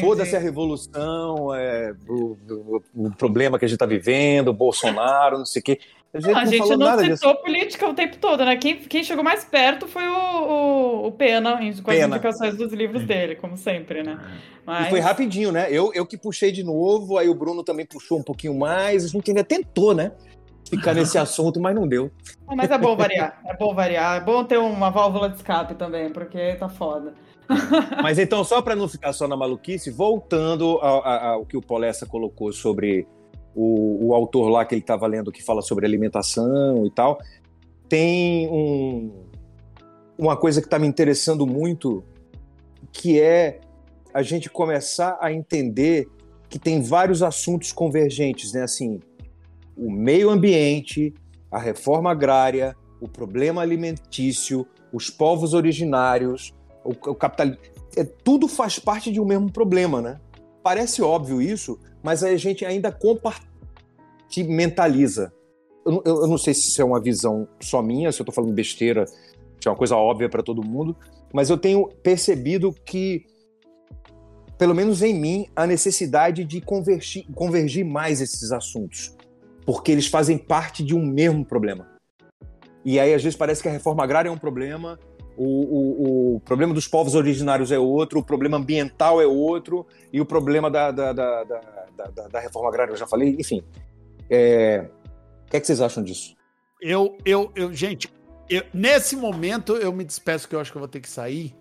[0.00, 5.38] Foda-se a revolução, é, o, o- o problema que a gente tá vivendo, o Bolsonaro,
[5.38, 5.78] não sei o quê.
[6.12, 7.16] A gente Não, não, a gente falou não nada disso.
[7.18, 8.56] citou política o tempo todo, né?
[8.56, 12.16] Quem, quem chegou mais perto foi o, o, o Pena, em- com as Pena.
[12.16, 14.18] indicações dos livros dele, como sempre, né?
[14.66, 15.68] Mas, E foi rapidinho, né?
[15.70, 19.04] Eu, eu que puxei de novo, aí o Bruno também puxou um pouquinho mais.
[19.04, 20.10] A gente ainda tentou, né?
[20.68, 22.10] Ficar nesse assunto, mas não deu.
[22.48, 24.16] Ah, mas é bom variar, é bom variar.
[24.16, 27.14] É bom ter uma válvula de escape também, porque tá foda.
[28.00, 31.60] Mas então, só para não ficar só na maluquice, voltando ao, ao- ao que o
[31.60, 33.08] Polessa colocou sobre
[33.54, 37.18] o, o autor lá que ele estava lendo que fala sobre alimentação e tal,
[37.88, 39.12] tem um,
[40.16, 42.04] uma coisa que está me interessando muito,
[42.92, 43.60] que é
[44.12, 46.08] a gente começar a entender
[46.48, 48.62] que tem vários assuntos convergentes, né?
[48.62, 49.00] Assim,
[49.76, 51.14] o meio ambiente,
[51.50, 56.52] a reforma agrária, o problema alimentício, os povos originários,
[56.84, 57.62] o, o capitalismo.
[57.96, 60.20] É, tudo faz parte de um mesmo problema, né?
[60.62, 65.32] Parece óbvio isso, mas a gente ainda compartimentaliza.
[65.86, 68.34] Eu, eu- eu não sei se isso é uma visão só minha, se eu estou
[68.34, 70.96] falando besteira, se é uma coisa óbvia para todo mundo,
[71.32, 73.24] mas eu tenho percebido que,
[74.58, 79.14] pelo menos em mim, a necessidade de convergir, convergir mais esses assuntos,
[79.64, 81.88] porque eles fazem parte de um mesmo problema.
[82.84, 84.98] E aí, às vezes, parece que a reforma agrária é um problema,
[85.36, 90.20] o, o- o problema dos povos originários é outro, o problema ambiental é outro, e
[90.20, 91.60] o problema da, da, da, da,
[92.08, 93.62] da- da reforma agrária eu já falei, enfim.
[94.28, 94.88] É,
[95.46, 96.34] O que, é que vocês acham disso?
[96.80, 98.08] Eu, eu, eu, gente,
[98.48, 101.54] eu- nesse momento eu me despeço que eu acho que eu vou ter que sair,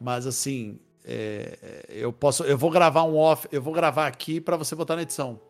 [0.00, 4.56] mas assim, é, eu posso, eu vou gravar um off, eu vou gravar aqui pra
[4.56, 5.40] você botar na edição.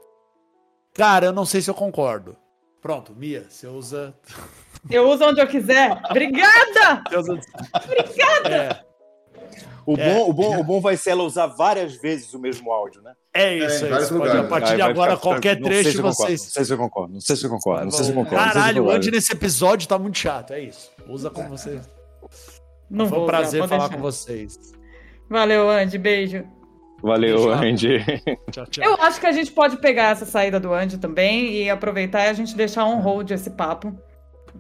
[0.93, 2.37] Cara, eu não sei se eu concordo.
[2.81, 4.15] Pronto, Mia, você usa.
[4.91, 6.01] Eu uso onde eu quiser.
[6.09, 7.03] Obrigada!
[7.19, 7.41] Usa...
[8.49, 8.85] É,
[9.87, 10.13] O, É.
[10.15, 13.13] bom, o, bom, o bom vai ser ela usar várias vezes o mesmo áudio, né?
[13.33, 13.91] é isso em aí.
[13.91, 16.41] vários você pode, a partir de agora, ficar- qualquer não sei trecho se vocês.
[16.43, 17.85] Não sei se eu concordo, não sei se eu concordo.
[17.85, 18.45] Não sei se eu concordo.
[18.45, 18.91] Caralho, o.
[18.91, 20.91] Andy nesse episódio tá muito chato, é isso.
[21.09, 21.81] Usa como você.
[22.91, 23.95] Não Foi um prazer falar deixar.
[23.97, 24.59] com vocês.
[25.31, 25.99] Valeu, Andy.
[25.99, 26.45] Beijo.
[27.03, 27.53] Valeu.
[27.53, 27.99] Andy.
[28.51, 28.85] Tchau, tchau.
[28.85, 32.29] Eu acho que a gente pode pegar essa saída do Andy também e aproveitar e
[32.29, 33.93] a gente deixar on hold esse papo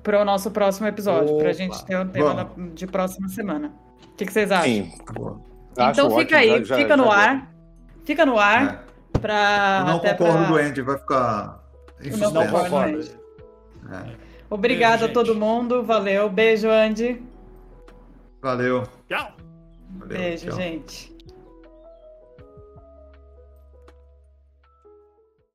[0.02, 3.74] para o nosso próximo episódio, para a gente ter um tema na- de próxima semana.
[4.04, 4.64] O que, que vocês acham?
[4.64, 4.92] Sim.
[5.72, 7.52] Então Acho fica ótimo, aí, já- já- fica no já- ar.
[8.04, 9.18] Fica no ar É.
[9.18, 9.78] para.
[9.80, 11.60] Eu não até concordo pra- do Andy, vai ficar
[12.20, 13.00] não Não concordo.
[13.92, 14.26] É.
[14.48, 15.82] Obrigada Beijo, a todo mundo.
[15.82, 16.28] Valeu.
[16.30, 17.22] Beijo, Andy.
[18.40, 18.84] Valeu.
[19.08, 19.32] Tchau.
[19.98, 20.56] Valeu, Beijo, tchau.
[20.56, 21.15] gente.